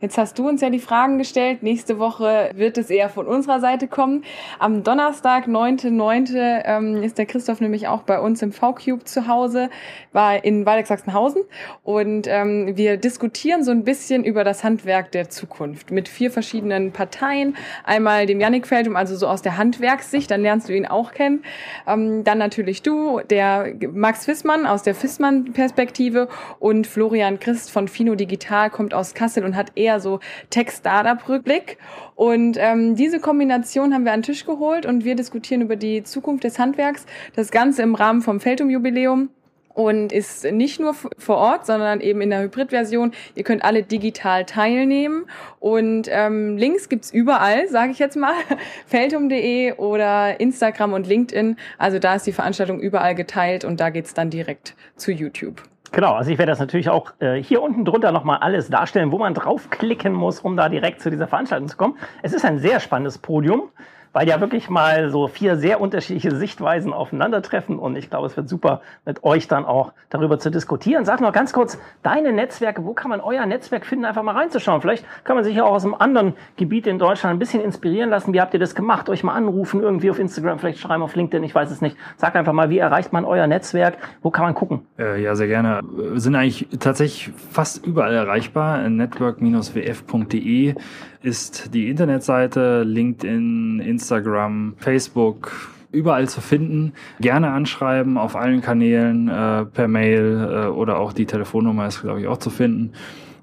Jetzt 0.00 0.16
hast 0.16 0.38
du 0.38 0.48
uns 0.48 0.60
ja 0.60 0.70
die 0.70 0.78
Fragen 0.78 1.18
gestellt. 1.18 1.64
Nächste 1.64 1.98
Woche 1.98 2.52
wird 2.54 2.78
es 2.78 2.88
eher 2.88 3.08
von 3.08 3.26
unserer 3.26 3.58
Seite 3.58 3.88
kommen. 3.88 4.22
Am 4.60 4.84
Donnerstag, 4.84 5.48
9.9., 5.48 6.62
ähm, 6.64 7.02
ist 7.02 7.18
der 7.18 7.26
Christoph 7.26 7.60
nämlich 7.60 7.88
auch 7.88 8.02
bei 8.02 8.20
uns 8.20 8.40
im 8.40 8.52
V-Cube 8.52 9.02
zu 9.02 9.26
Hause, 9.26 9.70
war 10.12 10.44
in 10.44 10.64
Waldeck 10.64 10.86
Sachsenhausen. 10.86 11.42
Und 11.82 12.28
ähm, 12.28 12.76
wir 12.76 12.96
diskutieren 12.96 13.64
so 13.64 13.72
ein 13.72 13.82
bisschen 13.82 14.22
über 14.22 14.44
das 14.44 14.62
Handwerk 14.62 15.10
der 15.10 15.30
Zukunft 15.30 15.90
mit 15.90 16.08
vier 16.08 16.30
verschiedenen 16.30 16.92
Parteien. 16.92 17.56
Einmal 17.82 18.26
dem 18.26 18.38
Yannick 18.38 18.68
Feldum, 18.68 18.94
also 18.94 19.16
so 19.16 19.26
aus 19.26 19.42
der 19.42 19.56
Handwerkssicht, 19.56 20.30
dann 20.30 20.42
lernst 20.42 20.68
du 20.68 20.76
ihn 20.76 20.86
auch 20.86 21.10
kennen. 21.10 21.42
Ähm, 21.88 22.22
dann 22.22 22.38
natürlich 22.38 22.82
du, 22.82 23.18
der 23.28 23.74
Max 23.92 24.26
Fissmann 24.26 24.64
aus 24.64 24.84
der 24.84 24.94
Fissmann-Perspektive 24.94 26.28
und 26.60 26.86
Florian 26.86 27.40
Christ 27.40 27.72
von 27.72 27.88
Fino 27.88 28.14
Digital 28.14 28.70
kommt 28.70 28.94
aus 28.94 29.14
Kassel 29.14 29.44
und 29.44 29.56
hat 29.56 29.72
eher 29.74 29.87
eher 29.88 30.00
so 30.00 30.20
Tech-Startup-Rückblick. 30.50 31.78
Und 32.14 32.56
ähm, 32.58 32.94
diese 32.94 33.20
Kombination 33.20 33.94
haben 33.94 34.04
wir 34.04 34.12
an 34.12 34.20
den 34.20 34.26
Tisch 34.26 34.44
geholt 34.44 34.86
und 34.86 35.04
wir 35.04 35.14
diskutieren 35.14 35.62
über 35.62 35.76
die 35.76 36.02
Zukunft 36.02 36.44
des 36.44 36.58
Handwerks. 36.58 37.06
Das 37.34 37.50
Ganze 37.50 37.82
im 37.82 37.94
Rahmen 37.94 38.22
vom 38.22 38.40
Feldum-Jubiläum 38.40 39.30
und 39.78 40.12
ist 40.12 40.44
nicht 40.44 40.80
nur 40.80 40.92
vor 40.92 41.36
Ort, 41.36 41.64
sondern 41.64 42.00
eben 42.00 42.20
in 42.20 42.30
der 42.30 42.42
Hybrid-Version. 42.42 43.12
Ihr 43.36 43.44
könnt 43.44 43.64
alle 43.64 43.84
digital 43.84 44.44
teilnehmen 44.44 45.26
und 45.60 46.08
ähm, 46.10 46.56
Links 46.56 46.88
gibt's 46.88 47.12
überall, 47.12 47.68
sage 47.68 47.92
ich 47.92 48.00
jetzt 48.00 48.16
mal, 48.16 48.34
feldum.de 48.86 49.74
oder 49.74 50.40
Instagram 50.40 50.94
und 50.94 51.06
LinkedIn. 51.06 51.56
Also 51.78 52.00
da 52.00 52.16
ist 52.16 52.26
die 52.26 52.32
Veranstaltung 52.32 52.80
überall 52.80 53.14
geteilt 53.14 53.64
und 53.64 53.78
da 53.78 53.90
geht's 53.90 54.14
dann 54.14 54.30
direkt 54.30 54.74
zu 54.96 55.12
YouTube. 55.12 55.62
Genau, 55.92 56.14
also 56.14 56.30
ich 56.30 56.38
werde 56.38 56.52
das 56.52 56.58
natürlich 56.58 56.90
auch 56.90 57.12
äh, 57.18 57.42
hier 57.42 57.62
unten 57.62 57.84
drunter 57.84 58.12
nochmal 58.12 58.38
alles 58.38 58.68
darstellen, 58.68 59.10
wo 59.10 59.18
man 59.18 59.34
draufklicken 59.34 60.12
muss, 60.12 60.40
um 60.40 60.56
da 60.56 60.68
direkt 60.68 61.00
zu 61.00 61.10
dieser 61.10 61.26
Veranstaltung 61.26 61.68
zu 61.68 61.76
kommen. 61.76 61.96
Es 62.22 62.32
ist 62.32 62.44
ein 62.44 62.58
sehr 62.58 62.80
spannendes 62.80 63.18
Podium 63.18 63.70
weil 64.18 64.26
ja 64.26 64.40
wirklich 64.40 64.68
mal 64.68 65.10
so 65.10 65.28
vier 65.28 65.54
sehr 65.54 65.80
unterschiedliche 65.80 66.34
Sichtweisen 66.34 66.92
aufeinandertreffen 66.92 67.78
und 67.78 67.94
ich 67.94 68.10
glaube, 68.10 68.26
es 68.26 68.36
wird 68.36 68.48
super 68.48 68.80
mit 69.06 69.22
euch 69.22 69.46
dann 69.46 69.64
auch 69.64 69.92
darüber 70.10 70.40
zu 70.40 70.50
diskutieren. 70.50 71.04
Sag 71.04 71.20
noch 71.20 71.32
ganz 71.32 71.52
kurz, 71.52 71.78
deine 72.02 72.32
Netzwerke, 72.32 72.84
wo 72.84 72.94
kann 72.94 73.10
man 73.10 73.20
euer 73.20 73.46
Netzwerk 73.46 73.86
finden, 73.86 74.04
einfach 74.04 74.24
mal 74.24 74.34
reinzuschauen. 74.34 74.80
Vielleicht 74.80 75.04
kann 75.22 75.36
man 75.36 75.44
sich 75.44 75.54
ja 75.54 75.62
auch 75.62 75.70
aus 75.70 75.84
einem 75.84 75.94
anderen 75.94 76.32
Gebiet 76.56 76.88
in 76.88 76.98
Deutschland 76.98 77.36
ein 77.36 77.38
bisschen 77.38 77.62
inspirieren 77.62 78.10
lassen. 78.10 78.32
Wie 78.32 78.40
habt 78.40 78.52
ihr 78.54 78.58
das 78.58 78.74
gemacht? 78.74 79.08
Euch 79.08 79.22
mal 79.22 79.34
anrufen, 79.34 79.84
irgendwie 79.84 80.10
auf 80.10 80.18
Instagram, 80.18 80.58
vielleicht 80.58 80.80
schreiben 80.80 81.04
auf 81.04 81.14
LinkedIn, 81.14 81.44
ich 81.44 81.54
weiß 81.54 81.70
es 81.70 81.80
nicht. 81.80 81.96
Sag 82.16 82.34
einfach 82.34 82.52
mal, 82.52 82.70
wie 82.70 82.78
erreicht 82.78 83.12
man 83.12 83.24
euer 83.24 83.46
Netzwerk? 83.46 83.98
Wo 84.22 84.32
kann 84.32 84.46
man 84.46 84.54
gucken? 84.54 84.80
Äh, 84.98 85.22
ja, 85.22 85.36
sehr 85.36 85.46
gerne. 85.46 85.82
Wir 85.92 86.18
sind 86.18 86.34
eigentlich 86.34 86.66
tatsächlich 86.80 87.30
fast 87.52 87.86
überall 87.86 88.14
erreichbar. 88.14 88.78
Network-wf.de 88.88 90.74
ist 91.22 91.74
die 91.74 91.88
Internetseite, 91.88 92.82
LinkedIn, 92.82 93.80
Instagram, 93.80 94.74
Facebook, 94.78 95.52
überall 95.90 96.28
zu 96.28 96.40
finden. 96.40 96.92
Gerne 97.20 97.50
anschreiben 97.50 98.18
auf 98.18 98.36
allen 98.36 98.60
Kanälen, 98.60 99.28
äh, 99.28 99.64
per 99.64 99.88
Mail 99.88 100.48
äh, 100.50 100.66
oder 100.66 100.98
auch 100.98 101.12
die 101.12 101.26
Telefonnummer 101.26 101.86
ist, 101.86 102.02
glaube 102.02 102.20
ich, 102.20 102.26
auch 102.26 102.38
zu 102.38 102.50
finden. 102.50 102.92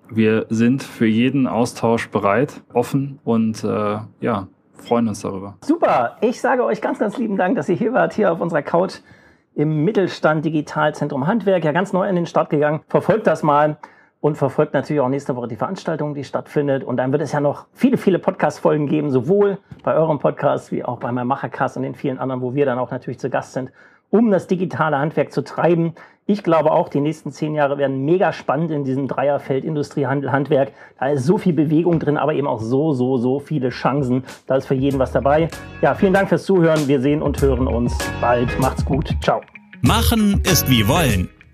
Wir 0.10 0.46
sind 0.50 0.84
für 0.84 1.08
jeden 1.08 1.48
Austausch 1.48 2.10
bereit, 2.10 2.62
offen 2.74 3.20
und 3.24 3.64
äh, 3.64 3.98
ja, 4.22 4.48
freuen 4.74 5.08
uns 5.08 5.22
darüber. 5.22 5.58
Super. 5.62 6.18
Ich 6.22 6.40
sage 6.40 6.64
euch 6.64 6.82
ganz, 6.82 7.00
ganz 7.00 7.18
lieben 7.18 7.38
Dank, 7.38 7.56
dass 7.56 7.70
ihr 7.70 7.76
hier 7.76 7.94
wart, 7.94 8.14
hier 8.14 8.32
auf 8.32 8.40
unserer 8.40 8.62
Couch 8.62 9.00
im 9.56 9.84
Mittelstand 9.84 10.46
Digitalzentrum 10.46 11.28
Handwerk. 11.28 11.64
Ja, 11.64 11.72
ganz 11.72 11.94
neu 11.94 12.08
in 12.08 12.16
den 12.16 12.26
Start 12.28 12.50
gegangen. 12.50 12.82
Verfolgt 12.88 13.26
das 13.26 13.42
mal 13.42 13.78
und 14.26 14.40
verfolgt 14.40 14.74
natürlich 14.74 15.02
auch 15.02 15.08
nächste 15.08 15.36
Woche 15.36 15.48
die 15.48 15.56
Veranstaltung, 15.56 16.16
die 16.16 16.24
stattfindet. 16.24 16.84
Und 16.84 16.98
dann 16.98 17.12
wird 17.12 17.22
es 17.22 17.32
ja 17.32 17.40
noch 17.40 17.68
viele, 17.76 17.96
viele 17.96 18.18
Podcast-Folgen 18.18 18.88
geben, 18.88 19.12
sowohl 19.12 19.60
bei 19.84 19.94
eurem 19.94 20.18
Podcast 20.18 20.72
wie 20.72 20.84
auch 20.84 20.98
bei 20.98 21.12
meinem 21.12 21.28
Machercast 21.28 21.78
und 21.78 21.84
den 21.84 21.94
vielen 21.94 22.18
anderen, 22.18 22.42
wo 22.42 22.56
wir 22.56 22.66
dann 22.66 22.80
auch 22.80 22.90
natürlich 22.90 23.20
zu 23.20 23.30
Gast 23.30 23.54
sind, 23.54 23.72
um 24.10 24.32
das 24.32 24.48
digitale 24.48 24.98
Handwerk 24.98 25.32
zu 25.32 25.44
treiben. 25.44 25.94
Ich 26.26 26.42
glaube 26.42 26.72
auch, 26.72 26.90
die 26.90 27.02
nächsten 27.02 27.32
zehn 27.32 27.54
Jahre 27.54 27.78
werden 27.78 28.04
mega 28.04 28.34
spannend 28.34 28.72
in 28.72 28.84
diesem 28.84 29.08
Dreierfeld 29.08 29.64
Industrie, 29.64 30.08
Handel, 30.08 30.32
Handwerk. 30.32 30.72
Da 31.00 31.10
ist 31.10 31.26
so 31.26 31.38
viel 31.38 31.54
Bewegung 31.54 32.00
drin, 32.00 32.18
aber 32.18 32.34
eben 32.34 32.48
auch 32.48 32.62
so, 32.62 32.94
so, 32.94 33.18
so 33.18 33.40
viele 33.40 33.70
Chancen. 33.70 34.24
Da 34.48 34.56
ist 34.56 34.66
für 34.66 34.74
jeden 34.74 34.98
was 34.98 35.12
dabei. 35.12 35.50
Ja, 35.84 35.94
vielen 35.94 36.14
Dank 36.14 36.30
fürs 36.30 36.46
Zuhören. 36.46 36.88
Wir 36.88 37.00
sehen 37.00 37.22
und 37.22 37.40
hören 37.44 37.68
uns 37.68 37.96
bald. 38.20 38.60
Macht's 38.60 38.84
gut. 38.84 39.16
Ciao. 39.22 39.42
Machen 39.84 40.42
ist 40.46 40.68
wie 40.68 40.88
wollen 40.88 41.30